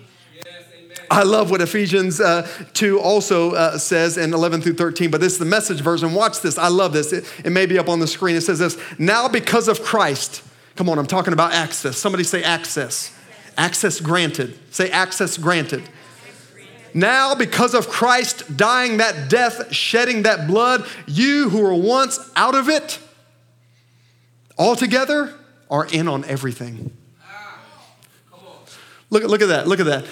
I 1.12 1.24
love 1.24 1.50
what 1.50 1.62
Ephesians 1.62 2.22
uh, 2.22 2.48
2 2.74 3.00
also 3.00 3.54
uh, 3.54 3.78
says 3.78 4.18
in 4.18 4.34
11 4.34 4.62
through 4.62 4.74
13, 4.74 5.10
but 5.10 5.22
this 5.22 5.34
is 5.34 5.40
the 5.40 5.46
message 5.46 5.82
version. 5.82 6.14
Watch 6.14 6.42
this. 6.42 6.58
I 6.58 6.68
love 6.68 6.94
this. 6.94 7.12
It, 7.14 7.26
it 7.44 7.50
may 7.50 7.66
be 7.66 7.80
up 7.80 7.90
on 7.90 8.00
the 8.00 8.08
screen. 8.08 8.36
It 8.36 8.42
says 8.42 8.60
this 8.60 8.78
Now, 9.00 9.28
because 9.28 9.68
of 9.68 9.82
Christ, 9.82 10.44
come 10.76 10.88
on, 10.88 11.00
I'm 11.00 11.08
talking 11.08 11.34
about 11.34 11.54
access. 11.54 11.98
Somebody 11.98 12.24
say 12.24 12.44
access. 12.44 13.16
Access 13.58 14.00
granted. 14.00 14.58
Say 14.72 14.92
access 14.92 15.38
granted. 15.38 15.90
Now, 16.94 17.36
because 17.36 17.74
of 17.74 17.90
Christ 17.90 18.58
dying 18.58 18.98
that 18.98 19.30
death, 19.30 19.74
shedding 19.74 20.24
that 20.24 20.48
blood, 20.48 20.86
you 21.08 21.50
who 21.50 21.62
were 21.62 21.74
once 21.74 22.20
out 22.36 22.56
of 22.56 22.70
it, 22.70 23.00
altogether 24.58 25.34
are 25.70 25.86
in 25.86 26.08
on 26.08 26.26
everything. 26.26 26.92
Ah, 27.24 27.60
look, 29.10 29.24
look 29.24 29.42
at 29.42 29.50
that. 29.50 29.68
Look 29.68 29.80
at 29.80 29.86
that. 29.86 30.06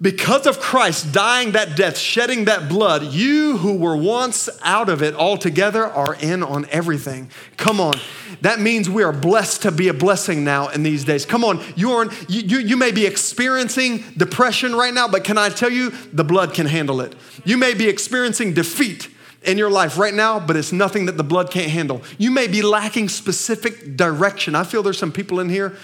Because 0.00 0.46
of 0.46 0.60
Christ 0.60 1.12
dying 1.12 1.52
that 1.52 1.76
death, 1.76 1.98
shedding 1.98 2.44
that 2.44 2.68
blood, 2.68 3.02
you 3.02 3.56
who 3.56 3.76
were 3.76 3.96
once 3.96 4.48
out 4.62 4.88
of 4.88 5.02
it 5.02 5.14
altogether 5.16 5.84
are 5.84 6.14
in 6.14 6.44
on 6.44 6.66
everything. 6.70 7.30
Come 7.56 7.80
on. 7.80 7.94
That 8.42 8.60
means 8.60 8.88
we 8.88 9.02
are 9.02 9.12
blessed 9.12 9.62
to 9.62 9.72
be 9.72 9.88
a 9.88 9.92
blessing 9.92 10.44
now 10.44 10.68
in 10.68 10.84
these 10.84 11.02
days. 11.02 11.26
Come 11.26 11.42
on. 11.42 11.60
You, 11.74 11.90
are, 11.92 12.04
you, 12.28 12.42
you, 12.42 12.58
you 12.58 12.76
may 12.76 12.92
be 12.92 13.06
experiencing 13.06 14.04
depression 14.16 14.76
right 14.76 14.94
now, 14.94 15.08
but 15.08 15.24
can 15.24 15.36
I 15.36 15.48
tell 15.48 15.70
you, 15.70 15.90
the 16.12 16.24
blood 16.24 16.54
can 16.54 16.66
handle 16.66 17.00
it. 17.00 17.16
You 17.44 17.56
may 17.56 17.74
be 17.74 17.88
experiencing 17.88 18.54
defeat 18.54 19.08
in 19.42 19.58
your 19.58 19.70
life 19.70 19.98
right 19.98 20.14
now, 20.14 20.38
but 20.38 20.54
it's 20.54 20.70
nothing 20.70 21.06
that 21.06 21.16
the 21.16 21.24
blood 21.24 21.50
can't 21.50 21.70
handle. 21.70 22.02
You 22.18 22.30
may 22.30 22.46
be 22.46 22.62
lacking 22.62 23.08
specific 23.08 23.96
direction. 23.96 24.54
I 24.54 24.62
feel 24.62 24.84
there's 24.84 24.98
some 24.98 25.12
people 25.12 25.40
in 25.40 25.48
here 25.48 25.76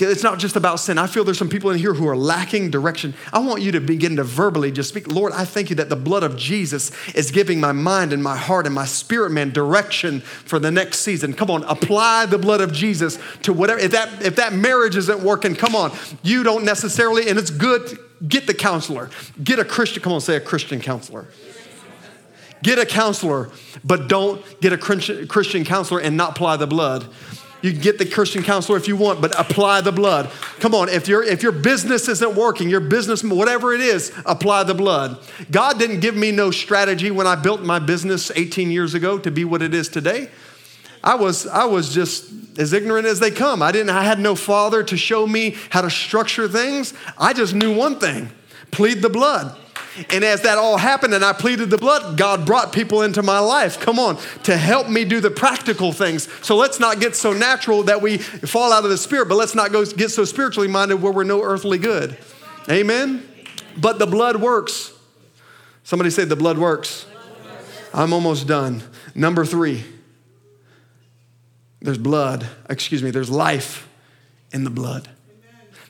it's 0.00 0.22
not 0.22 0.38
just 0.38 0.56
about 0.56 0.80
sin. 0.80 0.98
I 0.98 1.06
feel 1.06 1.24
there's 1.24 1.38
some 1.38 1.48
people 1.48 1.70
in 1.70 1.78
here 1.78 1.94
who 1.94 2.08
are 2.08 2.16
lacking 2.16 2.70
direction. 2.70 3.14
I 3.32 3.40
want 3.40 3.62
you 3.62 3.72
to 3.72 3.80
begin 3.80 4.16
to 4.16 4.24
verbally 4.24 4.72
just 4.72 4.88
speak, 4.88 5.12
Lord, 5.12 5.32
I 5.32 5.44
thank 5.44 5.70
you 5.70 5.76
that 5.76 5.88
the 5.88 5.96
blood 5.96 6.22
of 6.22 6.36
Jesus 6.36 6.90
is 7.14 7.30
giving 7.30 7.60
my 7.60 7.72
mind 7.72 8.12
and 8.12 8.22
my 8.22 8.36
heart 8.36 8.66
and 8.66 8.74
my 8.74 8.84
spirit 8.84 9.30
man 9.30 9.50
direction 9.50 10.20
for 10.20 10.58
the 10.58 10.70
next 10.70 11.00
season. 11.00 11.34
Come 11.34 11.50
on, 11.50 11.64
apply 11.64 12.26
the 12.26 12.38
blood 12.38 12.60
of 12.60 12.72
Jesus 12.72 13.18
to 13.42 13.52
whatever. 13.52 13.80
If 13.80 13.92
that, 13.92 14.24
if 14.24 14.36
that 14.36 14.52
marriage 14.52 14.96
isn't 14.96 15.20
working, 15.20 15.54
come 15.54 15.74
on. 15.74 15.92
You 16.22 16.42
don't 16.42 16.64
necessarily, 16.64 17.28
and 17.28 17.38
it's 17.38 17.50
good, 17.50 17.98
get 18.26 18.46
the 18.46 18.54
counselor. 18.54 19.10
Get 19.42 19.58
a 19.58 19.64
Christian, 19.64 20.02
come 20.02 20.12
on, 20.12 20.20
say 20.20 20.36
a 20.36 20.40
Christian 20.40 20.80
counselor. 20.80 21.26
Get 22.62 22.78
a 22.78 22.86
counselor, 22.86 23.50
but 23.84 24.08
don't 24.08 24.42
get 24.60 24.72
a 24.72 24.78
Christian 24.78 25.64
counselor 25.64 26.00
and 26.00 26.16
not 26.16 26.30
apply 26.30 26.56
the 26.56 26.68
blood 26.68 27.08
you 27.62 27.72
can 27.72 27.80
get 27.80 27.98
the 27.98 28.06
Christian 28.06 28.42
counselor 28.42 28.76
if 28.76 28.88
you 28.88 28.96
want, 28.96 29.20
but 29.20 29.38
apply 29.38 29.80
the 29.80 29.92
blood. 29.92 30.30
Come 30.58 30.74
on, 30.74 30.88
if, 30.88 31.08
your 31.08 31.22
if 31.22 31.42
your 31.42 31.52
business 31.52 32.08
isn't 32.08 32.34
working, 32.34 32.68
your 32.68 32.80
business, 32.80 33.22
whatever 33.22 33.72
it 33.72 33.80
is, 33.80 34.12
apply 34.26 34.64
the 34.64 34.74
blood. 34.74 35.18
God 35.50 35.78
didn't 35.78 36.00
give 36.00 36.16
me 36.16 36.32
no 36.32 36.50
strategy 36.50 37.10
when 37.10 37.26
I 37.26 37.36
built 37.36 37.62
my 37.62 37.78
business 37.78 38.30
18 38.34 38.70
years 38.70 38.94
ago 38.94 39.18
to 39.18 39.30
be 39.30 39.44
what 39.44 39.62
it 39.62 39.72
is 39.72 39.88
today. 39.88 40.28
I 41.04 41.14
was, 41.14 41.46
I 41.46 41.64
was 41.64 41.92
just 41.92 42.30
as 42.58 42.72
ignorant 42.72 43.06
as 43.06 43.20
they 43.20 43.30
come. 43.30 43.62
I 43.62 43.72
didn't, 43.72 43.90
I 43.90 44.04
had 44.04 44.20
no 44.20 44.34
father 44.34 44.82
to 44.84 44.96
show 44.96 45.26
me 45.26 45.56
how 45.70 45.80
to 45.80 45.90
structure 45.90 46.48
things. 46.48 46.94
I 47.18 47.32
just 47.32 47.54
knew 47.54 47.74
one 47.74 47.98
thing 47.98 48.30
plead 48.70 49.02
the 49.02 49.10
blood. 49.10 49.56
And 50.10 50.24
as 50.24 50.42
that 50.42 50.58
all 50.58 50.76
happened 50.76 51.12
and 51.14 51.24
I 51.24 51.32
pleaded 51.32 51.70
the 51.70 51.78
blood, 51.78 52.16
God 52.16 52.46
brought 52.46 52.72
people 52.72 53.02
into 53.02 53.22
my 53.22 53.38
life, 53.38 53.78
come 53.78 53.98
on, 53.98 54.18
to 54.44 54.56
help 54.56 54.88
me 54.88 55.04
do 55.04 55.20
the 55.20 55.30
practical 55.30 55.92
things. 55.92 56.28
So 56.44 56.56
let's 56.56 56.80
not 56.80 57.00
get 57.00 57.14
so 57.14 57.32
natural 57.32 57.82
that 57.84 58.00
we 58.00 58.18
fall 58.18 58.72
out 58.72 58.84
of 58.84 58.90
the 58.90 58.98
spirit, 58.98 59.28
but 59.28 59.34
let's 59.34 59.54
not 59.54 59.70
go 59.70 59.84
get 59.84 60.10
so 60.10 60.24
spiritually 60.24 60.68
minded 60.68 61.02
where 61.02 61.12
we're 61.12 61.24
no 61.24 61.42
earthly 61.42 61.78
good. 61.78 62.16
Amen? 62.70 63.28
But 63.76 63.98
the 63.98 64.06
blood 64.06 64.36
works. 64.36 64.92
Somebody 65.84 66.10
say 66.10 66.24
the 66.24 66.36
blood 66.36 66.58
works. 66.58 67.06
I'm 67.92 68.12
almost 68.12 68.46
done. 68.46 68.82
Number 69.14 69.44
three, 69.44 69.84
there's 71.82 71.98
blood, 71.98 72.46
excuse 72.70 73.02
me, 73.02 73.10
there's 73.10 73.30
life 73.30 73.88
in 74.52 74.64
the 74.64 74.70
blood. 74.70 75.08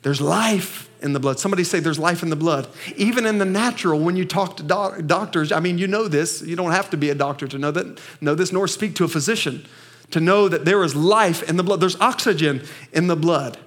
There's 0.03 0.21
life 0.21 0.82
in 1.03 1.13
the 1.13 1.21
blood. 1.21 1.39
Somebody 1.39 1.65
say 1.65 1.81
there's 1.81 1.99
life 1.99 2.23
in 2.23 2.31
the 2.31 2.37
blood. 2.37 2.69
Even 2.97 3.27
in 3.27 3.39
the 3.39 3.45
natural, 3.45 4.01
when 4.01 4.17
you 4.17 4.25
talk 4.25 4.57
to 4.59 4.63
doc- 4.63 5.07
doctors, 5.07 5.53
I 5.53 5.61
mean, 5.61 5.79
you 5.79 5.87
know 5.87 6.09
this. 6.09 6.43
You 6.43 6.57
don't 6.57 6.71
have 6.71 6.91
to 6.91 6.97
be 6.97 7.11
a 7.11 7.15
doctor 7.15 7.47
to 7.49 7.59
know 7.59 7.71
that, 7.71 8.01
know 8.21 8.35
this, 8.35 8.53
nor 8.53 8.69
speak 8.69 8.95
to 8.97 9.05
a 9.05 9.09
physician 9.09 9.67
to 10.11 10.21
know 10.21 10.49
that 10.49 10.65
there 10.65 10.83
is 10.85 10.95
life 10.95 11.43
in 11.49 11.57
the 11.57 11.63
blood. 11.63 11.81
There's 11.81 12.01
oxygen 12.01 12.63
in 12.93 13.07
the 13.07 13.17
blood. 13.17 13.59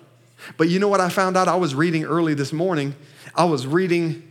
But 0.57 0.69
you 0.69 0.79
know 0.79 0.87
what 0.87 1.01
I 1.01 1.09
found 1.09 1.35
out? 1.37 1.47
I 1.47 1.55
was 1.55 1.73
reading 1.73 2.05
early 2.05 2.33
this 2.33 2.53
morning. 2.53 2.95
I 3.33 3.45
was 3.45 3.65
reading, 3.65 4.23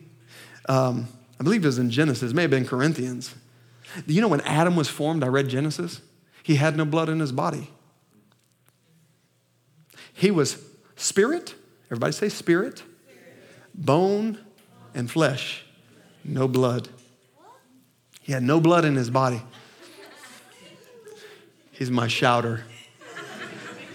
um, 0.68 1.08
I 1.40 1.44
believe 1.44 1.64
it 1.64 1.66
was 1.66 1.78
in 1.78 1.90
Genesis, 1.90 2.32
may 2.32 2.42
have 2.42 2.50
been 2.50 2.66
Corinthians. 2.66 3.34
You 4.06 4.20
know 4.20 4.28
when 4.28 4.40
Adam 4.42 4.76
was 4.76 4.88
formed, 4.88 5.24
I 5.24 5.28
read 5.28 5.48
Genesis, 5.48 6.00
he 6.42 6.56
had 6.56 6.76
no 6.76 6.84
blood 6.84 7.08
in 7.08 7.20
his 7.20 7.32
body. 7.32 7.70
He 10.12 10.30
was 10.30 10.64
spirit 10.96 11.54
Everybody 11.94 12.12
say 12.12 12.28
spirit, 12.28 12.82
bone, 13.74 14.38
and 14.94 15.10
flesh. 15.10 15.64
No 16.24 16.48
blood. 16.48 16.88
He 18.20 18.32
had 18.32 18.42
no 18.42 18.60
blood 18.60 18.84
in 18.84 18.94
his 18.94 19.10
body. 19.10 19.42
He's 21.72 21.90
my 21.90 22.08
shouter. 22.08 22.64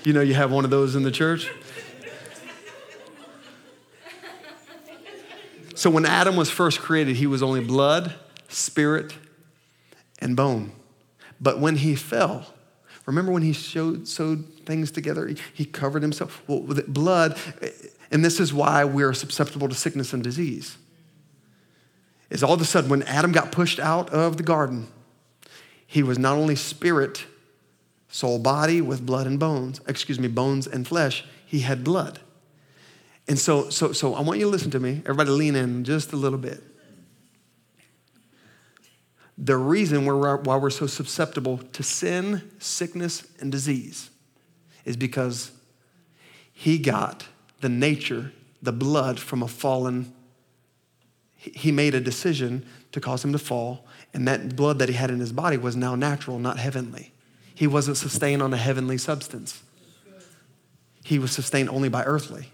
You 0.04 0.14
know, 0.14 0.22
you 0.22 0.34
have 0.34 0.52
one 0.52 0.66
of 0.66 0.72
those 0.72 0.96
in 0.96 1.04
the 1.04 1.12
church. 1.12 1.50
So 5.76 5.90
when 5.90 6.06
Adam 6.06 6.36
was 6.36 6.50
first 6.50 6.82
created, 6.82 7.16
he 7.16 7.26
was 7.26 7.42
only 7.42 7.64
blood, 7.64 8.14
spirit, 8.50 9.16
and 10.20 10.36
bone. 10.36 10.74
But 11.40 11.60
when 11.60 11.78
he 11.78 11.96
fell, 11.96 12.54
remember 13.06 13.32
when 13.32 13.44
he 13.44 13.54
showed, 13.54 14.06
sewed 14.06 14.66
things 14.66 14.92
together. 14.92 15.34
He 15.54 15.64
covered 15.64 16.02
himself. 16.02 16.44
Well, 16.48 16.62
with 16.62 16.86
blood, 16.94 17.38
and 18.12 18.24
this 18.26 18.40
is 18.40 18.54
why 18.54 18.84
we're 18.84 19.14
susceptible 19.14 19.70
to 19.70 19.76
sickness 19.76 20.14
and 20.14 20.24
disease. 20.24 20.78
Is 22.30 22.44
all 22.44 22.54
of 22.54 22.62
a 22.62 22.66
sudden 22.66 22.90
when 22.90 23.04
Adam 23.04 23.32
got 23.32 23.52
pushed 23.52 23.80
out 23.80 24.10
of 24.12 24.38
the 24.38 24.44
garden, 24.44 24.88
he 25.86 26.04
was 26.04 26.20
not 26.20 26.38
only 26.38 26.56
spirit, 26.56 27.26
soul, 28.08 28.40
body 28.40 28.82
with 28.82 29.06
blood 29.06 29.26
and 29.26 29.40
bones, 29.40 29.82
excuse 29.88 30.20
me, 30.20 30.28
bones 30.28 30.68
and 30.68 30.88
flesh, 30.88 31.26
he 31.46 31.60
had 31.60 31.84
blood. 31.84 32.20
And 33.28 33.38
so, 33.38 33.70
so, 33.70 33.92
so 33.92 34.16
I 34.16 34.22
want 34.22 34.40
you 34.40 34.46
to 34.46 34.52
listen 34.52 34.72
to 34.72 34.80
me. 34.80 35.02
Everybody 35.06 35.30
lean 35.30 35.56
in 35.56 35.84
just 35.84 36.14
a 36.14 36.16
little 36.16 36.40
bit. 36.40 36.64
The 39.38 39.56
reason 39.56 40.06
we're, 40.06 40.38
why 40.38 40.58
we're 40.58 40.70
so 40.70 40.86
susceptible 40.86 41.60
to 41.60 41.84
sin, 41.84 42.52
sickness, 42.60 43.26
and 43.40 43.52
disease 43.52 44.10
is 44.84 44.98
because 44.98 45.52
he 46.52 46.78
got 46.78 47.26
the 47.62 47.70
nature, 47.70 48.32
the 48.62 48.72
blood 48.72 49.20
from 49.20 49.44
a 49.44 49.48
fallen. 49.48 50.14
He 51.36 51.72
made 51.72 51.96
a 51.96 52.02
decision 52.02 52.66
to 52.92 53.00
cause 53.00 53.24
him 53.24 53.32
to 53.34 53.40
fall, 53.40 53.86
and 54.14 54.28
that 54.28 54.56
blood 54.56 54.80
that 54.80 54.90
he 54.90 54.96
had 54.96 55.10
in 55.10 55.20
his 55.20 55.32
body 55.32 55.58
was 55.58 55.76
now 55.76 55.96
natural, 55.96 56.40
not 56.40 56.58
heavenly. 56.58 57.14
He 57.54 57.68
wasn't 57.68 57.98
sustained 57.98 58.42
on 58.42 58.54
a 58.54 58.58
heavenly 58.58 58.98
substance. 58.98 59.62
He 61.04 61.20
was 61.20 61.32
sustained 61.32 61.70
only 61.70 61.90
by 61.90 62.04
earthly. 62.04 62.52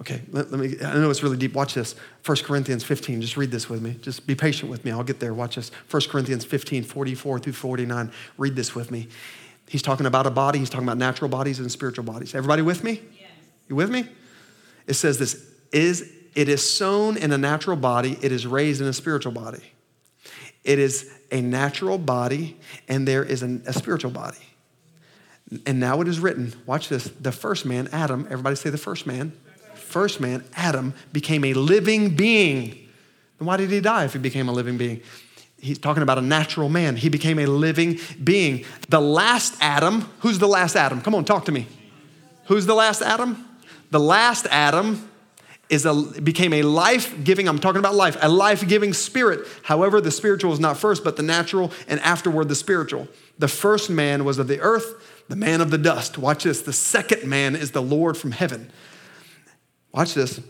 Okay, 0.00 0.22
let, 0.30 0.50
let, 0.50 0.60
me, 0.60 0.76
I 0.84 0.94
know 0.94 1.08
it's 1.08 1.22
really 1.22 1.36
deep. 1.36 1.54
Watch 1.54 1.74
this. 1.74 1.94
1 2.26 2.38
Corinthians 2.38 2.82
15, 2.82 3.20
just 3.20 3.36
read 3.36 3.52
this 3.52 3.70
with 3.70 3.80
me. 3.80 3.96
Just 4.00 4.26
be 4.26 4.34
patient 4.34 4.70
with 4.70 4.84
me. 4.84 4.90
I'll 4.90 5.04
get 5.04 5.20
there. 5.20 5.32
Watch 5.32 5.54
this. 5.54 5.70
1 5.88 6.02
Corinthians 6.08 6.44
15, 6.44 6.82
44 6.82 7.38
through 7.38 7.52
49. 7.52 8.10
Read 8.36 8.56
this 8.56 8.74
with 8.74 8.90
me. 8.90 9.08
He's 9.68 9.82
talking 9.82 10.06
about 10.06 10.26
a 10.26 10.30
body, 10.30 10.58
he's 10.58 10.68
talking 10.68 10.86
about 10.86 10.98
natural 10.98 11.28
bodies 11.28 11.58
and 11.58 11.70
spiritual 11.70 12.04
bodies. 12.04 12.34
Everybody 12.34 12.62
with 12.62 12.84
me? 12.84 13.02
Yes. 13.18 13.23
You 13.68 13.76
with 13.76 13.90
me? 13.90 14.08
It 14.86 14.94
says 14.94 15.18
this 15.18 15.50
is 15.72 16.10
it 16.34 16.48
is 16.48 16.68
sown 16.68 17.16
in 17.16 17.32
a 17.32 17.38
natural 17.38 17.76
body, 17.76 18.18
it 18.20 18.32
is 18.32 18.46
raised 18.46 18.80
in 18.80 18.86
a 18.86 18.92
spiritual 18.92 19.32
body. 19.32 19.62
It 20.64 20.78
is 20.78 21.10
a 21.30 21.40
natural 21.40 21.98
body, 21.98 22.58
and 22.88 23.06
there 23.06 23.22
is 23.22 23.42
an, 23.42 23.62
a 23.66 23.72
spiritual 23.72 24.10
body. 24.10 24.38
And 25.66 25.78
now 25.78 26.00
it 26.00 26.08
is 26.08 26.18
written, 26.18 26.54
watch 26.66 26.88
this, 26.88 27.04
the 27.04 27.30
first 27.30 27.66
man, 27.66 27.88
Adam, 27.92 28.26
everybody 28.30 28.56
say 28.56 28.70
the 28.70 28.78
first 28.78 29.06
man. 29.06 29.32
First 29.74 30.20
man, 30.20 30.42
Adam, 30.56 30.94
became 31.12 31.44
a 31.44 31.52
living 31.52 32.16
being. 32.16 32.70
Then 33.38 33.46
why 33.46 33.58
did 33.58 33.70
he 33.70 33.80
die 33.80 34.04
if 34.04 34.14
he 34.14 34.18
became 34.18 34.48
a 34.48 34.52
living 34.52 34.78
being? 34.78 35.02
he's 35.64 35.78
talking 35.78 36.02
about 36.02 36.18
a 36.18 36.22
natural 36.22 36.68
man. 36.68 36.94
He 36.94 37.08
became 37.08 37.38
a 37.38 37.46
living 37.46 37.98
being. 38.22 38.64
The 38.90 39.00
last 39.00 39.56
Adam, 39.60 40.02
who's 40.20 40.38
the 40.38 40.46
last 40.46 40.76
Adam? 40.76 41.00
Come 41.00 41.14
on, 41.14 41.24
talk 41.24 41.46
to 41.46 41.52
me. 41.52 41.66
Who's 42.46 42.66
the 42.66 42.74
last 42.74 43.00
Adam? 43.00 43.48
The 43.94 44.00
last 44.00 44.48
Adam 44.50 45.08
is 45.68 45.86
a, 45.86 45.94
became 45.94 46.52
a 46.52 46.62
life-giving, 46.64 47.48
I'm 47.48 47.60
talking 47.60 47.78
about 47.78 47.94
life, 47.94 48.16
a 48.20 48.28
life-giving 48.28 48.92
spirit. 48.92 49.46
However, 49.62 50.00
the 50.00 50.10
spiritual 50.10 50.52
is 50.52 50.58
not 50.58 50.78
first, 50.78 51.04
but 51.04 51.14
the 51.14 51.22
natural, 51.22 51.70
and 51.86 52.00
afterward 52.00 52.48
the 52.48 52.56
spiritual. 52.56 53.06
The 53.38 53.46
first 53.46 53.90
man 53.90 54.24
was 54.24 54.40
of 54.40 54.48
the 54.48 54.58
earth, 54.58 55.24
the 55.28 55.36
man 55.36 55.60
of 55.60 55.70
the 55.70 55.78
dust. 55.78 56.18
Watch 56.18 56.42
this. 56.42 56.62
The 56.62 56.72
second 56.72 57.24
man 57.30 57.54
is 57.54 57.70
the 57.70 57.82
Lord 57.82 58.16
from 58.16 58.32
heaven. 58.32 58.72
Watch 59.92 60.14
this. 60.14 60.40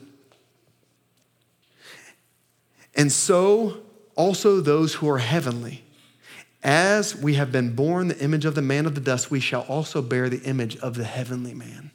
And 2.94 3.12
so 3.12 3.82
also 4.14 4.62
those 4.62 4.94
who 4.94 5.10
are 5.10 5.18
heavenly. 5.18 5.84
As 6.62 7.14
we 7.14 7.34
have 7.34 7.52
been 7.52 7.74
borne 7.74 8.08
the 8.08 8.18
image 8.24 8.46
of 8.46 8.54
the 8.54 8.62
man 8.62 8.86
of 8.86 8.94
the 8.94 9.02
dust, 9.02 9.30
we 9.30 9.38
shall 9.38 9.66
also 9.68 10.00
bear 10.00 10.30
the 10.30 10.40
image 10.44 10.78
of 10.78 10.94
the 10.94 11.04
heavenly 11.04 11.52
man. 11.52 11.90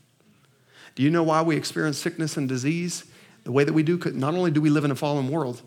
Do 1.00 1.06
you 1.06 1.12
know 1.12 1.24
why 1.24 1.42
we 1.44 1.56
experience 1.56 1.98
sickness 1.98 2.36
and 2.36 2.50
disease 2.50 3.06
the 3.46 3.54
way 3.54 3.64
that 3.64 3.72
we 3.72 3.84
do? 3.84 3.98
Not 4.16 4.34
only 4.34 4.52
do 4.52 4.60
we 4.60 4.70
live 4.70 4.84
in 4.84 4.92
a 4.92 4.96
fallen 4.96 5.30
world, 5.30 5.62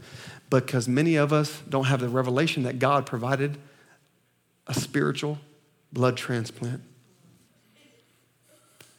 but 0.50 0.66
because 0.66 0.86
many 0.86 1.16
of 1.16 1.32
us 1.32 1.62
don't 1.70 1.84
have 1.84 2.00
the 2.00 2.08
revelation 2.10 2.64
that 2.64 2.78
God 2.78 3.06
provided 3.06 3.56
a 4.66 4.74
spiritual 4.74 5.38
blood 5.90 6.18
transplant. 6.18 6.82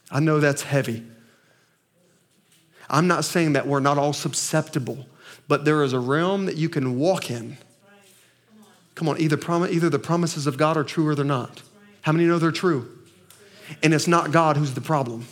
I 0.10 0.22
know 0.22 0.40
that's 0.40 0.64
heavy. 0.64 1.04
I'm 2.90 3.06
not 3.08 3.26
saying 3.26 3.54
that 3.54 3.68
we're 3.68 3.80
not 3.80 4.00
all 4.00 4.12
susceptible, 4.12 5.06
but 5.48 5.66
there 5.66 5.84
is 5.84 5.94
a 5.94 6.00
realm 6.00 6.48
that 6.48 6.58
you 6.58 6.68
can 6.68 6.98
walk 6.98 7.30
in. 7.30 7.58
Come 8.96 9.08
on, 9.08 9.22
either, 9.22 9.38
prom- 9.38 9.68
either 9.70 9.92
the 9.92 10.00
promises 10.00 10.48
of 10.48 10.58
God 10.58 10.78
are 10.78 10.84
true 10.84 11.08
or 11.08 11.14
they're 11.14 11.24
not. 11.24 11.62
How 12.02 12.12
many 12.12 12.26
know 12.26 12.40
they're 12.40 12.52
true? 12.52 12.90
And 13.84 13.94
it's 13.94 14.08
not 14.08 14.32
God 14.32 14.58
who's 14.58 14.74
the 14.74 14.82
problem. 14.82 15.28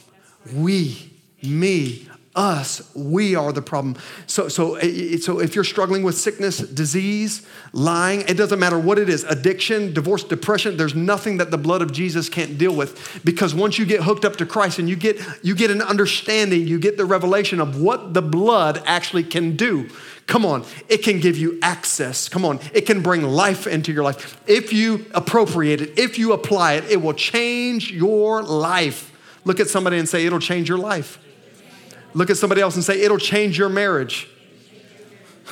We, 0.54 1.12
me, 1.42 2.08
us, 2.36 2.94
we 2.96 3.36
are 3.36 3.52
the 3.52 3.62
problem. 3.62 3.98
So, 4.26 4.48
so, 4.48 4.80
so 5.18 5.40
if 5.40 5.54
you're 5.54 5.64
struggling 5.64 6.04
with 6.04 6.18
sickness, 6.18 6.60
disease, 6.60 7.46
lying, 7.74 8.22
it 8.22 8.38
doesn't 8.38 8.60
matter 8.60 8.80
what 8.80 8.98
it 8.98 9.10
is 9.10 9.24
addiction, 9.26 9.94
divorce, 9.94 10.24
depression, 10.24 10.78
there's 10.78 10.96
nothing 10.96 11.38
that 11.38 11.52
the 11.52 11.58
blood 11.58 11.82
of 11.82 11.92
Jesus 11.92 12.30
can't 12.30 12.58
deal 12.58 12.74
with. 12.74 13.22
Because 13.26 13.54
once 13.54 13.78
you 13.78 13.86
get 13.86 14.04
hooked 14.04 14.24
up 14.24 14.38
to 14.38 14.46
Christ 14.46 14.80
and 14.80 14.88
you 14.88 14.96
get, 14.96 15.20
you 15.44 15.56
get 15.56 15.72
an 15.72 15.82
understanding, 15.82 16.68
you 16.68 16.80
get 16.80 16.96
the 16.96 17.06
revelation 17.06 17.60
of 17.60 17.82
what 17.82 18.14
the 18.14 18.22
blood 18.22 18.82
actually 18.86 19.24
can 19.24 19.58
do. 19.58 19.90
Come 20.28 20.46
on, 20.46 20.64
it 20.88 21.00
can 21.00 21.20
give 21.20 21.38
you 21.38 21.60
access. 21.62 22.30
Come 22.30 22.46
on, 22.46 22.60
it 22.74 22.86
can 22.86 23.02
bring 23.02 23.24
life 23.24 23.68
into 23.68 23.92
your 23.92 24.04
life. 24.04 24.40
If 24.48 24.72
you 24.72 25.06
appropriate 25.14 25.82
it, 25.82 26.00
if 26.00 26.18
you 26.18 26.32
apply 26.32 26.74
it, 26.74 26.86
it 26.86 27.02
will 27.02 27.14
change 27.14 27.92
your 27.92 28.42
life. 28.42 29.11
Look 29.44 29.60
at 29.60 29.68
somebody 29.68 29.98
and 29.98 30.08
say, 30.08 30.26
It'll 30.26 30.40
change 30.40 30.70
your 30.70 30.78
life. 30.78 31.20
Look 32.14 32.30
at 32.30 32.38
somebody 32.38 32.62
else 32.62 32.76
and 32.76 32.84
say, 32.84 33.02
It'll 33.02 33.18
change 33.18 33.58
your 33.58 33.70
marriage. 33.70 34.28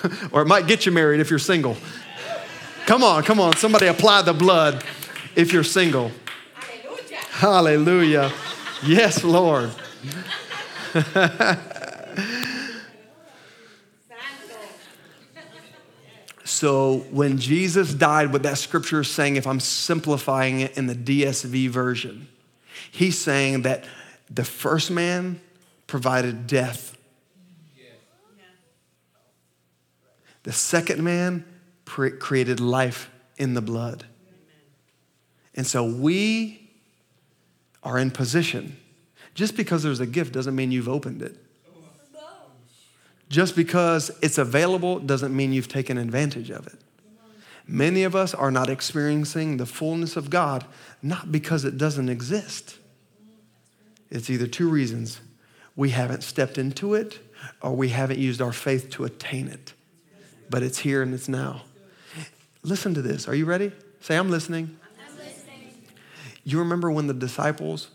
or 0.32 0.44
it 0.44 0.48
might 0.48 0.68
get 0.68 0.86
you 0.86 0.92
married 0.92 1.20
if 1.20 1.30
you're 1.30 1.40
single. 1.40 1.76
Come 2.86 3.04
on, 3.04 3.24
come 3.24 3.40
on. 3.40 3.56
Somebody 3.56 3.88
apply 3.88 4.24
the 4.24 4.34
blood 4.34 4.84
if 5.36 5.54
you're 5.54 5.64
single. 5.64 6.12
Hallelujah. 6.56 7.18
Hallelujah. 7.30 8.32
Yes, 8.84 9.24
Lord. 9.24 9.72
so 16.44 17.06
when 17.12 17.38
Jesus 17.38 17.94
died, 17.94 18.34
what 18.34 18.44
that 18.44 18.58
scripture 18.58 19.02
is 19.02 19.10
saying, 19.10 19.36
if 19.36 19.46
I'm 19.46 19.60
simplifying 19.60 20.62
it 20.62 20.78
in 20.78 20.88
the 20.88 20.96
DSV 20.96 21.70
version, 21.70 22.28
he's 22.92 23.18
saying 23.18 23.64
that 23.64 23.86
the 24.30 24.44
first 24.44 24.92
man 24.92 25.42
provided 25.88 26.48
death. 26.48 26.96
The 30.44 30.54
second 30.54 31.04
man 31.04 31.46
created 31.86 32.60
life 32.60 33.10
in 33.38 33.54
the 33.54 33.62
blood. 33.62 34.06
And 35.56 35.68
so 35.68 35.84
we 35.84 36.70
are 37.84 37.98
in 37.98 38.12
position. 38.12 38.78
Just 39.34 39.56
because 39.56 39.84
there's 39.84 40.00
a 40.00 40.06
gift 40.06 40.34
doesn't 40.34 40.56
mean 40.56 40.72
you've 40.72 40.90
opened 40.90 41.22
it. 41.22 41.38
Just 43.30 43.56
because 43.56 44.12
it's 44.22 44.38
available 44.38 45.00
doesn't 45.00 45.36
mean 45.36 45.54
you've 45.54 45.68
taken 45.68 45.98
advantage 45.98 46.50
of 46.50 46.66
it. 46.66 46.80
Many 47.68 48.02
of 48.02 48.16
us 48.16 48.34
are 48.34 48.50
not 48.50 48.68
experiencing 48.70 49.58
the 49.58 49.68
fullness 49.68 50.18
of 50.18 50.32
God, 50.32 50.66
not 51.04 51.32
because 51.32 51.64
it 51.64 51.78
doesn't 51.78 52.10
exist. 52.10 52.79
It's 54.12 54.30
either 54.30 54.48
two 54.48 54.70
reasons 54.70 55.22
we 55.76 55.92
haven't 55.92 56.24
stepped 56.24 56.58
into 56.58 56.94
it 56.94 57.20
or 57.62 57.76
we 57.76 57.90
haven't 57.90 58.20
used 58.20 58.42
our 58.42 58.52
faith 58.52 58.90
to 58.92 59.06
attain 59.06 59.48
it. 59.48 59.74
But 60.50 60.64
it's 60.64 60.80
here 60.80 61.02
and 61.02 61.14
it's 61.14 61.30
now. 61.30 61.62
Listen 62.64 62.94
to 62.96 63.02
this. 63.02 63.28
Are 63.28 63.36
you 63.36 63.46
ready? 63.46 63.72
Say, 64.02 64.18
I'm 64.18 64.30
listening. 64.30 64.78
I'm 65.08 65.18
listening. 65.18 65.74
You 66.44 66.60
remember 66.60 66.92
when 66.92 67.08
the 67.08 67.14
disciples 67.14 67.90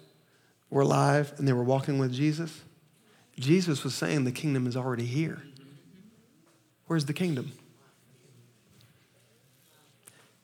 were 0.71 0.83
alive 0.83 1.35
and 1.37 1.47
they 1.47 1.53
were 1.53 1.65
walking 1.65 1.99
with 1.99 2.12
Jesus? 2.12 2.62
Jesus 3.39 3.85
was 3.85 3.95
saying 3.95 4.25
the 4.25 4.33
kingdom 4.33 4.67
is 4.67 4.77
already 4.77 5.05
here. 5.05 5.43
Where's 6.87 7.07
the 7.07 7.12
kingdom? 7.12 7.53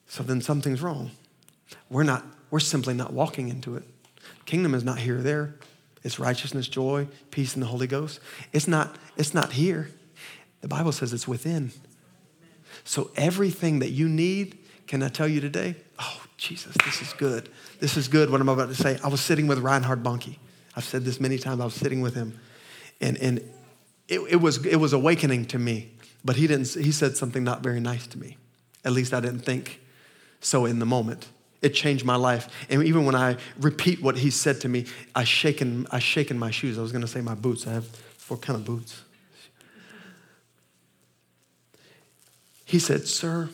So 0.06 0.22
then 0.22 0.40
something's 0.40 0.82
wrong. 0.82 1.12
We're 1.88 2.02
not, 2.02 2.24
we're 2.50 2.60
simply 2.60 2.94
not 2.94 3.12
walking 3.12 3.48
into 3.48 3.76
it. 3.76 3.84
Kingdom 4.50 4.74
is 4.74 4.82
not 4.82 4.98
here 4.98 5.18
or 5.18 5.22
there. 5.22 5.54
It's 6.02 6.18
righteousness, 6.18 6.66
joy, 6.66 7.06
peace 7.30 7.54
in 7.54 7.60
the 7.60 7.68
Holy 7.68 7.86
Ghost. 7.86 8.18
It's 8.52 8.66
not, 8.66 8.96
it's 9.16 9.32
not 9.32 9.52
here. 9.52 9.90
The 10.60 10.66
Bible 10.66 10.90
says 10.90 11.12
it's 11.12 11.28
within. 11.28 11.70
So 12.82 13.12
everything 13.14 13.78
that 13.78 13.90
you 13.90 14.08
need, 14.08 14.58
can 14.88 15.04
I 15.04 15.08
tell 15.08 15.28
you 15.28 15.40
today? 15.40 15.76
Oh, 16.00 16.24
Jesus, 16.36 16.74
this 16.84 17.00
is 17.00 17.12
good. 17.12 17.48
This 17.78 17.96
is 17.96 18.08
good 18.08 18.28
what 18.28 18.40
I'm 18.40 18.48
about 18.48 18.70
to 18.70 18.74
say. 18.74 18.98
I 19.04 19.06
was 19.08 19.20
sitting 19.20 19.46
with 19.46 19.60
Reinhard 19.60 20.02
Bonnke. 20.02 20.36
I've 20.74 20.82
said 20.82 21.04
this 21.04 21.20
many 21.20 21.38
times. 21.38 21.60
I 21.60 21.64
was 21.64 21.74
sitting 21.74 22.00
with 22.00 22.16
him. 22.16 22.36
And, 23.00 23.18
and 23.18 23.38
it, 24.08 24.18
it, 24.28 24.40
was, 24.40 24.66
it 24.66 24.76
was 24.80 24.92
awakening 24.92 25.44
to 25.46 25.60
me. 25.60 25.92
But 26.24 26.34
he, 26.34 26.48
didn't, 26.48 26.74
he 26.74 26.90
said 26.90 27.16
something 27.16 27.44
not 27.44 27.62
very 27.62 27.78
nice 27.78 28.08
to 28.08 28.18
me. 28.18 28.36
At 28.84 28.90
least 28.90 29.14
I 29.14 29.20
didn't 29.20 29.42
think 29.42 29.80
so 30.40 30.64
in 30.64 30.80
the 30.80 30.86
moment. 30.86 31.28
It 31.62 31.74
changed 31.74 32.04
my 32.04 32.16
life. 32.16 32.48
And 32.70 32.82
even 32.84 33.04
when 33.04 33.14
I 33.14 33.36
repeat 33.58 34.02
what 34.02 34.16
he 34.18 34.30
said 34.30 34.60
to 34.62 34.68
me, 34.68 34.86
I 35.14 35.24
shaken, 35.24 35.86
I 35.90 35.98
shaken 35.98 36.38
my 36.38 36.50
shoes. 36.50 36.78
I 36.78 36.82
was 36.82 36.92
going 36.92 37.02
to 37.02 37.08
say 37.08 37.20
my 37.20 37.34
boots. 37.34 37.66
I 37.66 37.72
have 37.72 37.86
four 37.86 38.38
kind 38.38 38.58
of 38.58 38.64
boots. 38.64 39.02
He 42.64 42.78
said, 42.78 43.06
Sir, 43.06 43.48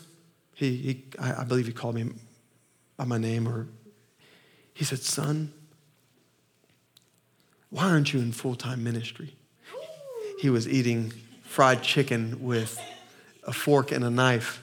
he, 0.54 0.76
he 0.76 1.04
I, 1.18 1.40
I 1.40 1.44
believe 1.44 1.66
he 1.66 1.72
called 1.72 1.94
me 1.94 2.10
by 2.96 3.04
my 3.04 3.18
name, 3.18 3.48
or 3.48 3.66
he 4.74 4.84
said, 4.84 4.98
Son, 4.98 5.52
why 7.70 7.84
aren't 7.84 8.12
you 8.12 8.20
in 8.20 8.32
full 8.32 8.54
time 8.54 8.84
ministry? 8.84 9.34
He 10.38 10.50
was 10.50 10.68
eating 10.68 11.12
fried 11.42 11.82
chicken 11.82 12.42
with 12.42 12.78
a 13.44 13.52
fork 13.52 13.90
and 13.90 14.04
a 14.04 14.10
knife. 14.10 14.62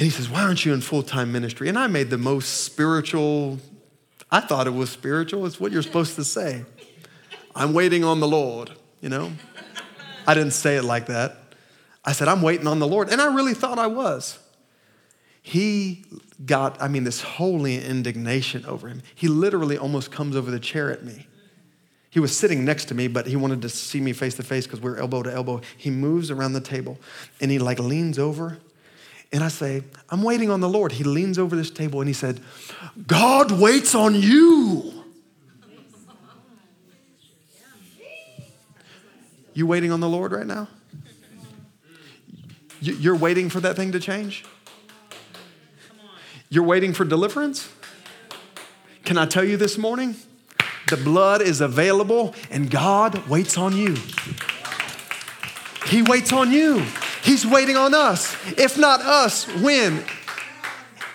And 0.00 0.06
he 0.06 0.10
says, 0.10 0.30
Why 0.30 0.44
aren't 0.44 0.64
you 0.64 0.72
in 0.72 0.80
full 0.80 1.02
time 1.02 1.30
ministry? 1.30 1.68
And 1.68 1.78
I 1.78 1.86
made 1.86 2.08
the 2.08 2.16
most 2.16 2.64
spiritual, 2.64 3.58
I 4.30 4.40
thought 4.40 4.66
it 4.66 4.72
was 4.72 4.88
spiritual. 4.88 5.44
It's 5.44 5.60
what 5.60 5.72
you're 5.72 5.82
supposed 5.82 6.14
to 6.14 6.24
say. 6.24 6.64
I'm 7.54 7.74
waiting 7.74 8.02
on 8.02 8.18
the 8.18 8.26
Lord, 8.26 8.70
you 9.02 9.10
know? 9.10 9.30
I 10.26 10.32
didn't 10.32 10.52
say 10.52 10.76
it 10.76 10.84
like 10.84 11.04
that. 11.08 11.36
I 12.02 12.12
said, 12.12 12.28
I'm 12.28 12.40
waiting 12.40 12.66
on 12.66 12.78
the 12.78 12.86
Lord. 12.86 13.10
And 13.10 13.20
I 13.20 13.34
really 13.34 13.52
thought 13.52 13.78
I 13.78 13.88
was. 13.88 14.38
He 15.42 16.06
got, 16.46 16.80
I 16.80 16.88
mean, 16.88 17.04
this 17.04 17.20
holy 17.20 17.84
indignation 17.84 18.64
over 18.64 18.88
him. 18.88 19.02
He 19.14 19.28
literally 19.28 19.76
almost 19.76 20.10
comes 20.10 20.34
over 20.34 20.50
the 20.50 20.60
chair 20.60 20.90
at 20.90 21.04
me. 21.04 21.26
He 22.08 22.20
was 22.20 22.34
sitting 22.34 22.64
next 22.64 22.86
to 22.86 22.94
me, 22.94 23.06
but 23.06 23.26
he 23.26 23.36
wanted 23.36 23.60
to 23.60 23.68
see 23.68 24.00
me 24.00 24.14
face 24.14 24.34
to 24.36 24.42
face 24.44 24.66
because 24.66 24.80
we 24.80 24.92
we're 24.92 24.96
elbow 24.96 25.22
to 25.24 25.30
elbow. 25.30 25.60
He 25.76 25.90
moves 25.90 26.30
around 26.30 26.54
the 26.54 26.62
table 26.62 26.98
and 27.38 27.50
he 27.50 27.58
like 27.58 27.78
leans 27.78 28.18
over 28.18 28.60
and 29.32 29.44
I 29.44 29.48
say, 29.48 29.84
I'm 30.08 30.22
waiting 30.22 30.50
on 30.50 30.60
the 30.60 30.68
Lord. 30.68 30.92
He 30.92 31.04
leans 31.04 31.38
over 31.38 31.54
this 31.54 31.70
table 31.70 32.00
and 32.00 32.08
he 32.08 32.14
said, 32.14 32.40
God 33.06 33.52
waits 33.52 33.94
on 33.94 34.14
you. 34.14 34.92
You 39.54 39.66
waiting 39.66 39.92
on 39.92 40.00
the 40.00 40.08
Lord 40.08 40.32
right 40.32 40.46
now? 40.46 40.68
You're 42.80 43.16
waiting 43.16 43.50
for 43.50 43.60
that 43.60 43.76
thing 43.76 43.92
to 43.92 44.00
change? 44.00 44.44
You're 46.48 46.64
waiting 46.64 46.92
for 46.92 47.04
deliverance? 47.04 47.68
Can 49.04 49.18
I 49.18 49.26
tell 49.26 49.44
you 49.44 49.56
this 49.56 49.76
morning? 49.76 50.16
The 50.88 50.96
blood 50.96 51.42
is 51.42 51.60
available 51.60 52.34
and 52.50 52.70
God 52.70 53.28
waits 53.28 53.56
on 53.56 53.76
you. 53.76 53.96
He 55.86 56.02
waits 56.02 56.32
on 56.32 56.50
you. 56.50 56.84
He's 57.22 57.46
waiting 57.46 57.76
on 57.76 57.94
us. 57.94 58.34
If 58.58 58.78
not 58.78 59.00
us, 59.00 59.46
when? 59.56 60.04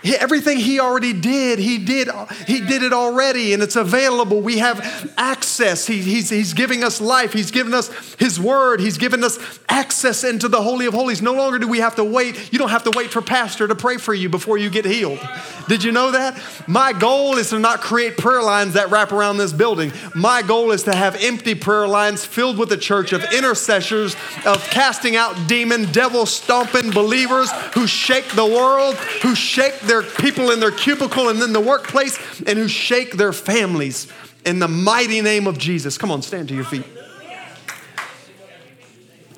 Everything 0.05 0.59
he 0.59 0.79
already 0.79 1.13
did, 1.13 1.57
he 1.59 1.77
did, 1.77 2.09
he 2.45 2.61
did 2.61 2.83
it 2.83 2.93
already, 2.93 3.53
and 3.53 3.63
it's 3.63 3.75
available. 3.75 4.41
We 4.41 4.59
have 4.59 5.13
access. 5.17 5.87
He, 5.87 6.01
he's, 6.01 6.29
he's 6.29 6.53
giving 6.53 6.83
us 6.83 7.01
life. 7.01 7.33
He's 7.33 7.51
given 7.51 7.73
us 7.73 7.89
his 8.19 8.39
word. 8.39 8.79
He's 8.79 8.97
given 8.97 9.23
us 9.23 9.39
access 9.67 10.23
into 10.23 10.47
the 10.47 10.61
Holy 10.61 10.85
of 10.85 10.93
Holies. 10.93 11.21
No 11.21 11.33
longer 11.33 11.57
do 11.59 11.67
we 11.67 11.79
have 11.79 11.95
to 11.95 12.03
wait. 12.03 12.51
You 12.53 12.59
don't 12.59 12.69
have 12.69 12.83
to 12.83 12.91
wait 12.91 13.11
for 13.11 13.21
pastor 13.21 13.67
to 13.67 13.75
pray 13.75 13.97
for 13.97 14.13
you 14.13 14.29
before 14.29 14.57
you 14.57 14.69
get 14.69 14.85
healed. 14.85 15.19
Did 15.67 15.83
you 15.83 15.91
know 15.91 16.11
that? 16.11 16.39
My 16.67 16.93
goal 16.93 17.37
is 17.37 17.49
to 17.49 17.59
not 17.59 17.81
create 17.81 18.17
prayer 18.17 18.43
lines 18.43 18.73
that 18.73 18.91
wrap 18.91 19.11
around 19.11 19.37
this 19.37 19.53
building. 19.53 19.91
My 20.13 20.41
goal 20.41 20.71
is 20.71 20.83
to 20.83 20.93
have 20.93 21.15
empty 21.15 21.55
prayer 21.55 21.87
lines 21.87 22.23
filled 22.23 22.57
with 22.57 22.71
a 22.71 22.77
church 22.77 23.13
of 23.13 23.23
intercessors, 23.33 24.15
of 24.45 24.63
casting 24.69 25.15
out 25.15 25.47
demon, 25.47 25.91
devil 25.91 26.25
stomping 26.25 26.91
believers 26.91 27.51
who 27.73 27.87
shake 27.87 28.27
the 28.29 28.45
world, 28.45 28.95
who 29.23 29.33
shake 29.33 29.79
their 29.81 29.94
people 30.03 30.51
in 30.51 30.59
their 30.59 30.71
cubicle 30.71 31.29
and 31.29 31.41
in 31.41 31.53
the 31.53 31.61
workplace, 31.61 32.17
and 32.41 32.57
who 32.57 32.67
shake 32.67 33.13
their 33.13 33.33
families 33.33 34.07
in 34.45 34.59
the 34.59 34.67
mighty 34.67 35.21
name 35.21 35.47
of 35.47 35.57
Jesus. 35.57 35.97
Come 35.97 36.11
on, 36.11 36.21
stand 36.21 36.49
to 36.49 36.55
your 36.55 36.63
feet. 36.63 36.85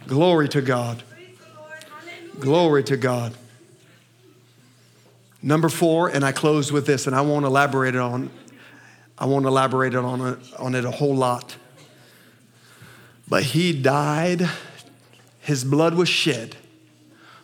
Glory 0.08 0.48
to 0.50 0.62
God. 0.62 1.04
Glory 2.40 2.84
to 2.86 2.98
God. 2.98 3.34
Number 5.42 5.70
four, 5.70 6.10
and 6.10 6.26
I 6.26 6.32
close 6.32 6.72
with 6.72 6.86
this, 6.86 7.08
and 7.08 7.16
I 7.16 7.22
won't 7.22 7.46
elaborate 7.46 7.96
on, 7.96 8.30
I 9.18 9.26
won't 9.26 9.46
elaborate 9.46 9.96
on 9.96 10.22
it, 10.22 10.40
on 10.58 10.76
it 10.76 10.86
a 10.86 10.92
whole 10.92 11.16
lot. 11.16 11.56
But 13.28 13.44
he 13.44 13.74
died, 13.74 14.50
his 15.42 15.64
blood 15.64 15.96
was 15.96 16.10
shed 16.10 16.56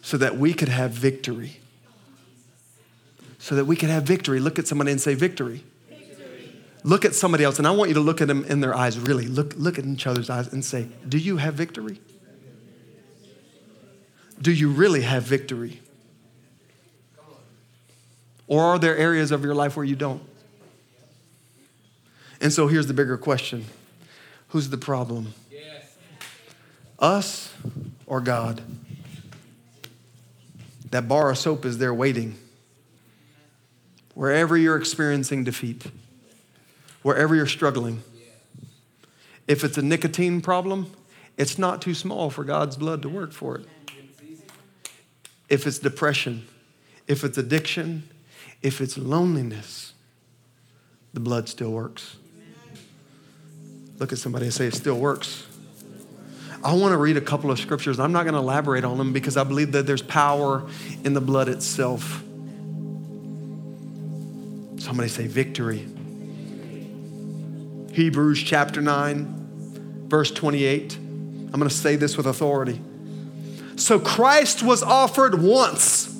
so 0.02 0.18
that 0.18 0.38
we 0.38 0.54
could 0.54 0.70
have 0.70 0.92
victory. 0.92 1.60
So 3.44 3.56
that 3.56 3.66
we 3.66 3.76
could 3.76 3.90
have 3.90 4.04
victory. 4.04 4.40
Look 4.40 4.58
at 4.58 4.70
somebody 4.70 4.92
and 4.92 5.02
say, 5.02 5.16
Victory. 5.16 5.66
victory. 5.90 6.56
Look 6.86 7.04
at 7.04 7.14
somebody 7.14 7.44
else, 7.44 7.58
and 7.58 7.68
I 7.68 7.72
want 7.72 7.90
you 7.90 7.94
to 7.96 8.00
look 8.00 8.22
at 8.22 8.30
them 8.30 8.46
in 8.46 8.62
their 8.62 8.74
eyes, 8.74 8.98
really. 8.98 9.28
Look, 9.28 9.54
look 9.58 9.78
at 9.78 9.84
each 9.86 10.08
other's 10.08 10.30
eyes 10.30 10.54
and 10.54 10.64
say, 10.64 10.88
Do 11.06 11.18
you 11.18 11.36
have 11.36 11.54
victory? 11.54 12.00
Do 14.42 14.50
you 14.50 14.70
really 14.70 15.02
have 15.02 15.24
victory? 15.24 15.82
Or 18.48 18.64
are 18.64 18.80
there 18.80 18.96
areas 18.96 19.32
of 19.32 19.44
your 19.44 19.56
life 19.56 19.76
where 19.76 19.86
you 19.86 19.98
don't? 19.98 20.24
And 22.40 22.54
so 22.54 22.68
here's 22.68 22.88
the 22.88 22.94
bigger 22.94 23.18
question 23.18 23.66
Who's 24.48 24.70
the 24.70 24.78
problem? 24.78 25.34
Us 26.98 27.54
or 28.06 28.22
God? 28.22 28.62
That 30.92 31.10
bar 31.10 31.30
of 31.32 31.38
soap 31.38 31.66
is 31.66 31.78
there 31.78 31.94
waiting. 31.94 32.38
Wherever 34.14 34.56
you're 34.56 34.78
experiencing 34.78 35.44
defeat, 35.44 35.86
wherever 37.02 37.36
you're 37.36 37.48
struggling, 37.48 38.04
if 39.48 39.64
it's 39.64 39.78
a 39.78 39.82
nicotine 39.82 40.42
problem, 40.42 40.92
it's 41.38 41.58
not 41.58 41.82
too 41.82 41.94
small 41.94 42.30
for 42.30 42.44
God's 42.44 42.78
blood 42.78 43.02
to 43.02 43.10
work 43.10 43.32
for 43.32 43.58
it. 43.58 43.66
If 45.50 45.68
it's 45.68 45.80
depression, 45.80 46.48
if 47.08 47.24
it's 47.24 47.38
addiction, 47.38 48.10
if 48.62 48.82
it's 48.82 48.98
loneliness, 48.98 49.94
the 51.14 51.20
blood 51.20 51.50
still 51.50 51.72
works. 51.72 52.18
Look 54.00 54.12
at 54.12 54.18
somebody 54.18 54.46
and 54.46 54.54
say, 54.54 54.68
It 54.68 54.74
still 54.74 54.98
works. 54.98 55.46
I 56.64 56.74
want 56.74 56.94
to 56.94 56.98
read 56.98 57.18
a 57.18 57.22
couple 57.22 57.52
of 57.52 57.60
scriptures. 57.60 58.00
I'm 58.00 58.14
not 58.14 58.24
going 58.24 58.36
to 58.36 58.40
elaborate 58.40 58.86
on 58.86 58.98
them 58.98 59.12
because 59.12 59.36
I 59.36 59.44
believe 59.44 59.74
that 59.74 59.86
there's 59.86 60.02
power 60.02 60.66
in 61.04 61.14
the 61.14 61.22
blood 61.22 61.50
itself. 61.50 62.24
Somebody 64.94 65.10
say, 65.10 65.26
Victory. 65.26 65.88
Hebrews 67.96 68.44
chapter 68.44 68.80
9, 68.80 70.06
verse 70.08 70.30
28. 70.30 70.96
I'm 70.98 71.50
going 71.50 71.68
to 71.68 71.72
say 71.72 71.96
this 71.96 72.16
with 72.16 72.28
authority. 72.28 72.80
So 73.76 73.98
Christ 74.00 74.62
was 74.62 74.84
offered 74.84 75.42
once 75.42 76.16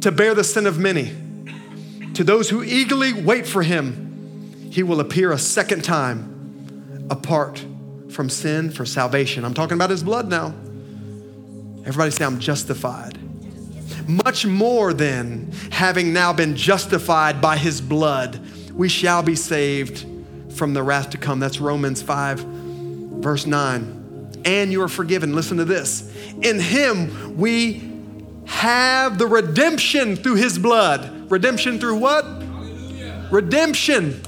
to 0.00 0.10
bear 0.10 0.34
the 0.34 0.44
sin 0.44 0.66
of 0.66 0.78
many. 0.78 1.14
To 2.14 2.24
those 2.24 2.48
who 2.48 2.62
eagerly 2.62 3.12
wait 3.12 3.46
for 3.46 3.62
him, 3.62 4.70
he 4.72 4.82
will 4.82 5.00
appear 5.00 5.30
a 5.30 5.38
second 5.38 5.84
time 5.84 7.06
apart 7.10 7.62
from 8.08 8.30
sin 8.30 8.70
for 8.70 8.86
salvation. 8.86 9.44
I'm 9.44 9.52
talking 9.52 9.74
about 9.74 9.90
his 9.90 10.02
blood 10.02 10.26
now. 10.26 10.54
Everybody 11.84 12.12
say, 12.12 12.24
I'm 12.24 12.40
justified. 12.40 13.19
Much 14.10 14.44
more 14.44 14.92
than 14.92 15.52
having 15.70 16.12
now 16.12 16.32
been 16.32 16.56
justified 16.56 17.40
by 17.40 17.56
his 17.56 17.80
blood, 17.80 18.40
we 18.74 18.88
shall 18.88 19.22
be 19.22 19.36
saved 19.36 20.04
from 20.52 20.74
the 20.74 20.82
wrath 20.82 21.10
to 21.10 21.18
come. 21.18 21.38
That's 21.38 21.60
Romans 21.60 22.02
5, 22.02 22.40
verse 22.40 23.46
9. 23.46 24.32
And 24.44 24.72
you 24.72 24.82
are 24.82 24.88
forgiven. 24.88 25.34
Listen 25.34 25.58
to 25.58 25.64
this. 25.64 26.12
In 26.42 26.58
him 26.58 27.36
we 27.36 27.88
have 28.46 29.16
the 29.18 29.26
redemption 29.26 30.16
through 30.16 30.36
his 30.36 30.58
blood. 30.58 31.30
Redemption 31.30 31.78
through 31.78 31.96
what? 31.98 32.24
Hallelujah. 32.24 33.28
Redemption 33.30 34.20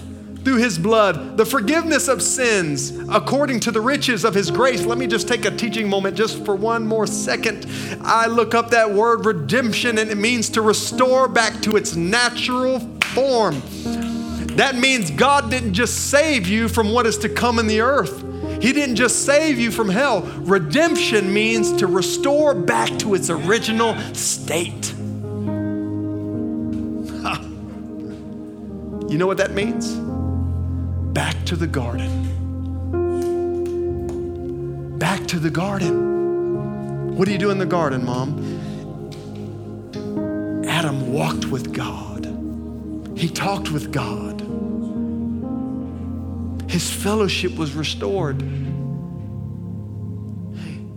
through 0.44 0.56
his 0.56 0.78
blood, 0.78 1.36
the 1.36 1.46
forgiveness 1.46 2.08
of 2.08 2.22
sins 2.22 2.98
according 3.08 3.60
to 3.60 3.70
the 3.70 3.80
riches 3.80 4.24
of 4.24 4.34
his 4.34 4.50
grace. 4.50 4.84
Let 4.84 4.98
me 4.98 5.06
just 5.06 5.28
take 5.28 5.44
a 5.44 5.50
teaching 5.50 5.88
moment 5.88 6.16
just 6.16 6.44
for 6.44 6.54
one 6.54 6.86
more 6.86 7.06
second. 7.06 7.66
I 8.02 8.26
look 8.26 8.54
up 8.54 8.70
that 8.70 8.90
word 8.90 9.24
redemption, 9.24 9.98
and 9.98 10.10
it 10.10 10.16
means 10.16 10.48
to 10.50 10.62
restore 10.62 11.28
back 11.28 11.60
to 11.62 11.76
its 11.76 11.94
natural 11.94 12.80
form. 13.14 13.62
That 14.56 14.74
means 14.76 15.10
God 15.10 15.50
didn't 15.50 15.74
just 15.74 16.10
save 16.10 16.46
you 16.46 16.68
from 16.68 16.92
what 16.92 17.06
is 17.06 17.16
to 17.18 17.28
come 17.28 17.58
in 17.58 17.66
the 17.66 17.80
earth. 17.80 18.22
He 18.62 18.72
didn't 18.72 18.96
just 18.96 19.24
save 19.24 19.58
you 19.58 19.70
from 19.70 19.88
hell. 19.88 20.22
Redemption 20.42 21.32
means 21.32 21.72
to 21.78 21.86
restore 21.86 22.54
back 22.54 22.98
to 22.98 23.14
its 23.14 23.30
original 23.30 23.96
state. 24.14 24.94
You 29.08 29.18
know 29.18 29.26
what 29.26 29.38
that 29.38 29.52
means? 29.52 30.11
Back 31.12 31.44
to 31.44 31.56
the 31.56 31.66
garden. 31.66 32.28
Back 34.98 35.26
to 35.28 35.38
the 35.38 35.50
garden. 35.50 37.16
What 37.16 37.26
do 37.26 37.32
you 37.32 37.38
do 37.38 37.50
in 37.50 37.58
the 37.58 37.66
garden, 37.66 38.04
Mom? 38.04 38.38
Adam 40.66 41.12
walked 41.12 41.46
with 41.46 41.72
God, 41.74 42.26
he 43.16 43.28
talked 43.28 43.70
with 43.70 43.92
God. 43.92 44.40
His 46.70 46.90
fellowship 46.90 47.56
was 47.56 47.74
restored. 47.74 48.40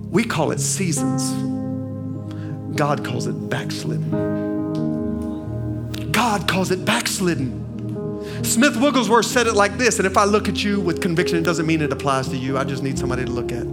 We 0.10 0.24
call 0.24 0.52
it 0.52 0.62
seasons. 0.62 1.34
God 2.78 3.04
calls 3.04 3.28
it 3.28 3.34
backslidden. 3.50 4.12
God 6.14 6.48
calls 6.48 6.72
it 6.72 6.86
backslidden. 6.86 7.65
Smith 8.44 8.76
Wigglesworth 8.78 9.26
said 9.26 9.48
it 9.48 9.54
like 9.54 9.78
this, 9.78 9.98
and 10.00 10.06
if 10.06 10.18
I 10.18 10.26
look 10.26 10.50
at 10.50 10.64
you 10.64 10.80
with 10.80 11.02
conviction, 11.02 11.38
it 11.38 11.44
doesn't 11.44 11.66
mean 11.66 11.82
it 11.82 11.92
applies 11.92 12.28
to 12.30 12.38
you. 12.38 12.58
I 12.58 12.64
just 12.64 12.84
need 12.84 13.00
somebody 13.00 13.26
to 13.26 13.32
look 13.32 13.52
at. 13.52 13.66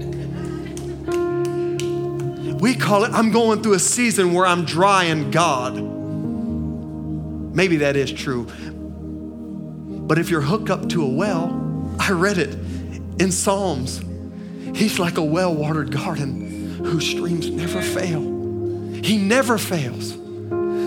We 2.60 2.76
call 2.76 3.04
it, 3.04 3.12
I'm 3.12 3.32
going 3.32 3.62
through 3.62 3.74
a 3.74 3.80
season 3.80 4.32
where 4.32 4.46
I'm 4.46 4.64
dry 4.64 5.04
in 5.04 5.30
God. 5.30 5.74
Maybe 7.54 7.78
that 7.78 7.96
is 7.96 8.12
true. 8.12 8.46
But 10.06 10.18
if 10.18 10.30
you're 10.30 10.42
hooked 10.42 10.70
up 10.70 10.88
to 10.90 11.04
a 11.04 11.08
well, 11.08 11.96
I 11.98 12.12
read 12.12 12.38
it 12.38 12.54
in 13.20 13.32
Psalms. 13.32 14.00
He's 14.74 14.98
like 14.98 15.18
a 15.18 15.24
well 15.24 15.54
watered 15.54 15.90
garden 15.90 16.76
whose 16.84 17.08
streams 17.08 17.50
never 17.50 17.82
fail. 17.82 18.20
He 19.02 19.18
never 19.18 19.58
fails. 19.58 20.16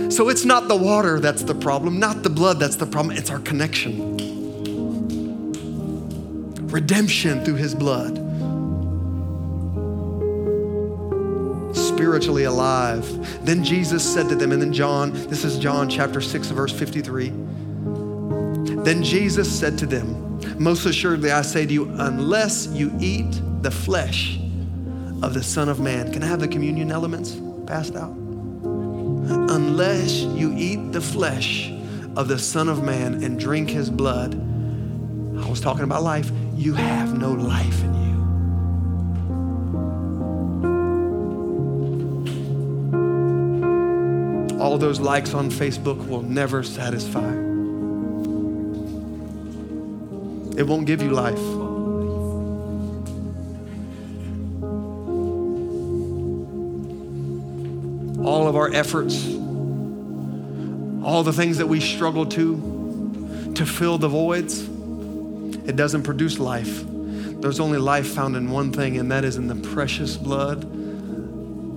So 0.09 0.29
it's 0.29 0.45
not 0.45 0.67
the 0.67 0.75
water 0.75 1.19
that's 1.19 1.43
the 1.43 1.55
problem, 1.55 1.99
not 1.99 2.23
the 2.23 2.29
blood 2.29 2.59
that's 2.59 2.75
the 2.75 2.85
problem, 2.85 3.17
it's 3.17 3.29
our 3.29 3.39
connection. 3.39 4.15
Redemption 6.67 7.43
through 7.43 7.55
his 7.55 7.73
blood. 7.73 8.17
Spiritually 11.75 12.43
alive. 12.43 13.05
Then 13.45 13.63
Jesus 13.63 14.03
said 14.03 14.29
to 14.29 14.35
them, 14.35 14.51
and 14.51 14.61
then 14.61 14.73
John, 14.73 15.13
this 15.29 15.43
is 15.43 15.57
John 15.57 15.89
chapter 15.89 16.21
6, 16.21 16.47
verse 16.49 16.77
53. 16.77 17.29
Then 18.83 19.03
Jesus 19.03 19.51
said 19.51 19.77
to 19.79 19.85
them, 19.85 20.39
Most 20.59 20.85
assuredly 20.85 21.31
I 21.31 21.41
say 21.41 21.65
to 21.65 21.73
you, 21.73 21.89
unless 21.97 22.67
you 22.67 22.91
eat 22.99 23.41
the 23.61 23.71
flesh 23.71 24.39
of 25.23 25.33
the 25.33 25.41
Son 25.41 25.69
of 25.69 25.79
Man. 25.79 26.11
Can 26.13 26.21
I 26.23 26.27
have 26.27 26.39
the 26.39 26.47
communion 26.47 26.91
elements 26.91 27.37
passed 27.65 27.95
out? 27.95 28.24
Unless 29.29 30.21
you 30.21 30.53
eat 30.55 30.91
the 30.91 31.01
flesh 31.01 31.71
of 32.15 32.27
the 32.27 32.39
Son 32.39 32.69
of 32.69 32.83
Man 32.83 33.23
and 33.23 33.39
drink 33.39 33.69
his 33.69 33.89
blood, 33.89 34.35
I 34.35 35.49
was 35.49 35.59
talking 35.61 35.83
about 35.83 36.03
life, 36.03 36.31
you 36.53 36.73
have 36.73 37.17
no 37.17 37.31
life 37.31 37.83
in 37.83 37.93
you. 37.93 38.05
All 44.59 44.77
those 44.77 44.99
likes 44.99 45.33
on 45.33 45.49
Facebook 45.49 46.07
will 46.07 46.21
never 46.21 46.63
satisfy. 46.63 47.33
It 50.57 50.65
won't 50.65 50.85
give 50.85 51.01
you 51.01 51.09
life. 51.09 51.64
Efforts, 58.75 59.25
all 61.03 61.23
the 61.23 61.33
things 61.33 61.57
that 61.57 61.65
we 61.67 61.79
struggle 61.79 62.25
to, 62.25 63.53
to 63.55 63.65
fill 63.65 63.97
the 63.97 64.09
voids, 64.09 64.61
it 65.67 65.75
doesn't 65.75 66.03
produce 66.03 66.37
life. 66.37 66.83
There's 66.85 67.59
only 67.59 67.79
life 67.79 68.07
found 68.07 68.35
in 68.35 68.51
one 68.51 68.71
thing, 68.73 68.97
and 68.97 69.11
that 69.11 69.23
is 69.23 69.37
in 69.37 69.47
the 69.47 69.55
precious 69.55 70.17
blood 70.17 70.61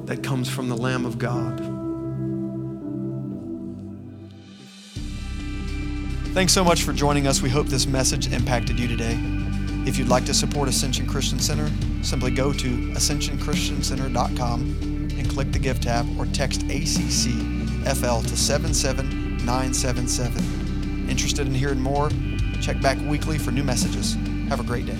that 0.08 0.22
comes 0.22 0.50
from 0.50 0.68
the 0.68 0.76
Lamb 0.76 1.06
of 1.06 1.18
God. 1.18 1.58
Thanks 6.34 6.52
so 6.52 6.62
much 6.64 6.82
for 6.82 6.92
joining 6.92 7.26
us. 7.26 7.40
We 7.42 7.48
hope 7.48 7.68
this 7.68 7.86
message 7.86 8.30
impacted 8.32 8.78
you 8.78 8.86
today. 8.88 9.18
If 9.86 9.98
you'd 9.98 10.08
like 10.08 10.26
to 10.26 10.34
support 10.34 10.68
Ascension 10.68 11.06
Christian 11.06 11.38
Center, 11.38 11.70
simply 12.02 12.30
go 12.30 12.52
to 12.52 12.68
ascensionchristiancenter.com 12.68 14.97
click 15.28 15.52
the 15.52 15.58
Give 15.58 15.80
tab 15.80 16.06
or 16.18 16.26
text 16.26 16.62
ACCFL 16.68 18.22
to 18.28 18.36
77 18.36 19.38
977. 19.44 21.08
Interested 21.08 21.46
in 21.46 21.54
hearing 21.54 21.80
more? 21.80 22.10
Check 22.60 22.80
back 22.80 22.98
weekly 23.08 23.38
for 23.38 23.50
new 23.50 23.64
messages. 23.64 24.14
Have 24.48 24.60
a 24.60 24.64
great 24.64 24.86
day. 24.86 24.98